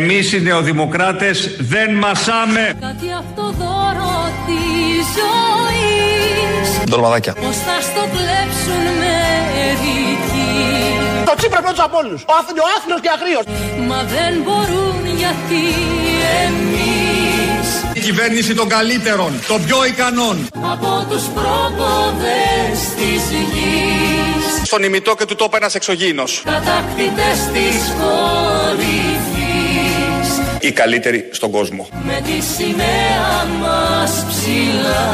Εμείς 0.00 0.32
οι 0.32 0.40
νεοδημοκράτες 0.40 1.56
δεν 1.58 1.94
μασάμε. 1.94 2.74
Κάτι 2.80 3.08
αυτό 3.18 3.42
δώρο 3.42 4.32
της 4.46 5.04
ζωής. 5.18 6.84
Ντολμαδάκια. 6.90 7.32
Πώς 7.32 7.56
θα 7.56 7.80
στο 7.80 8.00
κλέψουν 8.00 8.84
μερικοί. 9.02 10.52
Το 11.24 11.34
τσίπρα 11.36 11.60
πρώτος 11.60 11.84
από 11.84 11.96
όλους. 11.98 12.22
Ο 12.22 12.32
Άθλιο 12.40 12.98
και 13.00 13.08
αγρίος. 13.16 13.44
Μα 13.88 14.02
δεν 14.14 14.32
μπορούν 14.44 15.16
γιατί 15.16 15.64
εμείς. 16.44 17.66
Η 17.92 18.00
κυβέρνηση 18.00 18.54
των 18.54 18.68
καλύτερων, 18.68 19.32
των 19.48 19.64
πιο 19.64 19.84
ικανών. 19.84 20.48
Από 20.72 21.06
τους 21.10 21.22
πρόποδες 21.22 22.78
της 22.98 23.22
γης. 23.52 24.66
Στον 24.66 24.82
ημιτό 24.82 25.14
και 25.14 25.24
του 25.24 25.34
τόπου 25.34 25.56
ένας 25.56 25.74
εξωγήινος. 25.74 26.42
Κατακτητές 26.44 27.38
της 27.52 27.92
κορυφή. 28.00 29.17
Οι 30.60 30.72
καλύτεροι 30.72 31.28
στον 31.30 31.50
κόσμο. 31.50 31.88
Με 32.04 32.22
τη 32.24 32.42
σημαία 32.56 33.44
μας 33.60 34.24
ψηλά. 34.28 35.06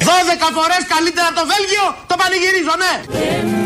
Δώδεκα 0.00 0.48
φορές 0.56 0.82
καλύτερα 0.94 1.28
το 1.38 1.42
Βέλγιο, 1.52 1.86
το 2.06 2.14
πανηγυρίζω, 2.20 2.74
ναι! 2.82 2.94
Εμείς 3.36 3.62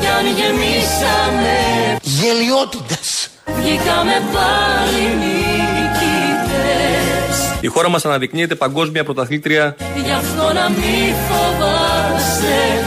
κι 0.00 0.06
αν 0.06 0.26
γεμίσαμε 0.26 1.56
Γελιότητες 2.02 3.30
Βγήκαμε 3.46 4.22
πάλι 4.32 5.02
νικητές 5.20 6.56
Η 7.60 7.66
χώρα 7.66 7.88
μας 7.88 8.04
αναδεικνύεται 8.04 8.54
παγκόσμια 8.54 9.04
πρωταθλήτρια 9.04 9.76
Γι' 10.04 10.10
αυτό 10.10 10.52
να 10.52 10.68
μη 10.68 11.14
φοβάσαι 11.28 12.84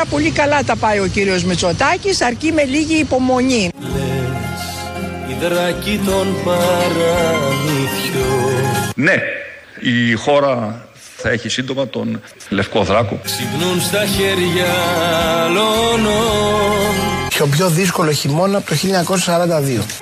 Πάρα 0.00 0.12
πολύ 0.12 0.30
καλά 0.30 0.62
τα 0.62 0.76
πάει 0.76 0.98
ο 0.98 1.06
κύριος 1.06 1.44
Μητσοτάκης, 1.44 2.20
αρκεί 2.22 2.52
με 2.52 2.64
λίγη 2.64 2.94
υπομονή. 2.94 3.70
η 5.28 5.36
δράκι 5.40 6.00
των 6.04 6.36
παραμυθιών 6.44 7.42
Ναι, 8.94 9.16
η 9.80 10.12
χώρα 10.12 10.84
θα 11.16 11.30
έχει 11.30 11.48
σύντομα 11.48 11.88
τον 11.88 12.20
Λευκό 12.48 12.82
Δράκο. 12.82 13.20
Ξυπνούν 13.24 13.80
στα 13.80 14.04
χέρια 14.06 14.72
λόνων 15.52 16.94
Και 17.28 17.42
ο 17.42 17.46
πιο 17.46 17.68
δύσκολο 17.68 18.12
χειμώνα 18.12 18.58
από 18.58 18.66
το 18.66 18.74
1942. 18.74 18.78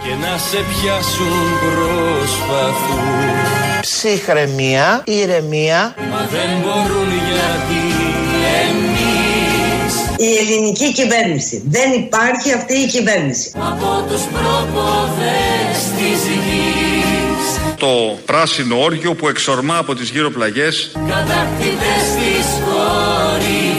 Και 0.02 0.14
να 0.20 0.38
σε 0.38 0.56
πιάσουν 0.56 1.32
προσπαθούν 1.60 3.16
Ψυχραιμία, 3.80 5.02
ηρεμία. 5.04 5.94
Μα 6.10 6.28
δεν 6.30 6.48
μπορούν 6.62 7.08
γιατί 7.08 7.78
εμείς 7.94 8.07
Η 10.18 10.36
ελληνική 10.36 10.92
κυβέρνηση. 10.92 11.62
Δεν 11.66 11.92
υπάρχει 11.92 12.52
αυτή 12.52 12.74
η 12.74 12.86
κυβέρνηση. 12.86 13.52
Από 13.54 14.04
τους 14.08 14.22
προποδές 14.22 15.78
της 15.96 16.20
γης 16.28 17.76
Το 17.76 18.18
πράσινο 18.26 18.82
όργιο 18.82 19.14
που 19.14 19.28
εξορμά 19.28 19.76
από 19.78 19.94
τις 19.94 20.10
γύρω 20.10 20.30
πλαγιές 20.30 20.90
Κατακτητές 20.94 22.04
της 22.18 22.46
κορυφής 22.64 23.78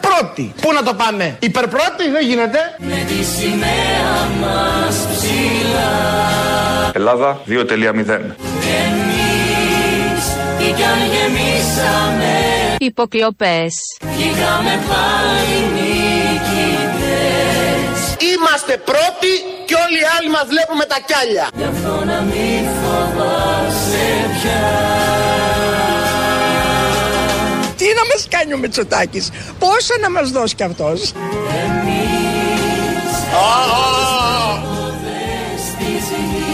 Πρώτη. 0.00 0.52
Πού 0.60 0.72
να 0.72 0.82
το 0.82 0.94
πάμε; 0.94 1.36
Υπερπρώτη 1.38 2.10
δεν 2.12 2.26
γίνεται. 2.28 2.58
Με 2.78 3.04
τη 3.08 3.24
σημαία 3.24 4.28
μας 4.40 4.96
ψηλά 5.10 6.18
Ελλάδα 6.94 7.40
2.0 7.48 7.56
Εμείς 8.86 10.24
τι 10.58 10.64
κι 10.64 10.82
αν 10.82 11.00
γεμίσαμε 11.12 12.57
Υποκλοπές. 12.78 13.74
Βγήκαμε 14.00 14.80
πάλι 14.88 15.58
νικητές 15.74 15.98
Είμαστε 18.34 18.76
πρώτοι 18.84 19.32
και 19.66 19.74
όλοι 19.84 19.98
οι 20.02 20.06
άλλοι 20.18 20.30
μας 20.30 20.46
βλέπουμε 20.48 20.84
τα 20.84 20.98
κιάλια. 21.06 21.48
Γι' 21.56 21.64
αυτό 21.64 22.04
να 22.04 22.20
μην 22.20 22.64
φοβάσαι 22.80 24.08
πια 24.40 24.66
Τι 27.76 27.84
να 27.84 28.04
μας 28.12 28.26
κάνει 28.30 28.52
ο 28.54 28.58
Μητσοτάκης, 28.58 29.30
πόσα 29.58 29.98
να 30.00 30.10
μας 30.10 30.30
δώσει 30.30 30.54
κι 30.54 30.62
αυτός; 30.62 31.12
Εμείς 31.64 33.12
προποδές 33.30 34.82
της 35.78 36.04
γης 36.08 36.48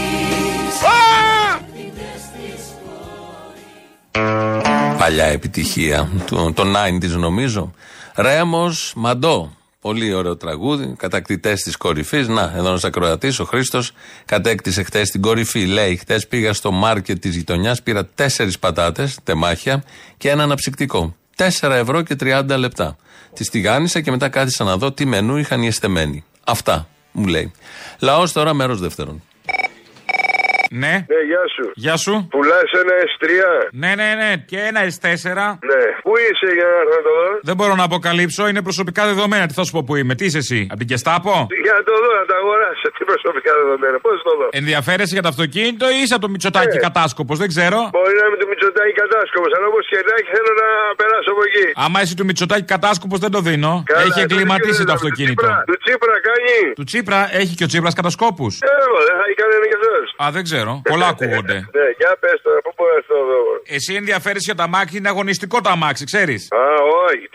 Παλιά 5.05 5.25
επιτυχία 5.25 6.09
του, 6.25 6.53
το 6.55 6.63
90s 6.63 7.09
νομίζω. 7.09 7.73
Ρέμος 8.15 8.93
Μαντό. 8.95 9.51
Πολύ 9.81 10.13
ωραίο 10.13 10.37
τραγούδι. 10.37 10.93
Κατακτητές 10.97 11.61
της 11.61 11.77
κορυφής. 11.77 12.27
Να, 12.27 12.53
εδώ 12.55 12.69
ένα 12.69 12.79
ακροατή, 12.83 13.33
ο 13.39 13.43
Χρήστος, 13.43 13.91
κατέκτησε 14.25 14.83
χτες 14.83 15.09
την 15.09 15.21
κορυφή. 15.21 15.65
Λέει: 15.65 15.95
Χτες 15.95 16.27
πήγα 16.27 16.53
στο 16.53 16.71
μάρκετ 16.71 17.19
της 17.19 17.35
γειτονιάς, 17.35 17.81
πήρα 17.81 18.05
τέσσερις 18.05 18.59
πατάτες, 18.59 19.17
τεμάχια 19.23 19.83
και 20.17 20.29
ένα 20.29 20.43
αναψυκτικό. 20.43 21.15
4 21.35 21.75
ευρώ 21.75 22.01
και 22.01 22.15
30 22.19 22.57
λεπτά. 22.57 22.95
Τη 23.33 23.49
τηγάνισα 23.49 24.01
και 24.01 24.11
μετά 24.11 24.29
κάθισα 24.29 24.63
να 24.63 24.77
δω 24.77 24.91
τι 24.91 25.05
μενού 25.05 25.37
είχαν 25.37 25.61
οι 25.61 25.67
εστεμένοι. 25.67 26.23
Αυτά 26.43 26.87
μου 27.11 27.27
λέει. 27.27 27.51
Λαός 27.99 28.31
τώρα, 28.31 28.53
μέρος 28.53 28.79
δεύτερον. 28.79 29.23
Ναι. 30.71 30.93
Ναι, 31.13 31.19
γεια 31.31 31.43
σου. 31.55 31.65
Γεια 31.83 31.95
σου. 32.03 32.13
Πουλάς 32.35 32.69
ένα 32.81 32.93
S3. 33.09 33.25
Ναι, 33.81 33.91
ναι, 33.99 34.09
ναι. 34.21 34.31
Και 34.51 34.57
ένα 34.69 34.81
S4. 34.93 35.27
Ναι. 35.71 35.83
Πού 36.05 36.11
είσαι 36.25 36.49
για 36.57 36.67
να 36.71 36.77
έρθω 36.81 36.95
να 36.99 37.01
το 37.07 37.11
δω; 37.19 37.27
Δεν 37.49 37.55
μπορώ 37.57 37.73
να 37.81 37.85
αποκαλύψω, 37.89 38.41
είναι 38.49 38.61
προσωπικά 38.69 39.01
δεδομένα. 39.11 39.45
Τι 39.49 39.53
θα 39.59 39.63
σου 39.65 39.71
πω 39.75 39.81
που 39.87 39.95
είμαι, 39.99 40.13
τι 40.19 40.25
είσαι 40.25 40.37
εσύ, 40.45 40.59
από 40.71 40.79
την 40.83 40.87
Κεστάπο; 40.91 41.33
Για 41.65 41.73
να 41.77 41.83
το 41.89 41.93
δω, 42.03 42.09
να 42.21 42.25
τα 42.31 42.35
αγοράσω. 42.41 42.87
Τι 42.97 43.03
προσωπικά 43.11 43.51
δεδομένα. 43.61 43.97
Πώς 44.05 44.15
το 44.27 44.31
δω; 44.39 44.47
Ενδιαφέρεσαι 44.61 45.13
για 45.17 45.23
το 45.25 45.29
αυτοκίνητο 45.33 45.85
ή 45.95 45.97
είσαι 46.03 46.13
από 46.17 46.23
το 46.25 46.29
Μητσοτάκι 46.33 46.77
Ναι. 46.79 46.85
κατάσκοπος, 46.87 47.37
δεν 47.43 47.49
ξέρω. 47.53 47.79
Μπορεί 47.95 48.13
να 48.19 48.23
είμαι 48.27 48.37
του 48.41 48.47
Μητσοτάκη 48.51 48.93
κατάσκοπος, 49.03 49.51
αλλά 49.55 49.65
όπως 49.71 49.83
και 49.91 49.97
να 50.09 50.13
έχει 50.19 50.29
θέλω 50.35 50.51
να 50.63 50.67
περάσω 50.99 51.29
από 51.35 51.41
εκεί. 51.47 51.65
Άμα 51.85 51.97
είσαι 52.01 52.15
του 52.19 52.25
Μητσοτάκι 52.29 52.65
κατάσκοπος, 52.75 53.19
δεν 53.25 53.31
το 53.35 53.39
δίνω. 53.47 53.73
Καλά, 53.85 54.01
έχει 54.05 54.19
τότε 54.21 54.21
εγκληματίσει 54.27 54.79
τι 54.81 54.85
το 54.85 54.91
δεν 54.91 54.95
αυτοκίνητο. 54.99 55.41
Τσίπρα, 55.41 55.63
Του 55.69 55.77
Τσίπρα 55.83 56.15
κάνει. 56.29 56.57
Του 56.79 56.85
Τσίπρα 56.89 57.19
έχει 57.41 57.53
και 57.59 57.65
ο 57.67 57.69
Τσίπρας 57.71 57.93
κατασκόπους. 57.99 58.53
Ε, 58.61 58.67
εγώ, 58.85 58.97
δεν 59.07 59.13
θα 59.19 59.23
έχει 59.27 59.37
κανένα 59.43 59.65
κι 59.71 59.77
αυτός. 59.79 60.05
Α, 60.23 60.25
δεν 60.35 60.43
ξέρω. 60.47 60.54
Πολλά 60.91 61.07
ακούγονται. 61.07 61.57
Ναι, 61.77 61.85
για 61.99 62.11
πες 62.19 62.37
τώρα, 62.45 62.59
πού 62.65 62.71
μπορώ 62.75 62.91
να 62.91 62.97
έρθω 63.01 63.15
εδώ. 63.23 63.39
Εσύ 63.75 63.91
ενδιαφέρεσαι 64.01 64.47
για 64.51 64.55
τα 64.61 64.67
μάξι, 64.67 64.97
είναι 64.97 65.09
αγωνιστικό 65.09 65.61
τα 65.61 65.75
μάξι, 65.75 66.03
ξέρεις. 66.11 66.41
Α, 66.51 66.63
όχι, 67.07 67.25
τι 67.31 67.34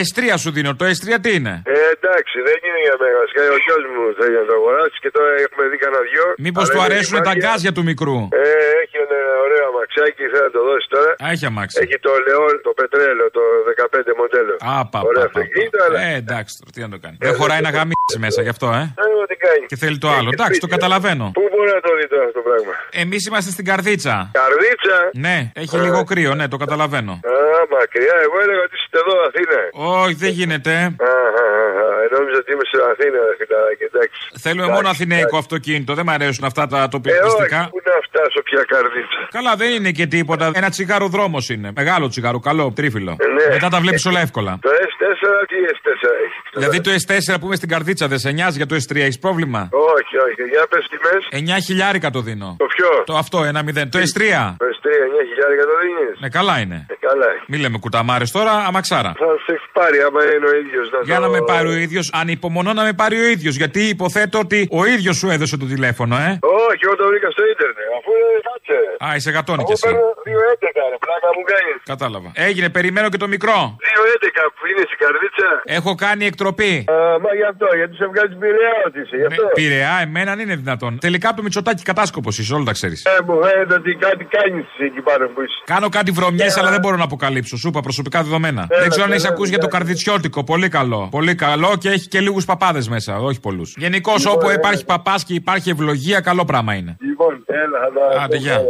S3 0.00 0.20
σου 0.42 0.50
δίνω, 0.56 0.70
το 0.80 0.84
S3 0.94 1.06
τι 1.24 1.30
είναι. 1.38 1.54
Ε, 1.76 1.78
εντάξει, 1.96 2.36
δεν 2.48 2.58
είναι 2.66 2.80
για 2.86 2.96
μένα. 3.00 3.16
Βασικά 3.22 3.40
ο 3.56 3.58
γιο 3.64 3.76
μου 3.94 4.02
θέλει 4.20 4.36
να 4.42 4.46
το 4.50 4.54
αγοράσει 4.60 4.96
και 5.04 5.10
τώρα 5.16 5.30
έχουμε 5.46 5.62
δει 5.70 5.76
κανένα 5.82 6.02
δυο. 6.10 6.24
Μήπω 6.46 6.60
Αλλά 6.62 6.70
του 6.72 6.78
είναι 6.80 6.88
αρέσουν 6.88 7.16
τα 7.28 7.32
μάτια. 7.32 7.40
γκάζια 7.42 7.72
του 7.76 7.82
μικρού. 7.90 8.18
Ε, 8.42 8.44
έχει 8.82 8.96
ένα 9.06 9.18
ωραίο 9.44 9.62
αμαξάκι, 9.70 10.22
θέλω 10.32 10.46
να 10.50 10.54
το 10.56 10.62
δώσει 10.68 10.86
τώρα. 10.94 11.10
Α, 11.22 11.26
έχει 11.34 11.44
αμάξι. 11.50 11.74
Έχει 11.84 11.96
το 12.06 12.12
Λεόν, 12.26 12.54
το 12.66 12.70
πετρέλαιο, 12.80 13.28
το 13.38 13.42
15 13.82 14.12
μοντέλο. 14.20 14.52
Α, 14.70 14.74
πα, 14.92 14.98
Ωραίο 15.10 15.22
πα, 15.22 15.28
πα, 15.28 15.28
αυτοκίνητο, 15.30 15.78
αλλά. 15.86 15.98
Ε, 16.08 16.10
εντάξει, 16.22 16.52
τώρα, 16.60 16.70
τι 16.74 16.78
να 16.86 16.90
το 16.94 16.98
κάνει. 17.04 17.16
Δεν 17.26 17.32
χωράει 17.40 17.60
να 17.66 17.70
γαμίσει 17.76 18.18
μέσα 18.26 18.40
γι' 18.46 18.52
αυτό, 18.56 18.66
ε. 18.80 18.82
Ε, 19.04 19.24
τι 19.30 19.36
κάνει. 19.46 19.64
Και 19.70 19.78
θέλει 19.82 19.98
το 20.04 20.08
άλλο. 20.16 20.28
Εντάξει, 20.36 20.56
το 20.64 20.68
καταλαβαίνω. 20.76 21.26
Πού 21.38 21.44
μπορεί 21.52 21.70
να 21.78 21.82
το 21.86 21.90
δει 21.98 22.06
τώρα 22.12 22.24
αυτό 22.28 22.36
το 22.40 22.44
πράγμα. 22.48 22.72
Εμεί 23.02 23.16
είμαστε 23.28 23.50
στην 23.56 23.64
καρδίτσα. 23.70 24.14
Καρδίτσα. 24.40 24.96
Ναι, 25.26 25.36
έχει 25.62 25.76
λίγο 25.86 26.00
κρύο, 26.10 26.32
ναι, 26.38 26.46
το 26.54 26.58
καταλαβαίνω. 26.64 27.12
Α, 27.34 27.34
μακριά, 27.76 28.16
εγώ 28.26 28.36
έλεγα 28.44 28.62
ότι 28.66 28.76
είστε 28.82 28.98
εδώ, 29.04 29.14
Αθήνα. 29.28 29.60
Όχι, 29.72 30.14
δεν 30.14 30.30
γίνεται. 30.38 30.72
Α, 30.72 30.82
α, 30.82 31.44
α, 31.44 31.66
α, 31.82 31.86
ε, 32.02 32.06
νόμιζα 32.16 32.36
ότι 32.42 32.50
είμαι 32.52 32.64
στην 32.70 32.80
Αθήνα, 32.92 33.18
ρε 33.28 33.34
φιλαράκι, 33.40 33.84
εντάξει. 33.90 34.18
Θέλουμε 34.44 34.68
μόνο 34.76 34.88
αθηναϊκό 34.88 35.36
αυτοκίνητο, 35.44 35.90
δεν 35.94 36.04
μου 36.08 36.14
αρέσουν 36.18 36.44
αυτά 36.50 36.62
τα 36.66 36.76
Ε, 36.78 36.80
όχι, 36.80 36.88
τοπιστικά. 36.94 37.60
πού 37.72 37.78
να 37.90 37.96
φτάσω 38.08 38.40
πια 38.48 38.62
καρδίτσα. 38.72 39.20
Καλά, 39.36 39.52
δεν 39.62 39.70
είναι 39.76 39.90
και 39.98 40.06
τίποτα. 40.06 40.50
Ένα 40.54 40.68
τσιγάρο 40.70 41.06
δρόμος 41.16 41.48
είναι. 41.48 41.68
Μεγάλο 41.80 42.08
τσιγάρο, 42.08 42.38
καλό, 42.48 42.72
τρίφυλλο. 42.76 43.14
Ε, 43.18 43.26
ναι. 43.26 43.46
Μετά 43.54 43.68
τα 43.68 43.78
βλέπεις 43.80 44.06
όλα 44.06 44.20
εύκολα. 44.20 44.52
Το 44.62 44.70
S4, 44.90 45.24
τι 45.50 45.56
S4 45.76 46.08
έχεις. 46.24 46.40
Δηλαδή 46.54 46.80
το 46.80 46.90
S4 47.02 47.36
που 47.40 47.46
είμαι 47.46 47.56
στην 47.56 47.68
καρδίτσα 47.68 48.08
δεν 48.08 48.18
σε 48.18 48.30
νοιάζει 48.30 48.56
για 48.56 48.66
το 48.66 48.74
S3, 48.74 48.96
έχεις 48.96 49.18
πρόβλημα; 49.18 49.68
Όχι, 49.70 50.14
όχι, 50.26 50.42
για 50.52 50.66
πες 50.70 50.84
τιμές. 50.90 51.56
9 51.58 51.60
χιλιάρικα 51.66 52.10
το 52.10 52.20
δίνω. 52.20 52.54
Το 52.58 52.66
ποιο; 52.66 53.02
Το 53.06 53.16
αυτό, 53.16 53.44
ένα 53.44 53.62
μηδέν. 53.62 53.90
Το 53.90 53.98
S3. 53.98 54.20
Το 54.62 54.66
S3, 54.74 54.86
9 55.08 55.22
χιλιάρικα 55.28 55.62
το 55.70 55.74
δίνεις. 55.82 56.20
Ναι, 56.20 56.28
καλά 56.28 56.58
είναι. 56.60 56.86
Ε, 56.90 56.94
καλά. 57.06 57.26
Μην 57.46 57.60
λέμε 57.60 57.78
κουταμάρες 57.78 58.30
τώρα, 58.30 58.52
αμαξάρα. 58.52 59.12
Θα 59.18 59.26
σε 59.44 59.52
έχει 59.52 59.59
πάρει 59.72 59.98
άμα 60.00 60.20
είναι 60.24 60.46
ο 60.46 60.54
ίδιος 60.62 60.90
να 60.90 60.98
Για 61.04 61.14
το... 61.14 61.20
να 61.20 61.28
με 61.28 61.40
πάρει 61.42 61.68
ο 61.68 61.76
ίδιος, 61.76 62.10
ανυπομονώ 62.12 62.72
να 62.72 62.82
με 62.82 62.92
πάρει 62.92 63.18
ο 63.20 63.26
ίδιος. 63.26 63.56
Γιατί 63.56 63.80
υποθέτω 63.88 64.38
ότι 64.38 64.68
ο 64.70 64.84
ίδιος 64.84 65.16
σου 65.16 65.28
έδωσε 65.28 65.56
το 65.56 65.66
τηλέφωνο, 65.66 66.16
ε. 66.16 66.38
Όχι, 66.70 66.82
εγώ 66.86 66.94
το 67.00 67.04
βρήκα 67.10 67.28
στο 67.36 67.42
ίντερνετ. 67.52 67.76
Αφού 67.98 68.10
είναι 68.20 68.40
κάτσε. 68.48 68.78
Α, 69.06 69.08
είσαι 69.16 69.30
γατόνι 69.36 69.62
κι 69.68 69.74
Εγώ 69.76 69.76
εσύ. 69.78 69.84
παίρνω 69.86 70.06
2.11 70.28 70.82
ρε, 70.92 70.98
πλάκα 71.04 71.28
μου 71.36 71.42
κάνεις. 71.52 71.76
Κατάλαβα. 71.92 72.28
Έγινε, 72.48 72.68
περιμένω 72.76 73.06
και 73.12 73.20
το 73.24 73.28
μικρό. 73.34 73.56
2.11 73.88 74.44
που 74.56 74.62
είναι 74.70 74.82
στην 74.88 74.98
καρδίτσα. 75.04 75.48
Έχω 75.78 75.90
κάνει 76.04 76.22
εκτροπή. 76.30 76.72
Α, 76.94 76.94
μα 77.24 77.30
γι' 77.40 77.48
αυτό, 77.52 77.66
γιατί 77.80 77.94
σε 78.00 78.06
βγάζει 78.12 78.34
πειραιά 78.42 78.74
ότι 78.88 78.98
είσαι, 79.04 79.16
γι' 79.20 79.28
αυτό. 79.30 79.44
Πειραιά, 79.60 79.94
εμένα 80.06 80.30
αν 80.34 80.38
είναι 80.44 80.56
δυνατόν. 80.62 80.92
Τελικά 81.06 81.26
από 81.30 81.36
το 81.40 81.42
Μητσοτάκι 81.46 81.82
κατάσκοπος 81.90 82.34
είσαι, 82.40 82.52
όλα 82.56 82.66
τα 82.70 82.74
ξέρεις. 82.78 82.98
Ε, 83.04 83.10
μου 83.26 83.34
φαίνεται 83.44 83.74
ότι 83.80 83.90
κάτι 84.06 84.24
κάνεις 84.36 84.66
εκεί 84.86 85.00
πάνω 85.08 85.24
που 85.32 85.40
είσαι. 85.44 85.58
Κάνω 85.74 85.88
κάτι 85.98 86.10
βρωμιές, 86.18 86.52
αλλά 86.58 86.70
δεν 86.74 86.80
μπορώ 86.82 86.96
να 87.02 87.06
αποκαλύψω. 87.10 87.54
Σου 87.62 87.68
είπα 87.68 87.80
προσωπικά 87.88 88.18
δεδομένα. 88.26 88.62
Έλα, 88.70 88.80
δεν 88.80 88.88
ξέρω 88.92 89.04
αν 89.04 89.10
έλα, 89.12 89.18
έχει 89.20 89.28
ακούσει 89.32 89.50
για 89.54 89.58
το 89.58 89.68
καρδιτσιώτικο. 89.74 90.44
Πολύ 90.44 90.68
καλό. 90.68 91.08
Πολύ 91.10 91.34
καλό 91.34 91.70
και 91.80 91.88
έχει 91.96 92.06
και 92.08 92.20
λίγους 92.20 92.44
παπάδες 92.44 92.88
μέσα. 92.88 93.16
Όχι 93.18 93.40
πολλούς. 93.40 93.74
Γενικώς 93.76 94.18
Λοιπόν, 94.18 94.34
όπου 94.34 94.44
έλα. 94.48 94.54
υπάρχει 94.54 94.84
παπάς 94.84 95.24
και 95.24 95.34
υπάρχει 95.34 95.70
ευλογία, 95.70 96.20
καλό 96.20 96.44
πράγμα 96.44 96.59
είναι. 96.74 96.96
Λοιπόν, 97.00 97.44
έλα, 97.46 97.78
θα 97.78 98.14
τα 98.14 98.22
Άντε, 98.22 98.36
γεια. 98.36 98.60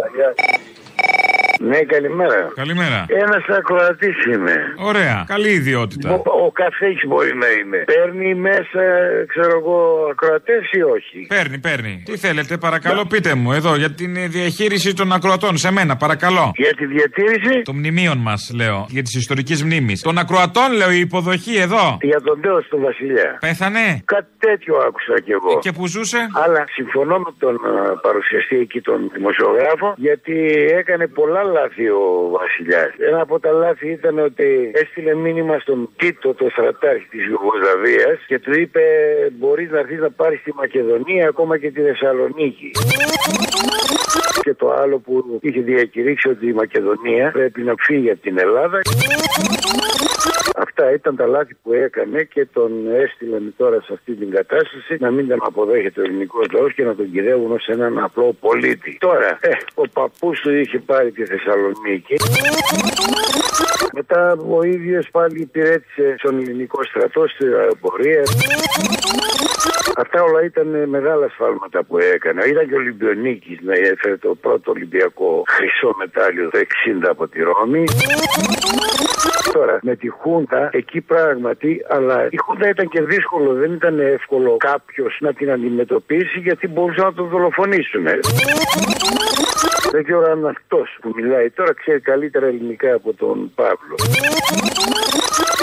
Έλα, 1.08 1.20
γεια. 1.32 1.40
Ναι, 1.60 1.78
καλημέρα. 1.78 2.52
Καλημέρα. 2.54 3.04
Ένας 3.08 3.44
ακροατής 3.58 4.24
είμαι. 4.32 4.56
Ωραία. 4.78 5.24
Καλή 5.26 5.50
ιδιότητα. 5.50 6.10
Ο, 6.10 6.22
ο 6.46 6.50
καθένα 6.52 7.00
μπορεί 7.06 7.32
να 7.36 7.48
είναι. 7.58 7.84
Παίρνει 7.84 8.34
μέσα, 8.34 8.82
ξέρω 9.26 9.58
εγώ, 9.58 9.78
ακροατές 10.10 10.62
ή 10.70 10.82
όχι; 10.82 11.26
Παίρνει, 11.28 11.58
παίρνει. 11.58 12.02
Τι 12.04 12.16
θέλετε, 12.16 12.56
παρακαλώ, 12.56 13.04
πείτε 13.06 13.34
μου 13.34 13.52
εδώ 13.52 13.76
για 13.76 13.90
την 13.90 14.16
ε, 14.16 14.26
διαχείριση 14.26 14.94
των 14.94 15.12
ακροατών. 15.12 15.56
Σε 15.56 15.70
μένα, 15.72 15.96
παρακαλώ. 15.96 16.52
Για 16.56 16.74
τη 16.74 16.86
διατήρηση; 16.86 17.62
Των 17.62 17.76
μνημείων 17.76 18.18
μας, 18.18 18.50
λέω. 18.54 18.86
Για 18.88 19.02
τη 19.02 19.18
ιστορική 19.18 19.64
μνήμης. 19.64 20.00
Των 20.02 20.18
ακροατών, 20.18 20.72
λέω, 20.72 20.90
η 20.90 20.98
υποδοχή 20.98 21.56
εδώ. 21.56 21.98
Για 22.00 22.20
τον 22.20 22.40
τέο 22.40 22.62
του 22.62 22.80
Βασιλιά. 22.80 23.38
Πέθανε; 23.40 24.02
Κάτι 24.04 24.30
τέτοιο 24.38 24.74
άκουσα 24.76 25.20
κι 25.24 25.32
εγώ. 25.32 25.58
Και 25.58 25.72
που 25.72 25.86
ζούσε; 25.86 26.18
Αλλά 26.44 26.64
συμφωνώ 26.76 27.18
με 27.18 27.32
τον 27.38 27.54
α, 27.54 27.98
παρουσιαστή 28.06 28.56
εκεί, 28.56 28.80
τον 28.80 29.10
δημοσιογράφο, 29.14 29.94
γιατί 29.96 30.34
έκανε 30.80 30.89
πολλά 31.14 31.42
λάθη 31.42 31.88
ο 31.88 32.28
Βασιλιάς. 32.30 32.90
Ένα 32.98 33.20
από 33.20 33.40
τα 33.40 33.50
λάθη 33.50 33.88
ήταν 33.90 34.18
ότι 34.18 34.70
έστειλε 34.74 35.14
μήνυμα 35.14 35.58
στον 35.58 35.88
Τίτο, 35.96 36.34
το 36.34 36.48
στρατάρχη 36.50 37.06
της 37.08 37.26
Ιουγκοσλαβία, 37.26 38.18
και 38.26 38.38
του 38.38 38.60
είπε: 38.60 38.80
Μπορείς 39.32 39.70
να 39.70 39.78
έρθεις 39.78 40.00
να 40.00 40.10
πάρεις 40.10 40.42
τη 40.42 40.54
Μακεδονία, 40.54 41.28
ακόμα 41.28 41.58
και 41.58 41.70
τη 41.70 41.80
Θεσσαλονίκη. 41.80 42.70
Και 44.40 44.54
το 44.54 44.72
άλλο 44.72 44.98
που 44.98 45.38
είχε 45.40 45.60
διακηρύξει 45.60 46.28
ότι 46.28 46.46
η 46.48 46.52
Μακεδονία 46.52 47.30
πρέπει 47.30 47.62
να 47.62 47.74
φύγει 47.78 48.10
από 48.10 48.20
την 48.20 48.38
Ελλάδα. 48.38 48.80
Αυτά 50.56 50.92
ήταν 50.92 51.16
τα 51.16 51.26
λάθη 51.26 51.54
που 51.62 51.72
έκανε 51.72 52.22
και 52.22 52.46
τον 52.52 52.72
έστειλαν 52.94 53.54
τώρα 53.56 53.80
σε 53.80 53.92
αυτή 53.92 54.14
την 54.14 54.30
κατάσταση 54.30 54.96
να 54.98 55.10
μην 55.10 55.28
τον 55.28 55.38
αποδέχεται 55.42 56.00
ο 56.00 56.04
ελληνικός 56.04 56.46
λαός 56.52 56.74
και 56.74 56.84
να 56.84 56.94
τον 56.94 57.12
κυδεύουν 57.12 57.52
ως 57.52 57.66
έναν 57.66 57.98
απλό 57.98 58.36
πολίτη. 58.40 58.96
Τώρα, 59.00 59.38
ε, 59.40 59.50
ο 59.74 59.88
παππούς 59.88 60.40
του 60.40 60.50
είχε 60.54 60.78
πάρει 60.78 61.10
τη 61.10 61.24
Θεσσαλονίκη. 61.24 62.14
Μετά 63.92 64.36
ο 64.48 64.62
ίδιος 64.62 65.08
πάλι 65.10 65.40
υπηρέτησε 65.40 66.14
στον 66.18 66.38
ελληνικό 66.38 66.84
στρατό 66.84 67.28
στην 67.28 67.54
αεροπορία. 67.54 68.22
Αυτά 70.04 70.22
όλα 70.22 70.44
ήταν 70.44 70.88
μεγάλα 70.88 71.28
σφάλματα 71.28 71.84
που 71.84 71.98
έκανε. 71.98 72.44
Ήταν 72.44 72.68
και 72.68 72.74
ο 72.74 72.76
Ολυμπιονίκης 72.76 73.58
να 73.60 73.74
έφερε 73.74 74.16
το 74.16 74.34
πρώτο 74.34 74.70
Ολυμπιακό 74.70 75.42
χρυσό 75.48 75.94
μετάλλιο 75.98 76.50
το 76.50 76.58
60 76.58 77.08
από 77.08 77.28
τη 77.28 77.42
Ρώμη. 77.42 77.84
Τώρα 79.52 79.78
με 79.82 79.96
τη 79.96 80.08
Χούντα 80.08 80.70
εκεί 80.72 81.00
πράγματι, 81.00 81.84
αλλά 81.88 82.26
η 82.30 82.36
Χούντα 82.36 82.68
ήταν 82.68 82.88
και 82.88 83.02
δύσκολο. 83.02 83.52
Δεν 83.52 83.72
ήταν 83.72 84.00
εύκολο 84.00 84.56
κάποιος 84.56 85.16
να 85.20 85.32
την 85.32 85.50
αντιμετωπίσει 85.50 86.38
γιατί 86.38 86.68
μπορούσαν 86.68 87.04
να 87.04 87.12
τον 87.12 87.28
δολοφονήσουν. 87.28 88.04
Δεν 89.90 90.04
ξέρω 90.04 90.30
αν 90.30 90.46
αυτός 90.46 90.98
που 91.00 91.12
μιλάει 91.14 91.50
τώρα 91.50 91.74
ξέρει 91.74 92.00
καλύτερα 92.00 92.46
ελληνικά 92.46 92.94
από 92.94 93.14
τον 93.14 93.52
Παύλο. 93.54 93.94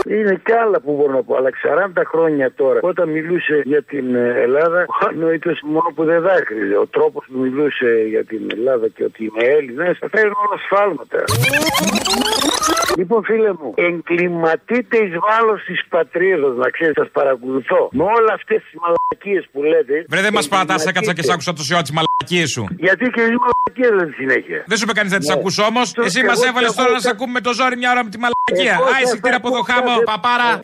Είναι 0.09 0.41
και 0.43 0.53
άλλα 0.53 0.79
που 0.79 0.95
μπορώ 0.95 1.13
να 1.13 1.23
πω, 1.23 1.35
αλλά 1.35 1.49
40 1.95 2.01
χρόνια 2.05 2.51
τώρα, 2.51 2.79
όταν 2.81 3.09
μιλούσε 3.09 3.61
για 3.65 3.81
την 3.81 4.15
Ελλάδα, 4.15 4.85
ο 4.87 5.07
ανόητο 5.09 5.51
μόνο 5.63 5.91
που 5.95 6.03
δεν 6.03 6.21
δάκρυζε. 6.21 6.77
Ο 6.77 6.87
τρόπος 6.87 7.25
που 7.31 7.37
μιλούσε 7.39 8.05
για 8.07 8.23
την 8.25 8.41
Ελλάδα 8.51 8.87
και 8.87 9.03
ότι 9.03 9.23
είναι 9.23 9.45
Έλληνε, 9.45 9.89
αυτά 9.89 10.19
είναι 10.19 10.31
όλα 10.45 10.57
σφάλματα. 10.65 11.23
Λοιπόν, 12.95 13.23
φίλε 13.23 13.51
μου, 13.59 13.73
εγκληματείτε 13.75 14.97
εις 14.97 15.13
βάρος 15.25 15.63
της 15.67 15.79
πατρίδας, 15.89 16.55
να 16.55 16.69
ξέρει, 16.69 16.93
σας 16.95 17.09
παρακολουθώ. 17.11 17.89
Με 17.91 18.03
όλα 18.03 18.33
αυτές 18.33 18.59
τις 18.63 18.73
μαλακίες 18.81 19.43
που 19.51 19.63
λέτε. 19.63 20.05
Βρε, 20.09 20.21
δεν 20.21 20.33
μας 20.33 20.47
παρατά, 20.47 20.75
έκατσα 20.87 21.13
και 21.13 21.23
σ' 21.23 21.29
άκουσα 21.29 21.53
τόση 21.53 21.73
ώρα 21.73 21.81
τις 21.81 21.91
μαλακίες 21.97 22.49
σου. 22.49 22.63
Γιατί 22.85 23.05
και 23.15 23.21
οι 23.21 23.37
μαλακίες 23.45 23.91
δεν 23.99 24.13
συνέχεια. 24.19 24.63
Δεν 24.67 24.77
σου 24.77 24.83
είπε 24.83 24.93
κανείς 24.93 25.11
να 25.11 25.19
τις 25.19 25.29
ακούς 25.29 25.57
όμως. 25.57 25.93
Εσύ 26.07 26.23
μας 26.23 26.43
έβαλες 26.43 26.73
τώρα 26.75 26.91
να 26.91 26.99
σε 26.99 27.09
ακούμε 27.09 27.31
με 27.31 27.41
το 27.41 27.53
ζόρι 27.53 27.77
μια 27.77 27.91
ώρα 27.91 28.03
με 28.03 28.09
τη 28.09 28.17
μαλακία. 28.23 28.75
Α, 28.75 29.01
εισιτήρα 29.03 29.35
από 29.35 29.47
εδώ 29.47 29.61
χάμω, 29.61 29.93
παπάρα. 30.03 30.59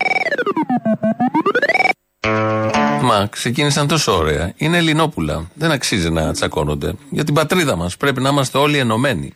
Μα 3.01 3.27
ξεκίνησαν 3.31 3.87
τόσο 3.87 4.17
ωραία. 4.17 4.53
Είναι 4.57 4.77
Ελληνόπουλα. 4.77 5.49
Δεν 5.53 5.71
αξίζει 5.71 6.09
να 6.09 6.31
τσακώνονται. 6.31 6.93
Για 7.09 7.23
την 7.23 7.33
πατρίδα 7.33 7.75
μας 7.75 7.97
πρέπει 7.97 8.21
να 8.21 8.29
είμαστε 8.29 8.57
όλοι 8.57 8.77
ενωμένοι. 8.77 9.33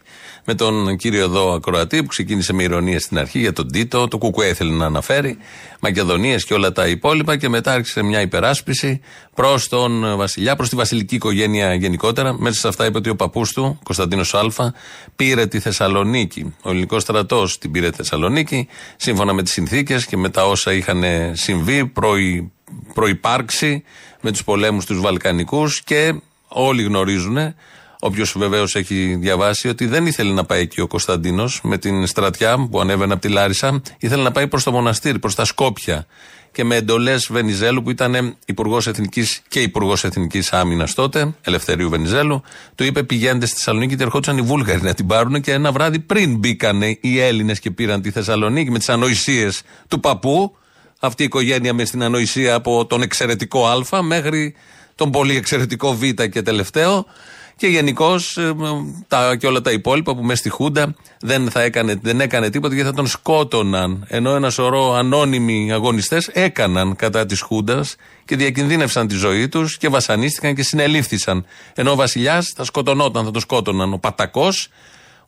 Με 0.50 0.56
τον 0.56 0.96
κύριο 0.98 1.24
εδώ 1.24 1.54
Ακροατή 1.54 2.02
που 2.02 2.08
ξεκίνησε 2.08 2.54
με 2.54 2.64
ηρωνία 2.64 3.00
στην 3.00 3.18
αρχή 3.18 3.40
για 3.40 3.54
τον 3.54 3.72
Τίτο, 3.72 4.08
το 4.08 4.18
Κουκουέ 4.18 4.48
ήθελε 4.48 4.72
να 4.72 4.86
αναφέρει, 4.86 5.38
Μακεδονίες 5.80 6.46
και 6.46 6.54
όλα 6.54 6.72
τα 6.72 6.88
υπόλοιπα 6.88 7.38
και 7.38 7.50
μετά 7.50 7.74
άρχισε 7.74 8.04
μια 8.04 8.22
υπεράσπιση 8.22 9.02
προς 9.34 9.68
τον 9.68 10.18
Βασιλιά, 10.18 10.56
προς 10.56 10.70
τη 10.70 10.76
βασιλική 10.76 11.16
οικογένεια 11.16 11.74
γενικότερα. 11.74 12.34
Μέσα 12.40 12.60
σε 12.60 12.68
αυτά 12.68 12.86
είπε 12.86 12.98
ότι 12.98 13.10
ο 13.10 13.16
παππούς 13.16 13.54
του, 13.54 13.80
Κωνσταντίνος 13.84 14.34
Α, 14.34 14.74
πήρε 15.16 15.48
τη 15.48 15.60
Θεσσαλονίκη. 15.60 16.56
Ο 16.62 16.70
ελληνικός 16.70 17.02
στρατός 17.02 17.58
την 17.58 17.72
πήρε 17.72 17.90
τη 17.90 17.96
Θεσσαλονίκη, 17.96 18.68
σύμφωνα 18.96 19.34
με 19.34 19.44
τις 19.44 19.54
συνθήκες 19.54 20.06
και 20.06 20.18
με 20.18 20.30
τα 20.30 20.48
όσα 20.48 20.74
είχαν 20.74 21.04
συμβεί, 21.34 21.86
προη, 21.86 22.52
προϋπάρξει 22.94 23.84
με 24.22 24.32
τους 24.32 24.44
πολέμους 24.44 24.86
τους 24.86 25.00
Βαλκανικούς 25.00 25.82
και 25.82 26.14
όλοι 26.48 26.84
γνωρίζουν, 26.84 27.38
όποιος 28.08 28.36
βεβαίως 28.38 28.76
έχει 28.76 29.16
διαβάσει, 29.20 29.68
ότι 29.68 29.86
δεν 29.86 30.06
ήθελε 30.06 30.34
να 30.34 30.44
πάει 30.44 30.62
εκεί 30.62 30.82
ο 30.82 30.88
Κωνσταντίνος 30.88 31.60
με 31.64 31.78
την 31.78 32.08
στρατιά 32.08 32.68
που 32.72 32.80
ανέβαινε 32.80 33.14
από 33.14 33.22
τη 33.22 33.28
Λάρισα, 33.28 33.82
ήθελε 34.00 34.24
να 34.24 34.32
πάει 34.32 34.48
προς 34.48 34.64
το 34.64 34.72
μοναστήρι, 34.72 35.20
προς 35.20 35.36
τα 35.36 35.46
Σκόπια. 35.46 36.06
Και 36.52 36.64
με 36.64 36.76
εντολές 36.76 37.28
Βενιζέλου, 37.32 37.84
που 37.84 37.90
ήταν 37.90 38.36
υπουργός 38.46 38.88
Εθνικής 38.88 39.42
και 39.48 39.62
υπουργός 39.62 40.04
Εθνικής 40.04 40.54
Άμυνας 40.54 40.94
τότε, 40.94 41.34
Ελευθερίου 41.42 41.90
Βενιζέλου, 41.90 42.42
του 42.76 42.84
είπε: 42.84 43.04
Πηγαίνετε 43.04 43.46
στη 43.46 43.56
Θεσσαλονίκη 43.56 43.96
και 43.96 44.04
ερχόντουσαν 44.04 44.38
οι 44.38 44.42
Βούλγαροι 44.42 44.82
να 44.82 44.94
την 44.94 45.08
πάρουν. 45.08 45.42
Και 45.42 45.52
ένα 45.52 45.72
βράδυ 45.72 46.00
πριν 46.00 46.38
μπήκαν 46.38 46.82
οι 46.82 47.20
Έλληνες 47.20 47.60
και 47.60 47.72
πήραν 47.72 48.02
τη 48.02 48.12
Θεσσαλονίκη 48.12 48.72
με 48.72 48.78
τις 48.78 48.90
ανοησίες 48.90 49.62
του 49.88 50.00
παππού, 50.00 50.56
αυτή 51.00 51.22
η 51.22 51.26
οικογένεια 51.26 51.74
με 51.74 51.86
στην 51.86 52.04
ανοησία 52.04 52.56
από 52.56 52.86
τον 52.86 53.02
εξαιρετικό 53.02 53.68
Α 53.68 54.02
μέχρι 54.02 54.56
τον 54.96 55.12
πολύ 55.12 55.36
εξαιρετικό 55.36 55.96
Β 55.96 56.04
και 56.32 56.42
τελευταίο. 56.42 57.06
Και 57.58 57.68
γενικώς 57.68 58.38
και 59.38 59.48
όλα 59.48 59.62
τα 59.62 59.72
υπόλοιπα 59.72 60.16
που 60.16 60.24
μες 60.24 60.40
στη 60.40 60.50
Χούντα 60.50 60.96
δεν, 61.20 61.50
θα 61.50 61.62
έκανε, 61.62 62.00
δεν 62.02 62.22
έκανε 62.22 62.50
τίποτα 62.50 62.74
γιατί 62.74 62.90
θα 62.90 62.96
τον 62.96 63.08
σκότωναν. 63.08 64.06
Ενώ 64.08 64.36
ένα 64.36 64.50
σωρό 64.50 64.94
ανώνυμοι 64.94 65.72
αγωνιστές 65.72 66.28
έκαναν 66.28 66.96
κατά 66.96 67.26
της 67.26 67.42
Χούντας 67.42 67.96
και 68.26 68.36
διακινδύνευσαν 68.36 69.08
τη 69.08 69.16
ζωή 69.16 69.48
τους 69.48 69.78
και 69.78 69.90
βασανίστηκαν 69.90 70.56
και 70.56 70.64
συνελήφθησαν. 70.64 71.46
Ενώ 71.74 71.92
ο 71.92 71.96
Βασιλιάς 71.96 72.54
θα 72.56 72.64
σκοτωνόταν, 72.64 73.26
θα 73.26 73.32
τον 73.32 73.42
σκότωναν. 73.42 73.94
Ο 73.94 73.98
Πατακός 73.98 74.70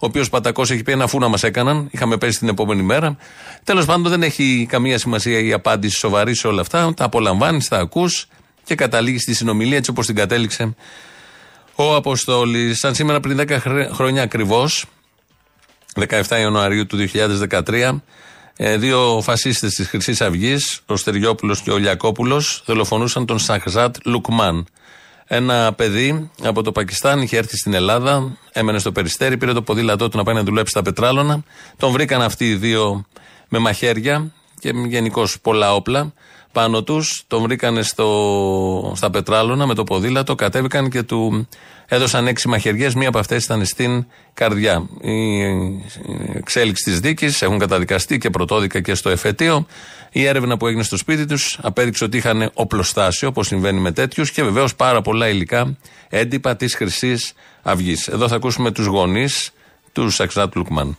ο 0.02 0.06
οποίος 0.06 0.30
Πατακός 0.30 0.72
έχει 0.72 0.84
πει 0.84 0.92
ένα 0.92 1.08
φού 1.08 1.20
να 1.20 1.28
μας 1.28 1.44
έκαναν. 1.44 1.88
Είχαμε 1.92 2.18
πέσει 2.18 2.40
την 2.40 2.48
επόμενη 2.48 2.82
μέρα. 2.82 3.18
Τέλος 3.64 3.86
πάντων, 3.86 4.12
δεν 4.12 4.24
έχει 4.24 4.66
καμία 4.70 4.98
σημασία 4.98 5.40
η 5.40 5.54
απάντηση 5.54 5.98
σοβαρή 5.98 6.36
σε 6.36 6.48
όλα 6.48 6.62
αυτά. 6.62 6.94
Τα 6.94 7.04
απολαμβάνεις, 7.04 7.68
τα 7.68 7.78
ακούς 7.78 8.28
και 8.64 8.76
καταλήγεις 8.76 9.22
στη 9.22 9.34
συνομιλία 9.34 9.78
έτσι 9.78 9.90
όπως 9.90 10.06
την 10.06 10.16
κατέληξε 10.16 10.76
ο 11.86 11.96
Αποστόλης. 11.96 12.80
Σαν 12.80 12.96
σήμερα 12.96 13.20
πριν 13.20 13.38
10 13.38 13.60
χρόνια 13.94 14.22
ακριβώς, 14.22 14.86
17 15.96 16.40
Ιανουαρίου 16.40 16.86
του 16.86 16.98
2013, 16.98 18.04
ε, 18.56 18.78
δύο 18.78 19.22
φασίστες 19.24 19.74
της 19.74 19.88
Χρυσής 19.88 20.22
Αυγής, 20.22 20.82
ο 20.86 20.96
Στεριόπουλος 20.96 21.62
και 21.62 21.72
ο 21.72 21.78
Λιακόπουλος, 21.78 22.64
δολοφονούσαν 22.66 23.26
τον 23.26 23.40
Σαχζάτ 23.40 23.96
Λουκμάν. 24.06 24.68
Ένα 25.26 25.74
παιδί 25.74 26.30
από 26.44 26.64
το 26.64 26.72
Πακιστάν 26.72 27.22
είχε 27.22 27.38
έρθει 27.38 27.58
στην 27.58 27.74
Ελλάδα, 27.74 28.38
έμενε 28.52 28.80
στο 28.80 28.92
περιστέρι, 28.92 29.38
πήρε 29.38 29.54
το 29.54 29.62
ποδήλατό 29.62 30.10
του 30.10 30.18
να 30.18 30.24
πάει 30.24 30.36
να 30.36 30.44
δουλέψει 30.44 30.72
στα 30.72 30.82
πετράλωνα. 30.82 31.44
Τον 31.78 31.92
βρήκαν 31.92 32.22
αυτοί 32.22 32.50
οι 32.50 32.56
δύο 32.56 33.06
με 33.50 33.60
μαχαίρια 33.60 34.32
και 34.60 34.74
γενικώ 34.88 35.28
πολλά 35.42 35.74
όπλα 35.74 36.14
πάνω 36.52 36.84
τους. 36.84 37.24
Τον 37.28 37.42
βρήκαν 37.42 37.84
στο, 37.84 38.94
στα 38.96 39.10
πετράλωνα 39.10 39.66
με 39.66 39.74
το 39.74 39.84
ποδήλατο, 39.84 40.36
κατέβηκαν 40.36 40.90
και 40.90 41.04
του 41.04 41.48
έδωσαν 41.86 42.28
έξι 42.28 42.48
μαχαιριές. 42.48 42.94
Μία 42.94 43.08
από 43.08 43.20
αυτές 43.20 43.44
ήταν 43.44 43.66
στην 43.66 44.06
καρδιά. 44.34 44.90
Η 45.02 45.44
εξέλιξη 46.34 46.84
της 46.84 47.00
δίκης 47.00 47.42
έχουν 47.42 47.60
καταδικαστεί 47.60 48.18
και 48.18 48.30
πρωτόδικα 48.30 48.82
και 48.82 48.96
στο 48.96 49.10
εφετείο. 49.10 49.66
Η 50.12 50.26
έρευνα 50.26 50.58
που 50.58 50.68
έγινε 50.68 50.84
στο 50.84 50.98
σπίτι 50.98 51.26
τους 51.26 51.60
απέδειξε 51.62 52.04
ότι 52.04 52.18
είχαν 52.18 52.52
οπλοστάσιο, 52.54 53.28
όπως 53.28 53.48
συμβαίνει 53.48 53.80
με 53.80 53.92
τέτοιους, 53.92 54.32
και 54.32 54.44
βεβαίως 54.44 54.76
πάρα 54.76 55.02
πολλά 55.02 55.30
υλικά 55.30 55.78
έντυπα 56.10 56.56
της 56.56 56.76
Χρυσής 56.76 57.34
Αυγής. 57.62 58.08
Εδώ 58.08 58.28
θα 58.28 58.36
ακούσουμε 58.36 58.72
τους 58.72 58.86
γονείς 58.86 59.52
του 59.92 60.10
Σαξάτ 60.10 60.56
Λουκμάν. 60.56 60.98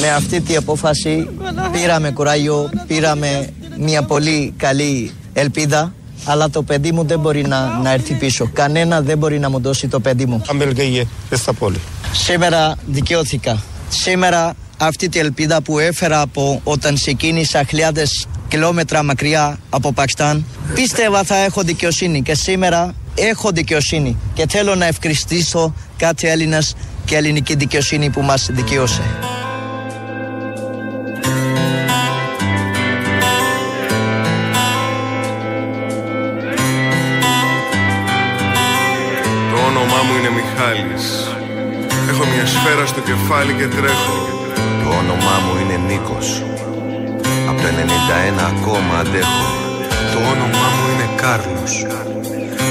Με 0.00 0.10
αυτή 0.10 0.40
την 0.40 0.56
απόφαση 0.56 1.28
πήραμε 1.72 2.10
κουράγιο, 2.10 2.70
πήραμε 2.86 3.48
μια 3.78 4.02
πολύ 4.02 4.54
καλή 4.56 5.12
ελπίδα 5.32 5.92
αλλά 6.24 6.50
το 6.50 6.62
παιδί 6.62 6.92
μου 6.92 7.04
δεν 7.04 7.20
μπορεί 7.20 7.46
να, 7.46 7.78
να 7.82 7.92
έρθει 7.92 8.14
πίσω. 8.14 8.50
Κανένα 8.52 9.00
δεν 9.00 9.18
μπορεί 9.18 9.38
να 9.38 9.50
μου 9.50 9.60
δώσει 9.60 9.88
το 9.88 10.00
παιδί 10.00 10.26
μου. 10.26 10.42
Σήμερα 12.12 12.76
δικαιώθηκα. 12.86 13.62
Σήμερα 13.88 14.54
αυτή 14.78 15.08
την 15.08 15.20
ελπίδα 15.20 15.62
που 15.62 15.78
έφερα 15.78 16.20
από 16.20 16.60
όταν 16.64 16.94
ξεκίνησα 16.94 17.62
χιλιάδες 17.64 18.26
κιλόμετρα 18.48 19.02
μακριά 19.02 19.58
από 19.70 19.92
Πακιστάν 19.92 20.44
πίστευα 20.74 21.22
θα 21.22 21.36
έχω 21.36 21.62
δικαιοσύνη 21.62 22.22
και 22.22 22.34
σήμερα 22.34 22.94
έχω 23.14 23.50
δικαιοσύνη 23.50 24.16
και 24.34 24.46
θέλω 24.48 24.74
να 24.74 24.86
ευχαριστήσω 24.86 25.74
κάθε 25.96 26.30
Έλληνας 26.30 26.76
και 27.04 27.16
ελληνική 27.16 27.54
δικαιοσύνη 27.54 28.10
που 28.10 28.22
μας 28.22 28.48
δικαιώσε. 28.52 29.02
Το 39.50 39.60
όνομά 39.66 40.02
μου 40.06 40.18
είναι 40.18 40.30
Μιχάλης. 40.30 41.28
Έχω 42.08 42.24
μια 42.24 42.46
σφαίρα 42.46 42.86
στο 42.86 43.00
κεφάλι 43.00 43.52
και 43.52 43.66
τρέχω. 43.66 44.16
Το 44.82 44.88
όνομά 44.90 45.36
μου 45.44 45.60
είναι 45.60 45.76
Νίκος. 45.86 46.42
Από 47.48 47.60
το 47.60 47.66
91 47.68 48.44
ακόμα 48.56 48.98
αντέχω. 48.98 49.46
Το 50.12 50.18
όνομά 50.18 50.66
μου 50.76 50.84
είναι 50.92 51.08
Κάρλος. 51.20 51.86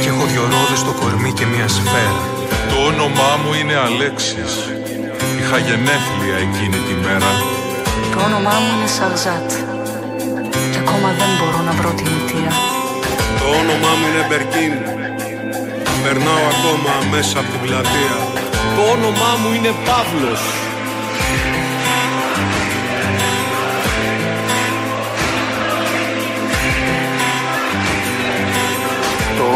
Και 0.03 0.09
έχω 0.09 0.25
δυο 0.31 0.43
ρόδες 0.53 0.79
στο 0.83 0.93
κορμί 1.01 1.31
και 1.37 1.45
μια 1.53 1.67
σφαίρα. 1.75 2.23
Το 2.69 2.77
όνομά 2.91 3.31
μου 3.41 3.51
είναι 3.59 3.75
Αλέξης. 3.87 4.53
Είχα 5.39 5.57
γενέθλια 5.67 6.37
εκείνη 6.47 6.79
τη 6.87 6.93
μέρα. 7.05 7.31
Το 8.13 8.19
όνομά 8.27 8.55
μου 8.63 8.69
είναι 8.75 8.89
Σαλζάτ. 8.97 9.49
Και 10.71 10.79
ακόμα 10.83 11.09
δεν 11.19 11.29
μπορώ 11.37 11.59
να 11.67 11.73
βρω 11.79 11.91
τη 11.97 12.03
μητέρα. 12.11 12.53
Το 13.39 13.45
όνομά 13.61 13.91
μου 13.97 14.05
είναι 14.09 14.23
Μπερκίν. 14.29 14.73
Περνάω 16.03 16.45
ακόμα 16.53 16.93
μέσα 17.13 17.35
από 17.39 17.49
την 17.51 17.61
πλατεία 17.65 18.15
Το 18.75 18.81
όνομά 18.95 19.31
μου 19.41 19.49
είναι 19.57 19.71
Παύλος 19.87 20.43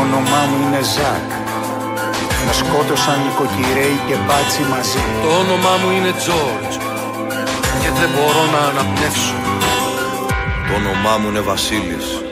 όνομά 0.04 0.42
μου 0.50 0.58
είναι 0.64 0.82
Ζακ. 0.94 1.30
Με 2.46 2.54
σκότωσαν 2.60 3.18
νοικοκυρέοι 3.24 3.98
και 4.08 4.16
μπάτσι 4.26 4.62
μαζί. 4.72 5.04
Το 5.24 5.30
όνομά 5.42 5.74
μου 5.82 5.90
είναι 5.96 6.12
Τζόρτζ. 6.20 6.76
Και 7.82 7.90
δεν 8.00 8.10
μπορώ 8.14 8.44
να 8.56 8.62
αναπνεύσω. 8.70 9.38
Το 10.68 10.74
όνομά 10.80 11.14
μου 11.18 11.28
είναι 11.30 11.44
Βασίλης 11.52 12.27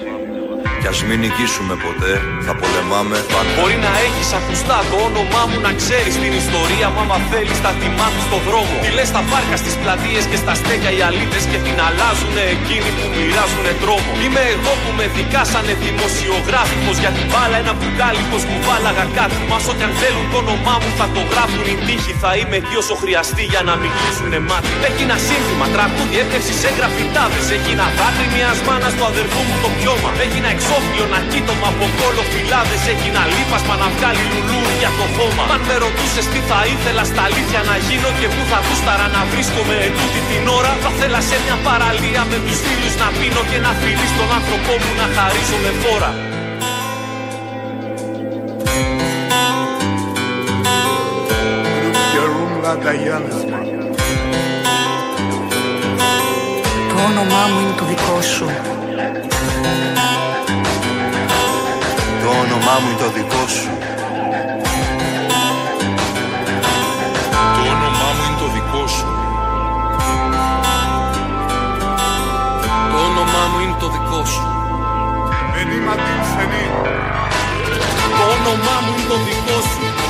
κι 0.85 0.93
ας 0.97 1.03
μην 1.09 1.19
νικήσουμε 1.25 1.75
ποτέ, 1.85 2.13
θα 2.45 2.53
πολεμάμε 2.61 3.17
πάντα. 3.33 3.51
Μπορεί 3.57 3.77
να 3.87 3.91
έχεις 4.05 4.29
ακουστά 4.39 4.77
το 4.91 4.97
όνομά 5.09 5.43
μου 5.49 5.57
να 5.65 5.71
ξέρεις 5.81 6.13
την 6.23 6.33
ιστορία 6.43 6.87
μου 6.93 6.99
άμα 7.03 7.17
θέλεις 7.31 7.59
θα 7.65 7.71
τη 7.79 7.87
μάθεις 7.97 8.23
στο 8.29 8.37
δρόμο. 8.47 8.75
Τι 8.83 8.89
λες 8.97 9.07
στα 9.13 9.21
πάρκα, 9.31 9.55
στις 9.63 9.75
πλατείες 9.81 10.23
και 10.31 10.37
στα 10.43 10.53
στέκια 10.59 10.91
οι 10.95 10.99
αλήτες 11.09 11.43
και 11.51 11.59
την 11.65 11.77
αλλάζουνε 11.87 12.43
εκείνοι 12.55 12.89
που 12.97 13.05
μοιράζουνε 13.15 13.73
τρόμο. 13.83 14.11
Είμαι 14.23 14.43
εγώ 14.55 14.73
που 14.81 14.89
με 14.97 15.05
δικάσανε 15.17 15.73
δημοσιογράφικος 15.83 16.97
για 17.03 17.11
την 17.17 17.25
μπάλα 17.31 17.57
ένα 17.63 17.73
μπουκάλι 17.77 18.23
πως 18.31 18.43
μου 18.49 18.57
βάλαγα 18.67 19.05
κάτι. 19.17 19.37
Μα 19.51 19.57
ό,τι 19.71 19.83
αν 19.87 19.93
θέλουν 20.01 20.25
το 20.31 20.37
όνομά 20.43 20.75
μου 20.81 20.91
θα 20.99 21.07
το 21.15 21.21
γράφουν 21.31 21.65
οι 21.71 21.75
τύχοι. 21.85 22.13
Θα 22.23 22.31
είμαι 22.39 22.55
εκεί 22.61 22.75
όσο 22.81 22.95
χρειαστεί 23.01 23.43
για 23.53 23.61
να 23.67 23.73
μην 23.81 23.91
κλείσουνε 23.97 24.39
μάτι. 24.49 24.69
Έγινα 24.89 25.15
σύνθημα, 25.27 25.65
τραγούδι, 25.75 26.15
έπτευση 26.23 26.53
σε 26.61 26.69
γραφιτάδες. 26.77 27.45
Έγινα 27.57 27.85
δάκρυ 27.97 28.27
μιας 28.35 28.57
μάνας 28.67 28.93
του 28.97 29.05
αδερφού 29.11 29.41
μου 29.47 29.55
το 29.63 29.69
πιώμα. 29.77 30.09
Έγινα 30.25 30.49
εξώφυλλο 30.75 31.05
να 31.15 31.19
κοίτωμα 31.31 31.67
από 31.73 31.85
κόλλο 31.99 32.23
φυλάδες. 32.33 32.81
Έγινα 32.93 33.21
λίπασμα 33.35 33.75
να 33.83 33.87
βγάλει 33.95 34.23
λουλούδια 34.31 34.89
το 34.99 35.05
χώμα. 35.15 35.43
Αν 35.53 35.61
με 35.67 35.75
ρωτούσες 35.83 36.25
τι 36.31 36.39
θα 36.49 36.59
ήθελα 36.73 37.03
στα 37.11 37.21
αλήθεια 37.27 37.61
να 37.69 37.75
γίνω 37.85 38.09
Και 38.19 38.27
πού 38.33 38.41
θα 38.51 38.59
γούσταρα 38.65 39.07
να 39.15 39.21
βρίσκομαι 39.31 39.75
ετούτη 39.87 40.21
την 40.29 40.43
ώρα 40.57 40.71
Θα 40.83 40.89
θέλα 40.99 41.19
σε 41.29 41.37
μια 41.43 41.57
παραλία 41.67 42.21
με 42.31 42.37
τους 42.45 42.57
φίλους 42.65 42.95
να 43.01 43.07
πίνω 43.17 43.41
Και 43.51 43.59
να 43.65 43.71
φιλείς 43.81 44.11
τον 44.17 44.29
άνθρωπό 44.37 44.73
μου 44.81 44.91
να 45.01 45.07
χαρίζω 45.15 45.57
με 45.63 45.71
φόρα. 45.81 46.11
Το 56.89 57.01
όνομά 57.09 57.41
μου 57.49 57.59
είναι 57.61 57.75
το 57.79 57.85
δικό 57.91 58.21
σου 58.33 58.47
όνομά 62.45 62.75
μου 62.81 62.89
είναι 62.89 62.99
το 62.99 63.09
δικό 63.09 63.47
σου. 63.55 63.69
Το 67.55 67.61
όνομά 67.73 68.09
μου 68.15 68.23
είναι 68.25 68.39
το 68.39 68.47
δικό 68.55 68.87
σου. 68.87 69.05
Το 72.91 72.97
όνομά 73.07 73.43
μου 73.51 73.59
είναι 73.63 73.75
το 73.79 73.87
δικό 73.95 74.25
σου. 74.25 74.43
Το 78.17 78.23
όνομά 78.35 78.75
μου 78.83 78.93
είναι 78.97 79.07
το 79.07 79.17
δικό 79.27 79.57
σου 79.69 80.04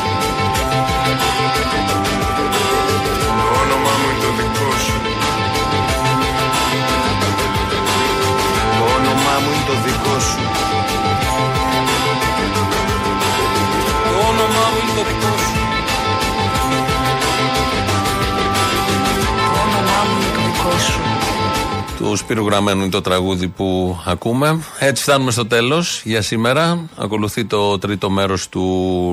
Του 22.06 22.16
Σπύρου 22.16 22.46
Γραμμένου 22.46 22.82
είναι 22.82 22.90
το 22.90 23.02
τραγούδι 23.02 23.48
που 23.48 23.98
ακούμε. 24.06 24.64
Έτσι 24.80 25.04
φτάνουμε 25.04 25.32
στο 25.32 25.46
τέλος 25.46 26.02
για 26.04 26.22
σήμερα. 26.22 26.86
Ακολουθεί 26.96 27.46
το 27.46 27.78
τρίτο 27.78 28.10
μέρος 28.10 28.50
του 28.50 28.64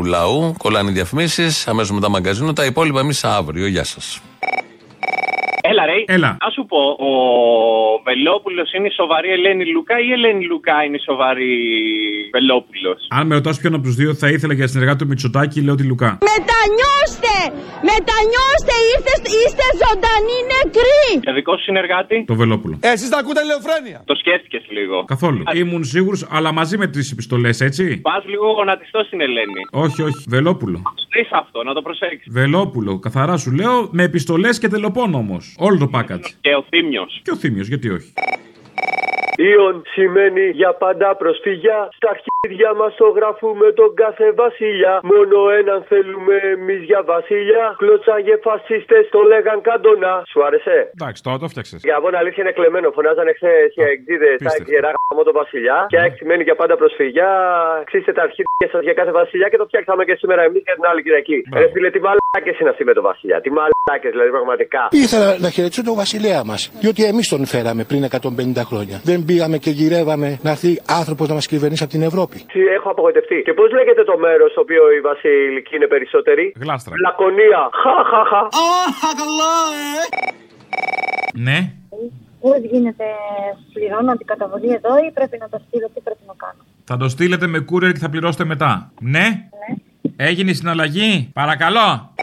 λαού. 0.07 0.55
Κολλάνε 0.59 0.91
οι 0.91 0.93
διαφημίσεις. 0.93 1.69
Αμέσως 1.69 1.91
μετά 1.91 2.09
μαγκαζίνο. 2.09 2.53
Τα 2.53 2.65
υπόλοιπα 2.65 3.01
εμείς 3.01 3.25
αύριο. 3.25 3.67
Γεια 3.67 3.85
σας. 3.85 4.21
Έλα, 5.73 5.85
ρε. 5.91 5.99
Έλα. 6.17 6.31
Α 6.47 6.49
σου 6.57 6.63
πω, 6.71 6.81
ο 7.09 7.13
Βελόπουλος 8.09 8.69
είναι 8.75 8.89
η 8.93 8.95
σοβαρή 9.01 9.29
Ελένη 9.37 9.65
Λουκά 9.75 9.97
ή 10.05 10.07
η 10.09 10.13
Ελένη 10.17 10.45
Λουκά 10.51 10.77
είναι 10.85 10.97
η 11.01 11.05
σοβαρή 11.09 11.55
Βελόπουλος; 12.37 12.99
Αν 13.19 13.23
με 13.29 13.35
ρωτάς 13.39 13.57
ποιον 13.61 13.75
από 13.77 13.85
τους 13.87 13.97
δύο 14.01 14.11
θα 14.23 14.29
ήθελα 14.35 14.55
για 14.59 14.67
συνεργάτη 14.73 14.99
του 15.03 15.09
Μητσοτάκη, 15.11 15.59
λέω 15.67 15.75
τη 15.81 15.85
Λουκά. 15.91 16.11
Μετανιώστε! 16.33 17.35
Μετανιώστε! 17.91 18.75
Είστε, 18.91 19.15
είστε 19.41 19.65
ζωντανοί 19.83 20.39
νεκροί! 20.53 21.07
Για 21.27 21.33
δικό 21.39 21.53
σου 21.57 21.65
συνεργάτη; 21.69 22.17
Το 22.27 22.35
Βελόπουλο. 22.35 22.75
Ε, 22.81 22.91
εσείς 22.97 23.09
τα 23.09 23.19
ακούτε 23.19 23.41
ελεοφρένεια. 23.47 23.99
Το 24.11 24.15
σκέφτηκες 24.15 24.65
λίγο. 24.77 25.05
Καθόλου. 25.05 25.43
Ήμουν 25.55 25.85
σίγουρος, 25.85 26.27
αλλά 26.31 26.53
μαζί 26.53 26.77
με 26.79 26.87
τις 26.87 27.11
επιστολές, 27.13 27.61
έτσι; 27.61 28.01
Πας 28.01 28.25
λίγο 28.27 28.47
γονατιστό 28.59 29.03
στην 29.07 29.21
Ελένη. 29.21 29.63
Όχι, 29.71 30.03
όχι. 30.03 30.25
Βελόπουλο. 30.29 30.83
Δει 31.15 31.27
αυτό, 31.33 31.63
να 31.63 31.73
το 31.75 31.83
προσέξεις. 31.83 32.33
Βελόπουλο. 32.33 32.99
Καθαρά 32.99 33.37
σου 33.37 33.51
λέω 33.53 33.89
με 33.91 34.03
επιστολές 34.03 34.59
και 34.59 34.69
τελοπών 34.69 35.15
όμως. 35.15 35.55
Όλο 35.65 35.79
το 35.79 35.91
package. 35.93 36.25
Και 36.41 36.55
ο 36.55 36.65
Θήμιος. 36.69 37.21
Και 37.25 37.31
ο 37.31 37.37
Θήμιος, 37.37 37.69
γιατί 37.69 37.89
όχι. 37.89 38.13
Ιον 39.51 39.75
σημαίνει 39.95 40.45
για 40.61 40.71
πάντα 40.85 41.09
προσφυγιά. 41.23 41.79
Στα 41.99 42.09
αρχίδια 42.15 42.71
μας 42.81 42.93
το 43.01 43.09
γράφουμε 43.17 43.67
τον 43.81 43.91
κάθε 44.03 44.27
βασιλιά. 44.43 44.95
Μόνο 45.13 45.37
έναν 45.61 45.79
θέλουμε 45.91 46.37
εμείς 46.57 46.81
για 46.91 47.01
βασιλιά. 47.15 47.65
Κλωτσάγε 47.83 48.35
φασίστες, 48.47 49.03
το 49.15 49.21
λέγαν 49.33 49.59
καντονά. 49.69 50.15
Σου 50.31 50.39
άρεσε; 50.47 50.77
Εντάξει, 50.97 51.21
τώρα 51.27 51.39
το 51.43 51.49
φτιάξε. 51.53 51.77
Για 51.89 51.97
να 52.13 52.19
αλήθεια 52.23 52.43
είναι 52.45 52.55
κλεμμένο. 52.59 52.89
Φωνάζανε 52.99 53.33
χθες 53.39 53.69
οι 53.79 53.83
εκδίδε 53.95 54.31
τα 54.49 54.55
γερά 54.71 54.91
γάμο 54.99 55.23
τον 55.29 55.35
βασιλιά. 55.41 55.79
Και 55.93 55.99
έξι 56.07 56.17
σημαίνει 56.21 56.43
για 56.49 56.57
πάντα 56.61 56.75
προσφυγιά. 56.83 57.31
Ξύστε 57.89 58.13
τα 58.19 58.23
αρχίδια 58.27 58.69
σας 58.75 58.83
για 58.89 58.95
κάθε 59.01 59.13
βασιλιά 59.21 59.49
και 59.51 59.59
το 59.63 59.67
φτιάξαμε 59.71 60.03
και 60.09 60.15
σήμερα 60.21 60.43
εμείς 60.49 60.63
για 60.67 60.75
την 60.79 60.85
άλλη 60.91 61.01
Κυριακή. 61.05 61.37
Ρε 61.61 61.69
φίλε, 61.73 61.89
τι 61.95 62.01
μαλάκες 62.07 62.57
είναι 62.61 62.71
αυτή 62.75 62.85
με 62.91 62.93
τον 62.99 63.05
βασιλιά. 63.11 63.37
Τι 63.45 63.51
μαλάκες 63.59 64.11
δηλαδή 64.15 64.31
πραγματικά. 64.37 64.83
Ήθελα 65.05 65.29
να 65.45 65.49
χαιρετήσω 65.55 65.83
τον 65.91 65.97
βασιλέα 66.03 66.41
μας. 66.51 66.61
Διότι 66.83 67.01
εμείς 67.05 67.27
τον 67.33 67.41
φέραμε 67.53 67.83
πριν 67.91 68.03
150 68.05 68.63
χρόνια. 68.71 68.97
Δεν 69.11 69.19
πήγαμε 69.33 69.59
και 69.65 69.71
γυρεύαμε 69.71 70.29
να 70.43 70.51
έρθει 70.51 70.73
άνθρωπος 71.01 71.29
να 71.29 71.35
μας 71.35 71.47
κυβερνήσει 71.47 71.83
από 71.83 71.93
την 71.93 72.03
Ευρώπη. 72.03 72.37
Έχω 72.77 72.89
απογοητευτεί. 72.91 73.43
Και 73.47 73.55
πώς 73.59 73.69
λέγεται 73.79 74.05
το 74.05 74.17
μέρος 74.19 74.51
στο 74.51 74.61
οποίο 74.61 74.83
οι 74.95 75.01
βασιλικοί 75.01 75.77
είναι 75.77 75.87
περισσότεροι. 75.95 76.45
Γλάστρα. 76.63 76.95
Λακωνία. 77.07 77.61
Χαχαχα. 77.83 78.43
καλά, 79.21 79.55
ε! 79.81 80.03
Ναι. 81.47 81.59
Πώς 82.41 82.61
γίνεται, 82.73 83.05
πληρώνω 83.73 84.11
αντικαταβολή 84.13 84.71
εδώ 84.79 84.93
ή 85.07 85.11
πρέπει 85.19 85.37
να 85.41 85.49
το 85.49 85.59
στείλω, 85.67 85.87
τι 85.95 86.01
πρέπει 86.07 86.25
να 86.27 86.35
κάνω; 86.43 86.61
Θα 86.85 86.97
το 86.97 87.09
στείλετε 87.09 87.47
με 87.47 87.59
courier 87.71 87.93
και 87.93 87.99
θα 87.99 88.11
πληρώσετε 88.11 88.45
μετά. 88.45 88.93
Ναι. 89.01 89.19
Ναι. 89.21 89.71
Έγινε 90.17 90.51
η 90.51 90.55
συναλλαγή. 90.55 91.31
Παρακαλώ. 91.33 92.15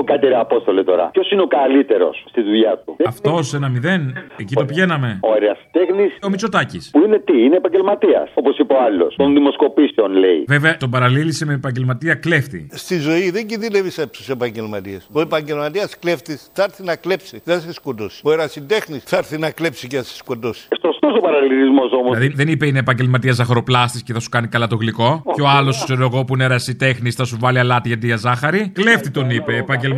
Να 0.00 0.06
σου 0.06 0.12
πω 0.12 0.20
κάτι, 0.20 0.26
ρε 0.32 0.38
Απόστολε 0.40 0.82
τώρα. 0.84 1.04
Ποιος 1.12 1.30
είναι 1.30 1.42
ο 1.42 1.46
καλύτερος 1.46 2.24
στη 2.28 2.42
δουλειά 2.42 2.82
του; 2.84 2.96
Αυτός 3.06 3.54
ένα 3.54 3.68
μηδέν. 3.68 4.02
Εκεί 4.36 4.54
το 4.54 4.64
πηγαίναμε. 4.64 5.18
Ο 5.22 5.34
ερασιτέχνη. 5.34 6.06
Ο 6.22 6.28
Μητσοτάκης. 6.28 6.90
Που 6.92 7.00
είναι 7.04 7.18
τι, 7.18 7.42
είναι 7.44 7.56
επαγγελματίας. 7.56 8.28
Όπως 8.34 8.58
είπε 8.58 8.72
ο 8.72 8.82
άλλος. 8.82 9.14
Των 9.16 9.32
δημοσκοπήσεων 9.32 10.12
λέει. 10.12 10.44
Βέβαια, 10.48 10.76
τον 10.76 10.90
παραλήλησε 10.90 11.44
με 11.46 11.54
επαγγελματία 11.54 12.14
κλέφτη. 12.14 12.68
Στη 12.70 12.98
ζωή 12.98 13.30
δεν 13.30 13.46
κινδυνεύει 13.46 14.00
από 14.02 14.12
τους 14.12 14.28
επαγγελματίες. 14.28 15.08
Ο 15.12 15.20
επαγγελματίας 15.20 15.98
κλέφτης 15.98 16.50
θα 16.52 16.62
έρθει 16.62 16.82
να 16.82 16.96
κλέψει, 16.96 17.40
δεν 17.44 17.54
θα 17.54 17.60
σε 17.60 17.72
σκοτώσει. 17.72 18.20
Ο 18.24 18.32
ερασιτέχνης 18.32 19.02
θα 19.02 19.16
έρθει 19.16 19.38
να 19.38 19.50
κλέψει 19.50 19.86
και 19.88 19.96
θα 19.96 20.02
σε 20.02 20.16
σκοτώσει. 20.16 20.68
Σωστός 20.80 21.14
ο 21.16 21.20
παραλληλισμός 21.20 21.92
όμως. 21.92 22.18
Δηλαδή 22.18 22.34
δεν 22.34 22.48
είπε 22.48 22.66
είναι 22.66 22.78
επαγγελματίας 22.78 23.36
ζαχαροπλάστης 23.36 24.02
και 24.02 24.12
θα 24.12 24.20
σου 24.20 24.28
κάνει 24.28 24.46
καλά 24.46 24.66
το 24.66 24.76
γλυκό. 24.76 25.22
Και 25.34 25.42
ο 25.42 25.48
άλλος, 25.48 25.84
ξέρω 25.84 26.02
εγώ, 26.02 26.24
που 26.24 26.34
είναι 26.34 26.44
ερασιτέχνης 26.44 27.14
θα 27.14 27.24
σου 27.24 27.36
βάλει 27.40 27.58
αλάτι 27.58 27.88
γιατί 27.88 28.06
για 28.06 28.16
ζάχαρη. 28.16 28.72
Κλέφτη 28.74 29.10
τον 29.10 29.30
είπε. 29.30 29.56
Επαγγελματίας 29.56 29.88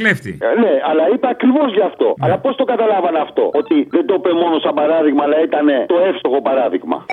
κλέφτη. 0.00 0.38
Ε, 0.40 0.60
ναι, 0.60 0.74
αλλά 0.90 1.04
είπε 1.14 1.26
ακριβώς 1.30 1.68
γι' 1.76 1.86
αυτό. 1.90 2.14
Αλλά 2.20 2.38
πώς 2.38 2.56
το 2.56 2.64
καταλάβανε 2.64 3.18
αυτό. 3.18 3.50
Ότι 3.60 3.76
δεν 3.90 4.06
το 4.06 4.14
είπε 4.18 4.32
μόνο 4.32 4.58
σαν 4.64 4.74
παράδειγμα, 4.74 5.22
αλλά 5.26 5.38
ήταν 5.48 5.66
το 5.86 5.96
εύστοχο 6.08 6.42
παράδειγμα. 6.42 7.04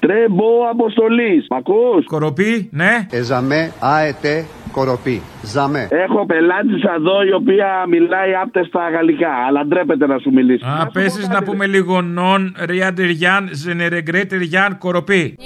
Τρέμπο 0.00 0.68
αποστολής. 0.70 1.46
Μ' 1.50 1.54
ακούς; 1.54 2.04
Κοροπή, 2.06 2.68
ναι. 2.72 3.06
Εζαμέ, 3.10 3.72
αετέ, 3.80 4.44
κοροπή. 4.72 5.22
Ζαμέ. 5.42 5.88
Έχω 5.90 6.26
πελάτησα 6.26 6.94
εδώ 6.94 7.22
η 7.22 7.32
οποία 7.32 7.84
μιλάει 7.88 8.34
άπτεστα 8.34 8.90
γαλλικά, 8.90 9.30
αλλά 9.46 9.66
ντρέπεται 9.66 10.06
να 10.06 10.18
σου 10.18 10.30
μιλήσει. 10.32 10.64
Α, 10.64 10.90
πέσεις 10.92 11.28
να 11.28 11.42
πούμε 11.42 11.66
λίγο 11.66 12.00
νον, 12.00 12.56
ριάντεριάν, 12.66 13.48
ζενερεγκρέτεριάν, 13.52 14.78
κοροπή. 14.78 15.36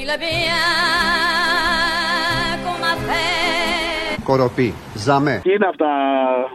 Κοροπή. 4.30 4.68
Ζαμέ. 5.06 5.36
Τι 5.44 5.50
είναι 5.56 5.68
αυτά, 5.72 5.90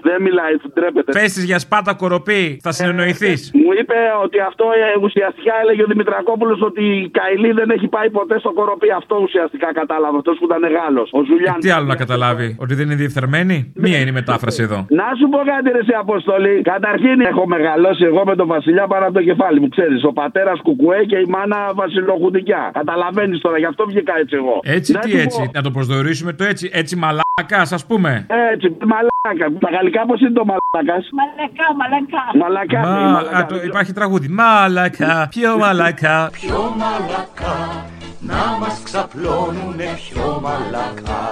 δεν 0.08 0.18
μιλάει, 0.26 0.54
ντρέπεται. 0.74 1.12
Πε 1.18 1.26
για 1.52 1.60
σπάτα 1.66 1.94
κοροπή, 2.02 2.42
θα 2.66 2.72
συνεννοηθείς. 2.72 3.40
Μου 3.64 3.72
είπε 3.80 3.98
ότι 4.26 4.38
αυτό 4.50 4.66
ε, 4.86 4.90
ουσιαστικά 5.06 5.54
έλεγε 5.64 5.82
ο 5.86 5.90
Δημητρακόπουλος 5.94 6.60
ότι 6.70 6.84
η 7.04 7.10
Καηλή 7.20 7.52
δεν 7.60 7.70
έχει 7.76 7.88
πάει 7.88 8.10
ποτέ 8.10 8.36
στο 8.44 8.52
κοροπή. 8.60 8.88
Αυτό 9.02 9.16
ουσιαστικά 9.28 9.68
κατάλαβε. 9.80 10.18
Αυτός 10.22 10.36
που 10.40 10.46
ήταν 10.50 10.62
Γάλλος. 10.76 11.10
Ο 11.18 11.20
Ζουλιάν. 11.28 11.58
Τι 11.64 11.70
άλλο 11.76 11.86
να 11.94 11.96
καταλάβει, 12.04 12.48
ότι 12.64 12.74
δεν 12.78 12.86
είναι 12.86 12.96
διεφθαρμένη; 13.04 13.56
Μία 13.86 13.98
είναι 14.00 14.10
η 14.10 14.18
μετάφραση 14.22 14.62
εδώ. 14.68 14.80
Να 15.02 15.08
σου 15.20 15.26
πω 15.34 15.40
κάτι, 15.52 15.68
ρε 15.76 15.84
σε 15.90 15.96
Αποστολή. 16.06 16.56
Καταρχήν 16.74 17.18
έχω 17.32 17.44
μεγαλώσει 17.56 18.04
εγώ 18.12 18.22
με 18.30 18.36
τον 18.36 18.48
Βασιλιά 18.48 18.86
πάνω 18.88 19.04
από 19.06 19.14
το 19.14 19.24
κεφάλι 19.30 19.60
μου. 19.62 19.70
Ξέρεις, 19.76 20.04
ο 20.04 20.12
πατέρας 20.22 20.60
Κουκουέ 20.66 21.00
και 21.12 21.18
η 21.26 21.26
μάνα 21.36 21.60
Βασιλοχουντικιά. 21.82 22.64
Καταλαβαίνεις 22.74 23.40
τώρα, 23.46 23.58
γι' 23.58 23.66
αυτό 23.74 23.86
βγήκα 23.92 24.14
έτσι 24.18 24.36
εγώ. 24.42 24.56
Έτσι 24.64 24.92
Να 24.92 25.00
τι 25.00 25.10
σου 25.10 25.16
πω- 25.16 25.24
έτσι, 25.24 25.42
να 25.54 25.62
το 25.62 25.72
προσδιορίσουμε 25.72 26.34
το 26.34 26.44
έτσι, 26.44 26.70
έτσι 26.74 26.96
μαλάκας, 27.42 27.72
ας 27.72 27.86
πούμε. 27.86 28.26
Έτσι, 28.54 28.78
μαλάκα. 28.86 29.58
Τα 29.60 29.70
γαλλικά 29.72 30.06
πώς 30.06 30.22
είναι 30.22 30.30
το 30.30 30.46
μαλάκας; 30.46 31.10
Μαλακά, 31.12 31.68
μαλακά. 31.80 32.24
Μαλακά. 32.42 32.80
Μα- 32.80 33.06
ναι, 33.06 33.12
μαλακά. 33.12 33.38
α, 33.38 33.46
το- 33.46 33.64
υπάρχει 33.64 33.94
τραγούδι. 33.94 34.28
Μαλακά, 34.28 35.28
πιο 35.30 35.58
μαλακά; 35.58 36.30
Πιο 36.32 36.76
μαλακά; 36.78 37.86
Να 38.30 38.58
μας 38.60 38.76
ξαπλώνουνε 38.84 39.90
πιο 40.04 40.40
μαλακά 40.44 41.24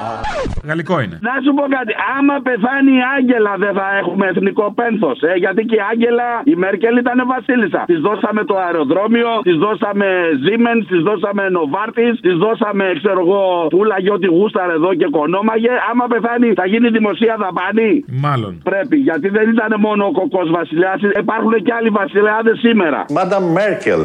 Γαλλικό 0.70 0.96
είναι. 1.04 1.18
Να 1.30 1.36
σου 1.44 1.52
πω 1.58 1.64
κάτι, 1.78 1.94
άμα 2.18 2.36
πεθάνει 2.48 2.94
η 3.02 3.04
Άγγελα 3.16 3.54
δεν 3.64 3.74
θα 3.80 3.88
έχουμε 4.02 4.26
εθνικό 4.34 4.66
πένθος. 4.80 5.18
Ε, 5.30 5.34
γιατί 5.44 5.62
και 5.70 5.78
η 5.82 5.84
Άγγελα, 5.92 6.30
η 6.54 6.56
Μέρκελ 6.64 6.96
ήταν 7.04 7.18
βασίλισσα. 7.36 7.82
Της 7.92 8.00
δώσαμε 8.08 8.42
το 8.50 8.56
αεροδρόμιο, 8.66 9.30
της 9.48 9.58
δώσαμε 9.66 10.08
Siemens, 10.44 10.84
της 10.92 11.02
δώσαμε 11.08 11.44
Novartis, 11.58 12.16
της 12.26 12.36
δώσαμε, 12.44 12.86
ξέρω 13.00 13.20
εγώ, 13.26 13.44
πουλαγε 13.74 14.12
ό,τι 14.18 14.28
γούσταρε 14.36 14.74
εδώ 14.80 14.92
και 15.00 15.08
κονόμαγε. 15.18 15.74
Άμα 15.90 16.06
πεθάνει, 16.14 16.48
θα 16.60 16.66
γίνει 16.72 16.88
δημοσία 16.98 17.36
δαπάνη. 17.44 17.92
Μάλλον. 18.26 18.52
Πρέπει, 18.70 18.98
γιατί 19.08 19.28
δεν 19.38 19.46
ήταν 19.56 19.72
μόνο 19.86 20.02
ο 20.06 20.12
κοκός 20.20 20.48
βασιλιάς, 20.58 21.00
υπάρχουν 21.24 21.54
και 21.66 21.74
άλλοι 21.78 21.90
βασιλιάδε 22.02 22.52
σήμερα. 22.66 23.00
Μάντα 23.18 23.40
Μέρκελ. 23.58 24.02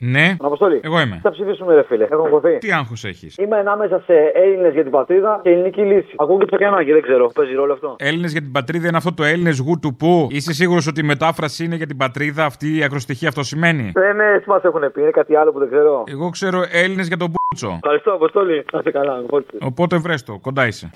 Ναι. 0.00 0.36
Αποστολή. 0.40 0.80
Εγώ 0.82 1.00
είμαι. 1.00 1.20
Θα 1.22 1.30
ψηφίσουμε, 1.30 1.74
ρε 1.74 1.82
φίλε. 1.82 2.06
Έχω 2.10 2.28
κοθεί. 2.28 2.58
Τι 2.58 2.72
άγχος 2.72 3.04
έχεις; 3.04 3.36
Είμαι 3.38 3.56
ανάμεσα 3.56 4.02
σε 4.06 4.12
Έλληνες 4.34 4.72
για 4.72 4.82
την 4.82 4.92
πατρίδα 4.92 5.40
και 5.42 5.50
ελληνική 5.50 5.80
λύση. 5.80 6.14
Ακούω 6.16 6.38
και 6.38 6.44
ψακιανάκι, 6.44 6.92
δεν 6.92 7.02
ξέρω. 7.02 7.30
Παίζει 7.34 7.54
ρόλο 7.54 7.72
αυτό. 7.72 7.96
Έλληνες 7.98 8.32
για 8.32 8.40
την 8.40 8.52
πατρίδα 8.52 8.88
είναι 8.88 8.96
αυτό 8.96 9.14
το 9.14 9.24
Έλληνες 9.24 9.58
γου 9.58 9.78
του 9.78 9.96
που; 9.96 10.26
Είσαι 10.30 10.52
σίγουρος 10.52 10.86
ότι 10.86 11.00
η 11.00 11.04
μετάφραση 11.04 11.64
είναι 11.64 11.74
για 11.76 11.86
την 11.86 11.96
πατρίδα 11.96 12.44
αυτή 12.44 12.78
η 12.78 12.82
ακροστοιχεία 12.82 13.28
αυτό 13.28 13.42
σημαίνει; 13.42 13.90
Δεν 13.94 14.12
είναι, 14.12 14.32
έτσι 14.34 14.48
μας 14.48 14.62
έχουν 14.64 14.92
πει. 14.92 15.00
Είναι 15.00 15.10
κάτι 15.10 15.36
άλλο 15.36 15.52
που 15.52 15.58
δεν 15.58 15.68
ξέρω. 15.68 16.04
Εγώ 16.06 16.30
ξέρω 16.30 16.64
Έλληνες 16.70 17.06
για 17.06 17.16
τον 17.16 17.28
Μπούτσο. 17.28 17.74
Ευχαριστώ, 17.82 18.12
Αποστολή. 18.12 18.64
Να 18.72 18.78
είσαι 18.78 18.90
καλά. 18.90 19.24
Οπότε 19.60 19.96
βρες 19.96 20.22
το, 20.22 20.38
κοντά 20.42 20.66
είσαι. 20.66 20.90